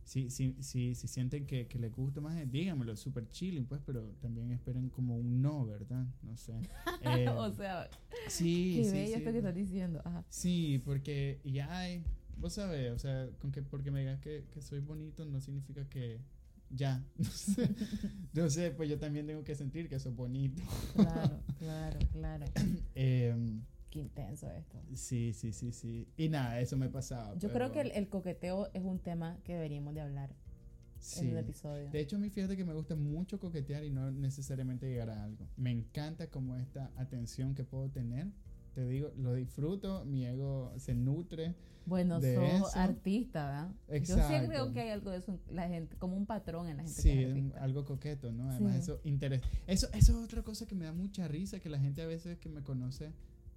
si, 0.04 0.30
si, 0.30 0.56
si, 0.62 0.96
si 0.96 1.08
sienten 1.08 1.46
que, 1.46 1.68
que 1.68 1.78
les 1.80 1.94
gusta 1.96 2.20
más, 2.20 2.36
díganmelo, 2.52 2.96
súper 2.96 3.30
chilling, 3.30 3.66
pues, 3.66 3.82
pero 3.86 4.02
también 4.22 4.52
esperen 4.52 4.90
como 4.90 5.18
un 5.18 5.42
no, 5.42 5.66
¿verdad? 5.66 6.06
No 6.24 6.36
sé. 6.36 6.54
Eh, 7.02 7.30
o 7.30 7.50
sea, 7.52 7.90
sí, 8.28 8.76
qué 8.78 8.84
sí, 8.86 8.92
bello 8.92 9.08
sí. 9.08 9.14
esto 9.14 9.32
que 9.32 9.38
estás 9.38 9.56
diciendo. 9.56 10.02
Ajá. 10.04 10.26
Sí, 10.30 10.82
porque 10.84 11.40
ya 11.46 11.78
hay, 11.78 12.04
vos 12.40 12.54
sabés, 12.54 12.92
o 12.92 13.00
sea, 13.00 13.28
con 13.40 13.52
que 13.52 13.62
porque 13.62 13.92
me 13.92 14.00
digas 14.02 14.20
que, 14.20 14.46
que 14.52 14.62
soy 14.62 14.80
bonito 14.80 15.26
no 15.26 15.40
significa 15.42 15.88
que 15.90 16.20
ya, 16.70 17.04
no 17.18 17.26
sé, 17.26 17.70
no 18.34 18.50
sé, 18.50 18.72
pues 18.72 18.90
yo 18.90 18.98
también 19.00 19.28
tengo 19.28 19.44
que 19.44 19.56
sentir 19.56 19.90
que 19.90 20.00
soy 20.00 20.14
bonito. 20.14 20.62
Claro, 20.96 21.40
claro, 21.60 22.00
claro. 22.12 22.46
Em, 22.96 23.62
Qué 23.90 24.00
intenso 24.00 24.48
esto. 24.52 24.78
sí, 24.94 25.34
sí, 25.34 25.52
sí, 25.52 25.72
sí. 25.72 26.08
Y 26.16 26.30
nada, 26.30 26.60
eso 26.62 26.78
me 26.78 26.90
pasaba. 26.90 27.34
Yo 27.40 27.52
pero- 27.52 27.54
creo 27.54 27.72
que 27.72 27.82
el, 27.82 27.92
el 27.92 28.08
coqueteo 28.08 28.70
es 28.74 28.84
un 28.84 29.00
tema 29.00 29.40
que 29.44 29.54
deberíamos 29.54 29.96
de 29.96 30.02
hablar 30.02 30.36
sí. 31.00 31.22
en 31.26 31.32
un 31.32 31.38
episodio. 31.38 31.90
De 31.90 32.00
hecho, 32.00 32.18
a 32.18 32.20
mí 32.20 32.30
fíjate 32.30 32.56
que 32.56 32.64
me 32.64 32.74
gusta 32.74 32.96
mucho 32.96 33.40
coquetear 33.40 33.84
y 33.84 33.90
no 33.90 34.12
necesariamente 34.12 34.88
llegar 34.88 35.10
a 35.10 35.24
algo. 35.24 35.48
Me 35.58 35.72
encanta 35.72 36.28
como 36.28 36.56
esta 36.56 36.92
atención 36.98 37.56
que 37.56 37.64
puedo 37.64 37.90
tener. 37.90 38.28
Te 38.80 38.88
digo, 38.88 39.12
lo 39.18 39.34
disfruto, 39.34 40.06
mi 40.06 40.26
ego 40.26 40.72
se 40.78 40.94
nutre. 40.96 41.54
Bueno, 41.86 42.22
de 42.22 42.36
sos 42.36 42.70
eso. 42.70 42.80
artista, 42.80 43.46
¿verdad? 43.46 43.70
Yo 44.00 44.06
sí 44.06 44.12
Exacto. 44.14 44.48
creo 44.48 44.72
que 44.72 44.80
hay 44.80 44.90
algo 44.92 45.12
de 45.12 45.18
eso, 45.18 45.38
la 45.52 45.68
gente, 45.68 45.98
como 45.98 46.16
un 46.16 46.26
patrón 46.26 46.70
en 46.70 46.78
la 46.78 46.84
gente 46.84 47.02
Sí, 47.02 47.10
que 47.10 47.24
es 47.24 47.28
artista. 47.30 47.62
algo 47.64 47.84
coqueto, 47.84 48.32
¿no? 48.32 48.50
Además, 48.50 48.76
Sí. 48.76 48.80
eso 48.80 49.02
interés. 49.04 49.42
Eso, 49.68 49.88
eso 49.92 50.18
es 50.18 50.24
otra 50.24 50.44
cosa 50.44 50.66
que 50.66 50.76
me 50.76 50.86
da 50.86 50.94
mucha 50.94 51.28
risa, 51.28 51.60
que 51.60 51.68
la 51.68 51.78
gente 51.78 52.02
a 52.02 52.08
veces 52.08 52.38
que 52.38 52.48
me 52.48 52.62
conoce 52.64 53.12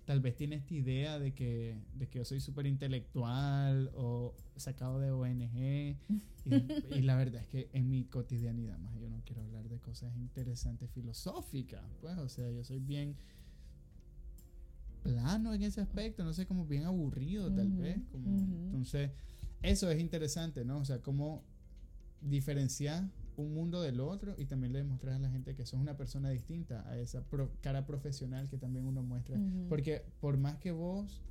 tal 0.07 0.19
vez 0.21 0.35
tiene 0.35 0.57
esta 0.57 0.75
idea 0.75 1.21
de 1.21 1.33
que, 1.35 1.79
de 1.95 2.09
que 2.09 2.19
yo 2.19 2.25
soy 2.25 2.41
súper 2.41 2.67
intelectual 2.67 3.93
o 3.95 4.35
sacado 4.57 4.99
de 4.99 5.13
ONG. 5.13 5.97
Y, 6.45 6.97
y 6.99 7.03
la 7.03 7.15
verdad 7.15 7.43
es 7.43 7.47
que 7.47 7.69
en 7.73 7.89
mi 7.89 8.07
cotidianidad, 8.07 8.77
más 8.79 8.99
yo 8.99 9.09
no 9.09 9.21
quiero 9.25 9.43
hablar 9.43 9.69
de 9.69 9.79
cosas 9.79 10.17
interesantes 10.17 10.91
filosóficas, 10.91 11.85
pues, 12.01 12.19
o 12.19 12.29
sea, 12.29 12.51
yo 12.51 12.65
soy 12.65 12.81
bien 12.81 13.15
plano 15.03 15.53
en 15.55 15.63
ese 15.63 15.81
aspecto, 15.81 16.25
no 16.25 16.33
sé, 16.33 16.47
como 16.47 16.67
bien 16.67 16.85
aburrido 16.85 17.53
tal 17.53 17.69
vez. 17.73 18.01
Como. 18.11 18.37
Entonces, 18.67 19.11
eso 19.63 19.91
es 19.91 20.01
interesante, 20.01 20.65
¿no? 20.65 20.79
O 20.79 20.85
sea, 20.85 21.01
cómo 21.01 21.43
diferenciar 22.21 23.09
un 23.37 23.55
mundo 23.55 23.81
del 23.81 24.01
otro 24.01 24.35
y 24.39 24.45
también 24.47 24.73
le 24.73 24.81
demostrar 24.81 25.15
a 25.15 25.19
la 25.19 25.31
gente 25.31 25.55
que 25.55 25.65
sos 25.65 25.81
una 25.81 25.97
persona 25.97 26.29
distinta 26.31 26.87
a 26.89 26.99
esa 26.99 27.23
pro- 27.25 27.51
cara 27.63 27.87
profesional 27.87 28.49
que 28.49 28.59
también 28.59 28.85
uno 28.87 29.03
muestra. 29.03 29.39
Porque 29.69 30.05
por 30.21 30.37
más 30.37 30.57
que 30.59 30.71
vos 30.71 31.23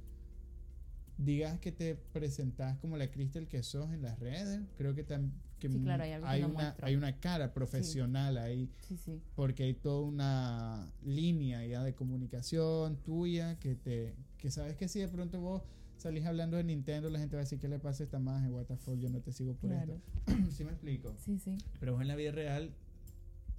digas 1.24 1.60
que 1.60 1.72
te 1.72 1.96
presentás 1.96 2.78
como 2.80 2.98
la 2.98 3.10
Cristel 3.12 3.48
que 3.48 3.62
sos 3.64 3.92
en 3.94 4.02
las 4.02 4.18
redes, 4.20 4.62
creo 4.78 4.96
que, 4.96 5.06
que 5.06 5.70
Sí, 5.70 5.80
claro, 5.82 6.04
hay 6.26 6.44
una, 6.44 6.76
hay 6.82 6.96
una 6.96 7.20
cara 7.20 7.54
profesional 7.54 8.38
ahí 8.38 8.70
Sí, 8.88 8.98
sí. 8.98 9.22
porque 9.36 9.64
hay 9.64 9.74
toda 9.76 10.02
una 10.02 10.92
línea 11.06 11.66
ya 11.66 11.84
de 11.84 11.94
comunicación 11.94 12.98
tuya 13.04 13.60
que 13.60 13.76
te 13.76 14.16
que 14.38 14.50
sabes 14.50 14.76
que 14.76 14.88
si 14.88 15.00
de 15.00 15.08
pronto 15.08 15.40
vos 15.40 15.62
salís 15.98 16.26
hablando 16.26 16.58
de 16.58 16.64
Nintendo 16.64 17.10
la 17.12 17.20
gente 17.20 17.36
va 17.36 17.42
a 17.42 17.44
decir 17.46 17.60
qué 17.60 17.68
le 17.68 17.78
pasa 17.78 18.02
a 18.02 18.06
esta 18.06 18.18
magia 18.18 18.50
what 18.50 18.66
the 18.66 18.76
fuck, 18.76 18.98
yo 18.98 19.10
no 19.10 19.20
te 19.22 19.32
sigo 19.32 19.54
por 19.54 19.70
Claro. 19.70 20.02
esto 20.28 20.52
¿sí 20.52 20.64
me 20.64 20.72
explico? 20.72 21.14
Sí, 21.20 21.38
sí. 21.38 21.56
pero 21.80 21.94
vos 21.94 22.02
en 22.02 22.08
la 22.08 22.16
vida 22.16 22.32
real 22.32 22.72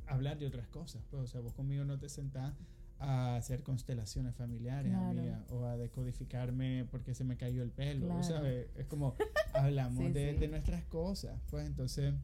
hablar 0.09 0.39
de 0.41 0.47
otras 0.47 0.67
cosas 0.67 1.05
pues 1.09 1.23
o 1.23 1.27
sea 1.29 1.41
vos 1.41 1.53
conmigo 1.55 1.85
no 1.85 1.99
te 2.01 2.09
sentás 2.09 2.53
a 3.03 3.37
hacer 3.37 3.63
constelaciones 3.63 4.35
familiares 4.35 4.93
Claro. 4.93 5.09
amiga, 5.21 5.45
o 5.51 5.65
a 5.65 5.77
decodificarme 5.77 6.87
porque 6.91 7.15
se 7.15 7.25
me 7.25 7.37
cayó 7.37 7.63
el 7.63 7.71
pelo 7.71 8.07
Claro. 8.07 8.23
¿sabes? 8.23 8.69
es 8.77 8.87
como 8.87 9.15
hablamos 9.55 9.99
Sí, 10.07 10.13
de, 10.13 10.33
sí. 10.35 10.39
de 10.39 10.49
nuestras 10.49 10.85
cosas 10.85 11.41
pues 11.51 11.67
entonces 11.67 12.15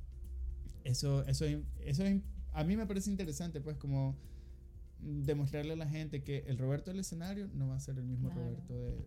eso 0.85 1.24
eso 1.26 1.45
es- 1.45 1.59
eso 1.81 2.05
es- 2.05 2.22
a 2.53 2.64
mí 2.64 2.76
me 2.76 2.87
parece 2.87 3.11
interesante 3.11 3.61
pues 3.61 3.76
como 3.76 4.16
demostrarle 5.01 5.74
a 5.74 5.76
la 5.76 5.89
gente 5.89 6.22
que 6.24 6.39
el 6.49 6.59
Roberto 6.59 6.91
del 6.91 7.01
escenario 7.01 7.49
no 7.55 7.68
va 7.68 7.76
a 7.76 7.81
ser 7.81 7.99
el 7.99 8.05
mismo 8.05 8.31
Claro. 8.31 8.45
Roberto 8.51 8.74
de- 8.74 9.05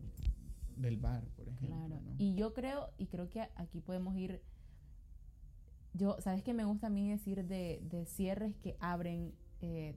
del 0.78 0.98
bar 0.98 1.24
por 1.36 1.48
ejemplo 1.50 1.88
Claro. 1.88 2.02
¿no? 2.02 2.16
Y 2.18 2.36
yo 2.36 2.54
creo, 2.54 2.90
y 2.98 3.08
creo 3.08 3.30
que 3.30 3.42
aquí 3.56 3.82
podemos 3.82 4.16
ir. 4.18 4.42
Yo, 5.94 6.16
¿sabes 6.22 6.42
qué 6.44 6.54
me 6.54 6.64
gusta 6.64 6.88
a 6.88 6.90
mí 6.90 7.10
decir 7.12 7.44
de, 7.46 7.82
de 7.84 8.06
cierres 8.06 8.56
que 8.58 8.78
abren 8.80 9.34
eh, 9.60 9.96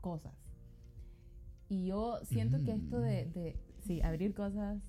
cosas? 0.00 0.32
Y 1.70 1.86
yo 1.86 2.18
siento 2.24 2.62
que 2.64 2.72
esto 2.72 3.00
de, 3.00 3.26
Mm. 3.26 3.32
de, 3.32 3.56
sí, 3.78 4.02
abrir 4.02 4.34
cosas, 4.34 4.82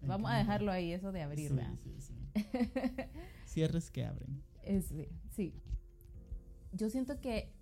vamos 0.00 0.30
a 0.30 0.38
dejarlo 0.38 0.70
ahí, 0.72 0.92
eso 0.92 1.12
de 1.12 1.20
abrir, 1.22 1.50
Sí, 1.50 1.76
sí, 1.76 2.00
sí. 2.00 2.14
cierres 3.44 3.90
que 3.90 4.04
abren 4.06 4.42
Es- 4.62 4.94
sí. 5.30 5.52
Yo 6.72 6.88
siento 6.90 7.20
que 7.20 7.52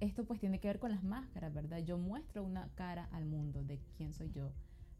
esto 0.00 0.24
pues 0.26 0.38
tiene 0.40 0.60
que 0.60 0.68
ver 0.68 0.78
con 0.78 0.90
las 0.90 1.02
máscaras, 1.02 1.52
¿verdad? 1.54 1.78
Yo 1.78 1.96
muestro 1.98 2.44
una 2.44 2.68
cara 2.74 3.08
al 3.12 3.24
mundo 3.24 3.64
de 3.64 3.80
quién 3.96 4.12
soy 4.12 4.30
yo, 4.30 4.52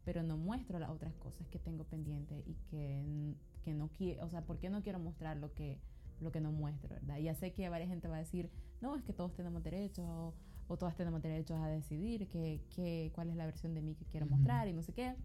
pero 0.05 0.23
no 0.23 0.35
muestro 0.37 0.79
las 0.79 0.89
otras 0.89 1.13
cosas 1.15 1.47
que 1.49 1.59
tengo 1.59 1.83
pendientes 1.83 2.43
y 2.47 2.55
que, 2.69 3.35
que 3.63 3.73
no 3.73 3.89
quiero, 3.89 4.25
o 4.25 4.29
sea, 4.29 4.41
¿por 4.45 4.57
qué 4.59 4.69
no 4.69 4.81
quiero 4.81 4.99
mostrar 4.99 5.37
lo 5.37 5.53
que, 5.53 5.79
lo 6.19 6.31
que 6.31 6.41
no 6.41 6.51
muestro, 6.51 6.95
¿verdad? 6.95 7.17
Ya 7.19 7.35
sé 7.35 7.53
que 7.53 7.69
varias 7.69 7.89
gente 7.89 8.07
va 8.07 8.15
a 8.15 8.19
decir, 8.19 8.49
no, 8.81 8.95
es 8.95 9.03
que 9.03 9.13
todos 9.13 9.35
tenemos 9.35 9.61
derecho 9.63 10.33
o, 10.69 10.77
todas 10.77 10.95
tenemos 10.95 11.21
derechos 11.21 11.59
a 11.59 11.67
decidir 11.67 12.27
que, 12.27 12.61
que, 12.75 13.11
cuál 13.13 13.29
es 13.29 13.35
la 13.35 13.45
versión 13.45 13.73
de 13.73 13.81
mí 13.81 13.95
que 13.95 14.05
quiero 14.05 14.25
Ujú. 14.25 14.35
mostrar 14.35 14.67
y 14.67 14.73
no 14.73 14.83
sé 14.83 14.93
qué. 14.93 15.15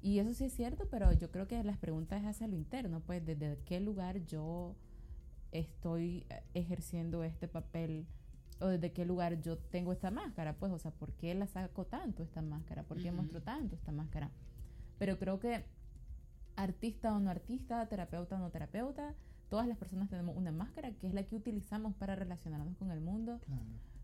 Y 0.00 0.18
eso 0.18 0.34
sí 0.34 0.44
es 0.44 0.52
cierto, 0.52 0.88
pero 0.90 1.12
yo 1.12 1.30
creo 1.30 1.46
que 1.46 1.62
las 1.62 1.78
preguntas 1.78 2.20
es 2.22 2.26
hacia 2.26 2.48
lo 2.48 2.56
interno, 2.56 3.00
pues 3.00 3.24
desde 3.24 3.58
qué 3.64 3.78
lugar 3.80 4.24
yo 4.26 4.74
estoy 5.52 6.26
eh, 6.28 6.42
ejerciendo 6.54 7.22
este 7.22 7.46
papel 7.46 8.06
o 8.60 8.66
desde 8.66 8.92
qué 8.92 9.04
lugar 9.04 9.40
yo 9.42 9.58
tengo 9.58 9.92
esta 9.92 10.10
máscara, 10.10 10.54
pues, 10.54 10.72
o 10.72 10.78
sea, 10.78 10.90
¿por 10.90 11.12
qué 11.12 11.34
la 11.34 11.46
saco 11.46 11.84
tanto 11.84 12.22
esta 12.22 12.42
máscara? 12.42 12.82
¿Por 12.82 12.98
qué 13.00 13.08
Ujú. 13.08 13.16
muestro 13.16 13.42
tanto 13.42 13.74
esta 13.76 13.92
máscara? 13.92 14.30
Pero 14.98 15.18
creo 15.18 15.38
que 15.38 15.64
artista 16.56 17.14
o 17.14 17.20
no 17.20 17.30
artista, 17.30 17.86
terapeuta 17.86 18.36
o 18.36 18.38
no 18.38 18.50
terapeuta, 18.50 19.14
todas 19.48 19.66
las 19.66 19.76
personas 19.76 20.08
tenemos 20.08 20.36
una 20.36 20.52
máscara 20.52 20.92
que 20.92 21.06
es 21.06 21.14
la 21.14 21.24
que 21.24 21.36
utilizamos 21.36 21.94
para 21.94 22.14
relacionarnos 22.14 22.76
con 22.76 22.90
el 22.90 23.00
mundo. 23.00 23.40
Claro. 23.44 23.62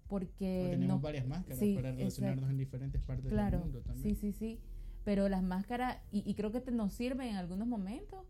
Porque 0.08 0.68
tenemos 0.70 0.96
no- 0.96 1.00
varias 1.00 1.26
máscaras 1.26 1.58
sí, 1.58 1.74
para 1.74 1.92
relacionarnos 1.92 2.50
en 2.50 2.56
diferentes 2.56 3.00
partes 3.02 3.26
Claro, 3.30 3.58
del 3.58 3.66
mundo 3.66 3.80
también. 3.82 4.16
sí, 4.16 4.32
sí, 4.32 4.32
sí. 4.32 4.60
Pero 5.04 5.28
las 5.28 5.42
máscaras, 5.42 5.98
y, 6.10 6.28
y 6.28 6.34
creo 6.34 6.50
que 6.50 6.60
te, 6.60 6.70
nos 6.70 6.92
sirven 6.92 7.28
en 7.28 7.36
algunos 7.36 7.66
momentos, 7.68 8.26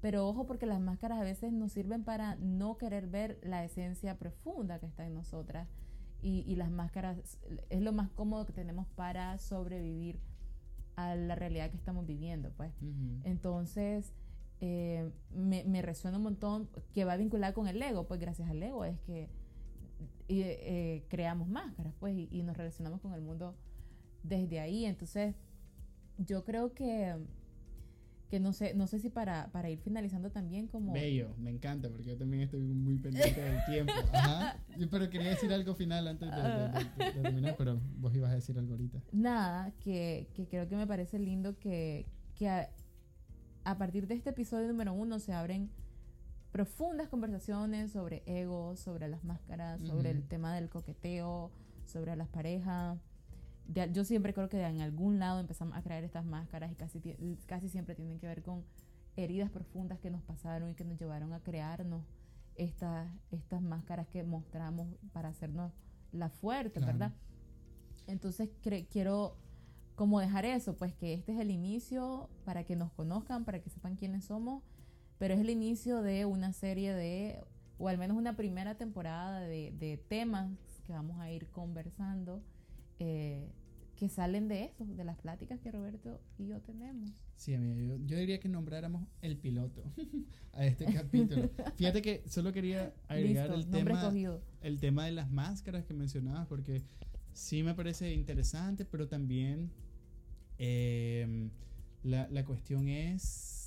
pero 0.00 0.26
ojo 0.28 0.46
porque 0.46 0.66
las 0.66 0.80
máscaras 0.80 1.20
a 1.20 1.24
veces 1.24 1.52
nos 1.52 1.72
sirven 1.72 2.04
para 2.04 2.36
no 2.36 2.76
querer 2.78 3.06
ver 3.06 3.38
la 3.42 3.64
esencia 3.64 4.18
profunda 4.18 4.78
que 4.78 4.86
está 4.86 5.06
en 5.06 5.14
nosotras. 5.14 5.68
Y, 6.22 6.44
y 6.46 6.54
las 6.56 6.70
máscaras 6.70 7.38
es 7.70 7.80
lo 7.80 7.92
más 7.92 8.08
cómodo 8.10 8.46
que 8.46 8.52
tenemos 8.52 8.86
para 8.94 9.38
sobrevivir 9.38 10.20
a 10.96 11.16
la 11.16 11.34
realidad 11.34 11.70
que 11.70 11.76
estamos 11.76 12.06
viviendo, 12.06 12.52
pues. 12.56 12.72
Ujú. 12.80 13.20
Entonces, 13.24 14.12
eh, 14.60 15.10
me, 15.34 15.64
me 15.64 15.82
resuena 15.82 16.18
un 16.18 16.22
montón 16.24 16.68
que 16.94 17.04
va 17.04 17.16
vinculada 17.16 17.52
con 17.54 17.66
el 17.66 17.82
ego, 17.82 18.06
pues 18.06 18.20
gracias 18.20 18.48
al 18.48 18.62
ego 18.62 18.84
es 18.84 19.00
que 19.00 19.28
y, 20.32 20.42
eh, 20.44 21.04
creamos 21.08 21.48
máscaras, 21.48 21.94
pues, 22.00 22.14
y, 22.16 22.28
y 22.30 22.42
nos 22.42 22.56
relacionamos 22.56 23.00
con 23.00 23.12
el 23.14 23.20
mundo 23.22 23.54
desde 24.22 24.60
ahí. 24.60 24.84
Entonces, 24.84 25.34
yo 26.18 26.44
creo 26.44 26.72
que, 26.74 27.16
que 28.30 28.40
no 28.40 28.52
sé, 28.52 28.72
no 28.74 28.86
sé 28.86 28.98
si 28.98 29.10
para, 29.10 29.50
para 29.52 29.68
ir 29.68 29.78
finalizando 29.80 30.30
también 30.30 30.66
como... 30.68 30.92
Bello, 30.92 31.34
me 31.38 31.50
encanta 31.50 31.88
porque 31.90 32.04
yo 32.04 32.16
también 32.16 32.42
estoy 32.44 32.60
muy 32.62 32.96
pendiente 32.96 33.40
del 33.42 33.64
tiempo. 33.66 33.92
Ajá. 34.12 34.56
Pero 34.90 35.10
quería 35.10 35.30
decir 35.30 35.52
algo 35.52 35.74
final 35.74 36.06
antes 36.08 36.30
de, 36.30 36.36
de- 36.36 36.68
de- 37.04 37.12
de 37.12 37.20
terminar, 37.22 37.54
pero 37.58 37.80
vos 37.98 38.14
ibas 38.14 38.30
a 38.30 38.34
decir 38.34 38.56
algo 38.58 38.72
ahorita. 38.72 39.02
Nada, 39.12 39.72
que, 39.80 40.28
que 40.34 40.46
creo 40.48 40.66
que 40.68 40.76
me 40.76 40.86
parece 40.86 41.18
lindo 41.18 41.58
que, 41.58 42.06
que 42.36 42.48
a, 42.48 42.70
a 43.64 43.76
partir 43.76 44.06
de 44.06 44.14
este 44.14 44.30
episodio 44.30 44.68
número 44.68 44.92
uno 44.94 45.18
se 45.18 45.32
abren 45.34 45.68
profundas 46.52 47.08
conversaciones 47.08 47.92
sobre 47.92 48.22
ego, 48.26 48.76
sobre 48.76 49.08
las 49.08 49.24
máscaras, 49.24 49.80
sobre 49.86 50.10
el 50.10 50.22
tema 50.28 50.54
del 50.54 50.68
coqueteo, 50.68 51.50
sobre 51.86 52.14
las 52.14 52.28
parejas. 52.28 52.98
De- 53.66 53.90
yo 53.92 54.04
siempre 54.04 54.34
creo 54.34 54.48
que 54.48 54.58
de 54.58 54.66
en 54.66 54.80
algún 54.82 55.18
lado 55.18 55.40
empezamos 55.40 55.76
a 55.76 55.82
crear 55.82 56.04
estas 56.04 56.24
máscaras 56.24 56.70
y 56.70 56.74
casi, 56.74 57.00
casi 57.46 57.68
siempre 57.68 57.94
tienen 57.94 58.18
que 58.18 58.26
ver 58.26 58.42
con 58.42 58.64
heridas 59.16 59.50
profundas 59.50 59.98
que 59.98 60.10
nos 60.10 60.22
pasaron 60.22 60.70
y 60.70 60.74
que 60.74 60.84
nos 60.84 60.98
llevaron 60.98 61.32
a 61.32 61.40
crearnos 61.40 62.02
estas, 62.54 63.10
estas 63.30 63.62
máscaras 63.62 64.06
que 64.08 64.22
mostramos 64.22 64.88
para 65.12 65.30
hacernos 65.30 65.72
la 66.12 66.28
fuerte, 66.28 66.80
Claro. 66.80 66.92
¿verdad? 66.92 67.12
Entonces 68.06 68.50
quiero 68.90 69.36
como 69.94 70.20
dejar 70.20 70.44
eso, 70.44 70.74
pues 70.76 70.94
que 70.94 71.14
este 71.14 71.32
es 71.32 71.38
el 71.40 71.50
inicio 71.50 72.28
para 72.44 72.64
que 72.64 72.76
nos 72.76 72.90
conozcan, 72.92 73.44
para 73.44 73.60
que 73.62 73.70
sepan 73.70 73.96
quiénes 73.96 74.24
somos, 74.24 74.62
pero 75.22 75.34
es 75.34 75.40
el 75.40 75.50
inicio 75.50 76.02
de 76.02 76.24
una 76.24 76.52
serie 76.52 76.92
de, 76.92 77.38
o 77.78 77.86
al 77.86 77.96
menos 77.96 78.16
una 78.16 78.34
primera 78.34 78.74
temporada 78.74 79.38
de, 79.38 79.72
de 79.78 79.96
temas 79.96 80.50
que 80.84 80.92
vamos 80.92 81.20
a 81.20 81.30
ir 81.30 81.46
conversando, 81.46 82.42
eh, 82.98 83.48
que 83.94 84.08
salen 84.08 84.48
de 84.48 84.64
eso, 84.64 84.84
de 84.84 85.04
las 85.04 85.16
pláticas 85.18 85.60
que 85.60 85.70
Roberto 85.70 86.20
y 86.38 86.48
yo 86.48 86.60
tenemos. 86.62 87.08
Sí, 87.36 87.54
amiga, 87.54 87.76
yo, 87.76 88.04
yo 88.04 88.16
diría 88.16 88.40
que 88.40 88.48
nombráramos 88.48 89.06
el 89.20 89.36
piloto 89.36 89.84
a 90.54 90.66
este 90.66 90.86
capítulo. 90.86 91.48
Fíjate 91.76 92.02
que 92.02 92.24
solo 92.26 92.52
quería 92.52 92.92
agregar 93.06 93.50
Listo, 93.50 93.60
el 93.60 93.84
tema, 93.84 94.00
escogido. 94.00 94.42
el 94.60 94.80
tema 94.80 95.04
de 95.04 95.12
las 95.12 95.30
máscaras 95.30 95.84
que 95.84 95.94
mencionabas, 95.94 96.48
porque 96.48 96.82
sí 97.32 97.62
me 97.62 97.74
parece 97.76 98.12
interesante, 98.12 98.84
pero 98.84 99.06
también 99.06 99.70
eh, 100.58 101.48
la, 102.02 102.26
la 102.28 102.44
cuestión 102.44 102.88
es 102.88 103.61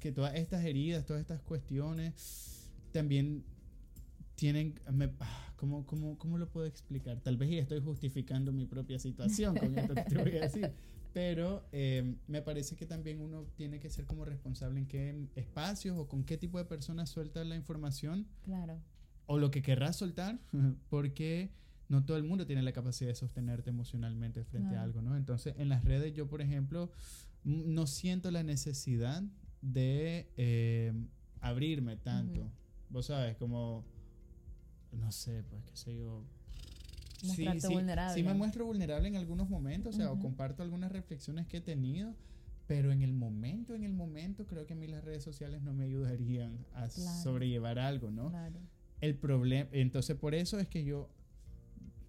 que 0.00 0.10
todas 0.12 0.34
estas 0.34 0.64
heridas, 0.64 1.04
todas 1.06 1.20
estas 1.20 1.40
cuestiones, 1.42 2.70
también 2.92 3.44
tienen... 4.34 4.74
me- 4.92 5.10
ah, 5.20 5.52
¿cómo, 5.56 5.86
cómo, 5.86 6.18
cómo 6.18 6.38
lo 6.38 6.48
puedo 6.50 6.66
explicar? 6.66 7.20
Tal 7.20 7.36
vez 7.36 7.50
ya 7.50 7.58
estoy 7.58 7.80
justificando 7.80 8.52
mi 8.52 8.66
propia 8.66 8.98
situación 8.98 9.56
con 9.56 9.74
esto 9.76 9.94
que 9.94 10.02
te 10.02 10.18
voy 10.18 10.36
a 10.36 10.40
decir. 10.42 10.72
Pero 11.12 11.66
eh, 11.72 12.14
me 12.28 12.40
parece 12.40 12.76
que 12.76 12.86
también 12.86 13.20
uno 13.20 13.44
tiene 13.56 13.80
que 13.80 13.90
ser 13.90 14.06
como 14.06 14.24
responsable 14.24 14.78
en 14.80 14.86
qué 14.86 15.26
espacios 15.34 15.98
o 15.98 16.06
con 16.08 16.24
qué 16.24 16.38
tipo 16.38 16.56
de 16.58 16.64
personas 16.64 17.10
suelta 17.10 17.42
la 17.44 17.56
información 17.56 18.26
Claro. 18.44 18.80
o 19.26 19.38
lo 19.38 19.50
que 19.50 19.60
querrás 19.60 19.96
soltar, 19.96 20.38
porque 20.88 21.50
no 21.88 22.04
todo 22.04 22.16
el 22.16 22.22
mundo 22.22 22.46
tiene 22.46 22.62
la 22.62 22.72
capacidad 22.72 23.10
de 23.10 23.16
sostenerte 23.16 23.70
emocionalmente 23.70 24.44
frente 24.44 24.68
a 24.68 24.70
Claro. 24.70 24.84
algo, 24.84 25.02
¿no? 25.02 25.16
Entonces, 25.16 25.54
en 25.58 25.68
las 25.68 25.84
redes 25.84 26.14
yo, 26.14 26.28
por 26.28 26.40
ejemplo, 26.40 26.92
m- 27.44 27.64
no 27.66 27.88
siento 27.88 28.30
la 28.30 28.44
necesidad 28.44 29.24
de 29.60 30.30
eh, 30.36 30.92
abrirme 31.40 31.96
tanto. 31.96 32.40
Ujú. 32.40 32.50
Vos 32.90 33.06
sabes, 33.06 33.36
como, 33.36 33.84
no 34.92 35.12
sé, 35.12 35.44
pues, 35.44 35.62
qué 35.64 35.76
sé 35.76 35.96
yo. 35.96 36.24
Mostrarte 37.26 37.66
sí, 37.66 37.74
vulnerable. 37.74 38.14
Sí 38.14 38.26
me 38.26 38.34
muestro 38.34 38.64
vulnerable 38.64 39.08
en 39.08 39.16
algunos 39.16 39.48
momentos, 39.48 39.94
o 39.94 39.98
sea, 39.98 40.10
o 40.10 40.14
Ujú. 40.14 40.22
comparto 40.22 40.62
algunas 40.62 40.90
reflexiones 40.90 41.46
que 41.46 41.58
he 41.58 41.60
tenido, 41.60 42.14
pero 42.66 42.92
en 42.92 43.02
el 43.02 43.12
momento, 43.12 43.74
en 43.74 43.84
el 43.84 43.92
momento, 43.92 44.46
creo 44.46 44.64
que 44.66 44.72
a 44.72 44.76
mí 44.76 44.86
las 44.86 45.04
redes 45.04 45.22
sociales 45.22 45.60
no 45.62 45.72
me 45.74 45.84
ayudarían 45.84 46.64
a 46.72 46.88
Claro. 46.88 47.22
sobrellevar 47.22 47.78
algo, 47.78 48.10
¿no? 48.10 48.30
Claro. 48.30 48.60
El 49.00 49.16
problema, 49.16 49.68
entonces 49.72 50.16
por 50.16 50.34
eso 50.34 50.58
es 50.58 50.68
que 50.68 50.84
yo, 50.84 51.10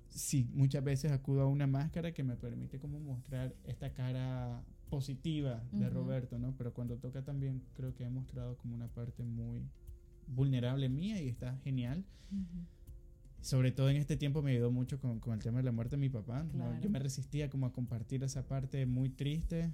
sí, 0.10 0.48
muchas 0.54 0.84
veces 0.84 1.12
acudo 1.12 1.42
a 1.42 1.48
una 1.48 1.68
máscara 1.68 2.14
que 2.14 2.24
me 2.24 2.36
permite 2.36 2.80
como 2.80 3.00
mostrar 3.00 3.56
esta 3.64 3.94
cara 3.94 4.64
positiva 4.92 5.64
de. 5.72 5.90
Roberto, 5.90 6.38
¿no? 6.38 6.54
Pero 6.58 6.74
cuando 6.74 6.98
toca 6.98 7.24
también 7.24 7.64
creo 7.76 7.96
que 7.96 8.04
he 8.04 8.10
mostrado 8.10 8.56
como 8.58 8.76
una 8.76 8.88
parte 8.88 9.24
muy 9.24 9.64
vulnerable 10.28 10.88
mía 10.90 11.20
y 11.22 11.28
está 11.30 11.58
genial. 11.64 12.04
Sobre 13.42 13.72
todo 13.72 13.90
en 13.90 13.98
este 13.98 14.18
tiempo 14.18 14.44
me 14.44 14.52
ayudó 14.52 14.70
mucho 14.72 15.00
con, 15.00 15.20
con 15.20 15.34
el 15.34 15.40
tema 15.40 15.58
de 15.58 15.64
la 15.64 15.72
muerte 15.72 15.96
de 15.96 16.00
mi 16.02 16.10
papá. 16.10 16.46
Yo 16.82 16.90
me 16.92 17.00
resistía 17.00 17.50
como 17.50 17.66
a 17.66 17.74
compartir 17.74 18.24
esa 18.24 18.48
parte 18.48 18.86
muy 18.86 19.10
triste, 19.10 19.72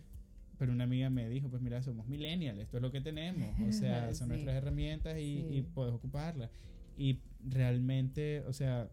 pero 0.58 0.72
una 0.72 0.86
amiga 0.86 1.10
me 1.10 1.28
dijo, 1.28 1.50
pues 1.50 1.62
mira, 1.62 1.82
somos 1.84 2.08
millennials, 2.08 2.60
esto 2.60 2.78
es 2.78 2.82
lo 2.82 2.92
que 2.92 3.02
tenemos, 3.02 3.50
o 3.68 3.72
sea, 3.74 4.14
son 4.14 4.28
Sí. 4.28 4.34
nuestras 4.34 4.56
herramientas 4.56 5.18
y, 5.18 5.42
Sí. 5.42 5.48
y 5.58 5.62
puedes 5.64 5.94
ocuparlas. 5.94 6.50
Y 6.98 7.20
realmente, 7.46 8.42
o 8.48 8.54
sea, 8.54 8.90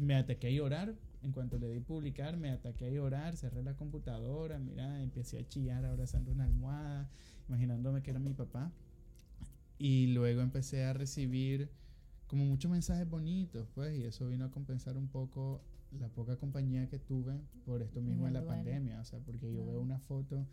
me 0.00 0.14
ataqué 0.14 0.46
a 0.46 0.50
llorar 0.50 0.94
en 1.26 1.32
cuanto 1.32 1.58
le 1.58 1.68
di 1.68 1.80
publicar, 1.80 2.36
me 2.36 2.50
ataqué 2.50 2.86
a 2.86 2.90
llorar, 2.90 3.36
cerré 3.36 3.62
la 3.64 3.74
computadora, 3.74 4.60
mira, 4.60 5.02
empecé 5.02 5.38
a 5.38 5.48
chillar 5.48 5.84
abrazando 5.84 6.30
una 6.30 6.44
almohada, 6.44 7.10
imaginándome 7.48 8.00
que 8.02 8.10
era 8.10 8.20
mi 8.20 8.32
papá. 8.32 8.70
Y 9.76 10.06
luego 10.14 10.40
empecé 10.40 10.84
a 10.84 10.92
recibir 10.92 11.68
como 12.28 12.44
muchos 12.44 12.70
mensajes 12.70 13.10
bonitos, 13.10 13.66
pues, 13.74 13.98
y 13.98 14.04
eso 14.04 14.28
vino 14.28 14.44
a 14.44 14.50
compensar 14.52 14.96
un 14.96 15.08
poco 15.08 15.60
la 15.98 16.08
poca 16.08 16.36
compañía 16.36 16.88
que 16.88 17.00
tuve 17.00 17.40
por 17.64 17.82
esto 17.82 18.00
mismo 18.00 18.22
de 18.22 18.28
el 18.28 18.34
la 18.34 18.44
pandemia, 18.44 19.00
o 19.00 19.04
sea, 19.04 19.18
porque 19.18 19.52
yo 19.52 19.66
veo 19.66 19.80
una 19.80 19.98
foto 19.98 20.46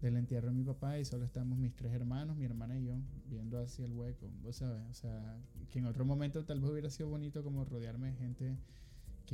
del 0.00 0.16
entierro 0.16 0.48
de 0.48 0.54
mi 0.54 0.64
papá 0.64 0.98
y 0.98 1.04
solo 1.04 1.24
estamos 1.24 1.58
mis 1.58 1.74
tres 1.74 1.92
hermanos, 1.92 2.36
mi 2.36 2.44
hermana 2.44 2.78
y 2.78 2.84
yo, 2.84 2.94
viendo 3.26 3.60
hacia 3.60 3.84
el 3.84 3.92
hueco, 3.92 4.30
vos 4.42 4.56
sabes, 4.56 4.82
o 4.90 4.94
sea, 4.94 5.36
que 5.70 5.80
en 5.80 5.86
otro 5.86 6.04
momento 6.04 6.44
tal 6.44 6.60
vez 6.60 6.70
hubiera 6.70 6.90
sido 6.90 7.08
bonito 7.08 7.42
como 7.42 7.64
rodearme 7.64 8.12
de 8.12 8.16
gente 8.16 8.56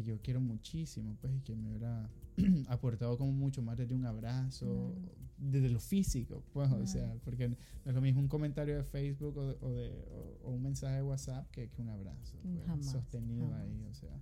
que 0.03 0.11
yo 0.11 0.21
quiero 0.23 0.41
muchísimo, 0.41 1.17
pues, 1.21 1.35
y 1.37 1.41
que 1.41 1.55
me 1.57 1.69
hubiera 1.69 2.09
aportado 2.69 3.17
como 3.19 3.33
mucho 3.33 3.63
más 3.63 3.77
desde 3.77 3.95
un 3.95 4.05
abrazo, 4.07 4.95
Claro. 4.95 5.27
desde 5.39 5.69
lo 5.71 5.81
físico, 5.81 6.43
pues, 6.53 6.69
o 6.69 6.71
Claro. 6.71 6.87
sea, 6.87 7.15
porque 7.25 7.49
no 7.49 7.57
es 7.85 7.95
lo 7.95 8.01
mismo 8.01 8.21
un 8.21 8.29
comentario 8.29 8.77
de 8.77 8.85
Facebook 8.85 9.37
o, 9.39 9.47
de- 9.49 9.59
o 9.61 9.71
de, 9.73 9.91
o, 10.11 10.39
o 10.45 10.51
un 10.53 10.63
mensaje 10.63 10.97
de 10.97 11.03
WhatsApp 11.03 11.51
que, 11.51 11.69
que 11.69 11.83
un 11.83 11.89
abrazo 11.89 12.37
pues, 12.43 12.67
Jamás, 12.67 12.87
sostenido 12.91 13.47
jamás. 13.49 13.61
ahí, 13.63 13.85
o 13.91 13.95
sea. 13.95 14.21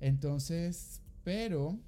Entonces, 0.00 1.02
pero 1.24 1.78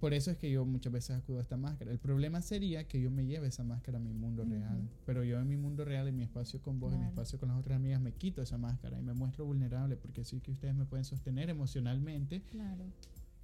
por 0.00 0.14
eso 0.14 0.30
es 0.30 0.38
que 0.38 0.50
yo 0.50 0.64
muchas 0.64 0.92
veces 0.92 1.16
acudo 1.16 1.38
a 1.38 1.42
esta 1.42 1.56
máscara. 1.58 1.90
El 1.92 1.98
problema 1.98 2.40
sería 2.40 2.88
que 2.88 3.00
yo 3.00 3.10
me 3.10 3.26
lleve 3.26 3.48
esa 3.48 3.62
máscara 3.64 3.98
a 3.98 4.00
mi 4.00 4.12
mundo 4.14 4.44
real, 4.44 4.88
pero 5.04 5.22
yo 5.24 5.38
en 5.38 5.46
mi 5.48 5.56
mundo 5.56 5.84
real, 5.84 6.08
en 6.08 6.16
mi 6.16 6.22
espacio 6.22 6.60
con 6.62 6.80
vos, 6.80 6.94
en 6.94 7.00
mi 7.00 7.06
espacio 7.06 7.38
con 7.38 7.50
las 7.50 7.58
otras 7.58 7.76
amigas, 7.76 8.00
me 8.00 8.12
quito 8.12 8.40
esa 8.40 8.56
máscara 8.58 8.98
y 8.98 9.02
me 9.02 9.12
muestro 9.12 9.44
vulnerable 9.44 9.96
porque 9.96 10.24
sí 10.24 10.40
que 10.40 10.50
ustedes 10.50 10.74
me 10.74 10.86
pueden 10.86 11.04
sostener 11.04 11.50
emocionalmente 11.50 12.40
Claro. 12.50 12.84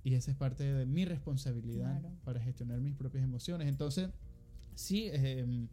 y 0.03 0.15
esa 0.15 0.31
es 0.31 0.37
parte 0.37 0.65
de 0.65 0.87
mi 0.87 1.05
responsabilidad 1.05 2.01
Claro. 2.01 2.15
para 2.25 2.41
gestionar 2.41 2.81
mis 2.81 2.95
propias 2.95 3.23
emociones. 3.23 3.69
Entonces, 3.69 4.09
sí, 4.75 5.09
eh, 5.13 5.67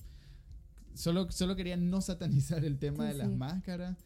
solo, 0.93 1.31
solo 1.31 1.55
quería 1.55 1.77
no 1.77 2.01
satanizar 2.01 2.63
el 2.65 2.77
tema 2.77 3.05
Sí, 3.05 3.11
de 3.13 3.17
las 3.19 3.29
sí. 3.29 3.35
máscaras, 3.35 3.97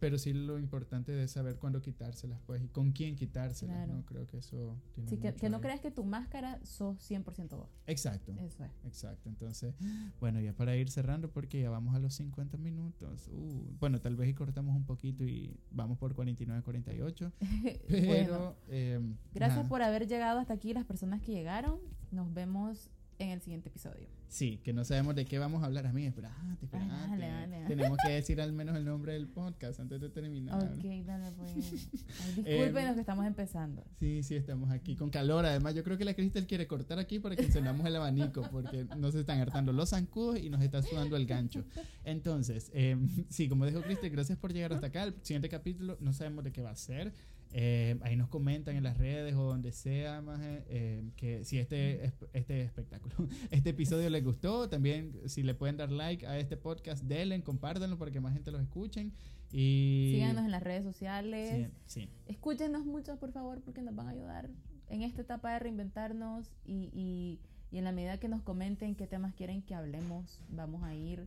pero 0.00 0.18
sí 0.18 0.32
lo 0.32 0.58
importante 0.58 1.12
de 1.12 1.26
saber 1.28 1.56
cuándo 1.56 1.80
quitárselas, 1.80 2.38
pues, 2.46 2.62
y 2.62 2.68
con 2.68 2.92
quién 2.92 3.16
quitárselas, 3.16 3.76
Claro. 3.76 3.94
¿no? 3.94 4.04
Creo 4.06 4.26
que 4.26 4.38
eso 4.38 4.76
tiene 4.94 5.08
Sí, 5.08 5.16
que, 5.18 5.28
mucho 5.28 5.40
que 5.40 5.48
no 5.48 5.56
ahí. 5.56 5.62
creas 5.62 5.80
que 5.80 5.90
tu 5.90 6.04
máscara 6.04 6.58
sos 6.64 6.98
100% 7.10 7.56
vos. 7.56 7.68
Exacto. 7.86 8.32
Eso 8.38 8.64
es. 8.64 8.70
Exacto, 8.84 9.28
entonces, 9.28 9.74
bueno, 10.20 10.40
ya 10.40 10.52
para 10.52 10.76
ir 10.76 10.90
cerrando, 10.90 11.30
porque 11.30 11.60
ya 11.60 11.70
vamos 11.70 11.94
a 11.94 11.98
los 11.98 12.14
50 12.14 12.56
minutos. 12.58 13.28
Uh, 13.32 13.76
bueno, 13.80 14.00
tal 14.00 14.16
vez 14.16 14.28
y 14.28 14.34
cortamos 14.34 14.76
un 14.76 14.84
poquito 14.84 15.24
y 15.24 15.56
vamos 15.70 15.98
por 15.98 16.14
49, 16.14 16.62
48. 16.62 17.32
Pero, 17.88 18.06
bueno, 18.06 18.56
eh, 18.68 19.00
gracias 19.32 19.58
nada. 19.58 19.68
por 19.68 19.82
haber 19.82 20.06
llegado 20.06 20.38
hasta 20.38 20.52
aquí, 20.54 20.74
las 20.74 20.84
personas 20.84 21.20
que 21.22 21.32
llegaron. 21.32 21.78
Nos 22.10 22.32
vemos 22.32 22.90
en 23.18 23.30
el 23.30 23.40
siguiente 23.40 23.68
episodio. 23.68 24.08
Sí, 24.28 24.58
que 24.64 24.72
no 24.72 24.84
sabemos 24.84 25.14
de 25.14 25.24
qué 25.24 25.38
vamos 25.38 25.62
a 25.62 25.66
hablar. 25.66 25.86
A 25.86 25.92
mí, 25.92 26.06
espérate, 26.06 26.34
espérate. 26.64 26.90
dale, 26.90 27.28
dale. 27.28 27.66
Tenemos 27.68 27.96
que 28.04 28.10
decir 28.12 28.40
al 28.40 28.52
menos 28.52 28.76
el 28.76 28.84
nombre 28.84 29.12
del 29.12 29.28
podcast 29.28 29.78
antes 29.78 30.00
de 30.00 30.10
terminar. 30.10 30.60
Ok, 30.64 30.84
dale, 31.06 31.30
pues. 31.36 31.52
Ay, 31.54 32.42
discúlpenos 32.44 32.88
Em, 32.90 32.94
que 32.94 33.00
estamos 33.00 33.26
empezando. 33.26 33.84
Sí, 34.00 34.22
sí, 34.24 34.34
estamos 34.34 34.70
aquí 34.70 34.96
con 34.96 35.10
calor. 35.10 35.46
Además, 35.46 35.74
yo 35.74 35.84
creo 35.84 35.96
que 35.96 36.04
la 36.04 36.14
Cristel 36.14 36.46
quiere 36.48 36.66
cortar 36.66 36.98
aquí 36.98 37.20
para 37.20 37.36
que 37.36 37.42
encendamos 37.44 37.86
el 37.86 37.94
abanico 37.94 38.42
porque 38.50 38.86
nos 38.96 39.14
están 39.14 39.38
hartando 39.40 39.72
los 39.72 39.90
zancudos 39.90 40.38
y 40.40 40.50
nos 40.50 40.62
está 40.62 40.82
sudando 40.82 41.16
el 41.16 41.26
gancho. 41.26 41.64
Entonces, 42.04 42.70
eh, 42.74 42.96
sí, 43.28 43.48
como 43.48 43.66
dijo 43.66 43.82
Cristel, 43.82 44.10
gracias 44.10 44.36
por 44.38 44.52
llegar 44.52 44.72
hasta 44.72 44.88
acá. 44.88 45.04
El 45.04 45.14
siguiente 45.22 45.48
capítulo 45.48 45.96
no 46.00 46.12
sabemos 46.12 46.42
de 46.42 46.50
qué 46.52 46.60
va 46.60 46.70
a 46.70 46.76
ser. 46.76 47.12
Eh, 47.56 47.96
ahí 48.02 48.16
nos 48.16 48.28
comentan 48.28 48.74
en 48.74 48.82
las 48.82 48.98
redes 48.98 49.34
o 49.36 49.44
donde 49.44 49.70
sea, 49.70 50.20
maje, 50.22 50.64
eh, 50.66 51.04
que 51.14 51.44
si 51.44 51.58
este, 51.58 52.12
este 52.32 52.62
espectáculo, 52.62 53.14
este 53.52 53.70
episodio 53.70 54.10
les 54.10 54.24
gustó, 54.24 54.68
también 54.68 55.12
si 55.26 55.44
le 55.44 55.54
pueden 55.54 55.76
dar 55.76 55.92
like 55.92 56.26
a 56.26 56.36
este 56.36 56.56
podcast, 56.56 57.04
denle, 57.04 57.40
compártanlo 57.44 57.96
para 57.96 58.10
que 58.10 58.18
más 58.20 58.32
gente 58.32 58.50
los 58.50 58.60
escuchen. 58.60 59.12
Y 59.52 60.10
Síganos 60.14 60.44
en 60.44 60.50
las 60.50 60.64
redes 60.64 60.82
sociales. 60.82 61.68
Sí, 61.86 62.00
sí. 62.00 62.08
Escúchenos 62.26 62.84
mucho, 62.84 63.16
por 63.20 63.30
favor, 63.30 63.62
porque 63.62 63.82
nos 63.82 63.94
van 63.94 64.08
a 64.08 64.10
ayudar 64.10 64.50
en 64.88 65.02
esta 65.02 65.22
etapa 65.22 65.52
de 65.52 65.60
reinventarnos 65.60 66.50
y, 66.64 66.90
y- 66.92 67.38
y 67.70 67.78
en 67.78 67.84
la 67.84 67.92
medida 67.92 68.18
que 68.18 68.28
nos 68.28 68.42
comenten 68.42 68.94
qué 68.94 69.06
temas 69.08 69.32
quieren 69.34 69.62
que 69.62 69.74
hablemos, 69.74 70.40
vamos 70.48 70.82
a 70.84 70.94
ir 70.94 71.26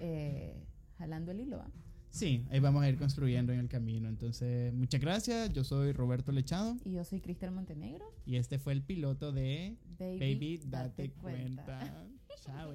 eh, 0.00 0.54
jalando 0.98 1.30
el 1.32 1.40
hilo. 1.40 1.58
¿va? 1.58 1.70
Sí, 2.10 2.44
ahí 2.50 2.60
vamos 2.60 2.82
a 2.82 2.88
ir 2.88 2.96
construyendo 2.98 3.52
en 3.52 3.60
el 3.60 3.68
camino. 3.68 4.08
Entonces, 4.08 4.72
muchas 4.74 5.00
gracias. 5.00 5.52
Yo 5.52 5.64
soy 5.64 5.92
Roberto 5.92 6.32
Lechado 6.32 6.76
Y 6.84 6.92
yo 6.92 7.04
soy 7.04 7.20
Cristel 7.20 7.52
Montenegro. 7.52 8.04
y 8.26 8.36
este 8.36 8.58
fue 8.58 8.72
el 8.72 8.82
piloto 8.82 9.32
de 9.32 9.76
Baby, 9.98 10.18
Baby, 10.18 10.60
date, 10.66 11.10
cuenta. 11.12 12.06
Chao. 12.44 12.72